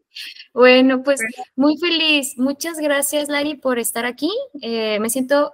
bueno, 0.53 1.03
pues 1.03 1.21
muy 1.55 1.77
feliz. 1.77 2.37
Muchas 2.37 2.79
gracias, 2.79 3.29
Lari, 3.29 3.55
por 3.55 3.79
estar 3.79 4.05
aquí. 4.05 4.29
Eh, 4.61 4.99
me 4.99 5.09
siento 5.09 5.53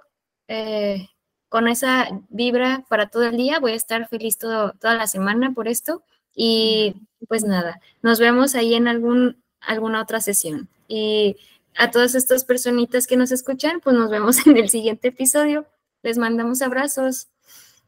con 1.48 1.68
esa 1.68 2.08
vibra 2.28 2.84
para 2.88 3.08
todo 3.08 3.22
el 3.22 3.36
día. 3.36 3.60
Voy 3.60 3.70
a 3.70 3.76
estar 3.76 4.08
feliz 4.08 4.36
todo, 4.36 4.72
toda 4.80 4.96
la 4.96 5.06
semana 5.06 5.52
por 5.52 5.68
esto. 5.68 6.02
Y 6.34 6.96
pues 7.28 7.44
nada, 7.44 7.80
nos 8.02 8.18
vemos 8.18 8.56
ahí 8.56 8.74
en 8.74 8.88
algún, 8.88 9.44
alguna 9.60 10.02
otra 10.02 10.20
sesión. 10.20 10.68
Y 10.88 11.36
a 11.78 11.90
todas 11.90 12.14
estas 12.14 12.44
personitas 12.44 13.06
que 13.06 13.16
nos 13.16 13.32
escuchan, 13.32 13.80
pues 13.80 13.96
nos 13.96 14.10
vemos 14.10 14.36
en 14.46 14.56
el 14.56 14.68
siguiente 14.68 15.08
episodio. 15.08 15.66
Les 16.02 16.18
mandamos 16.18 16.60
abrazos. 16.60 17.28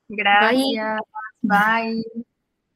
Gracias. 0.08 1.00
Bye. 1.42 2.24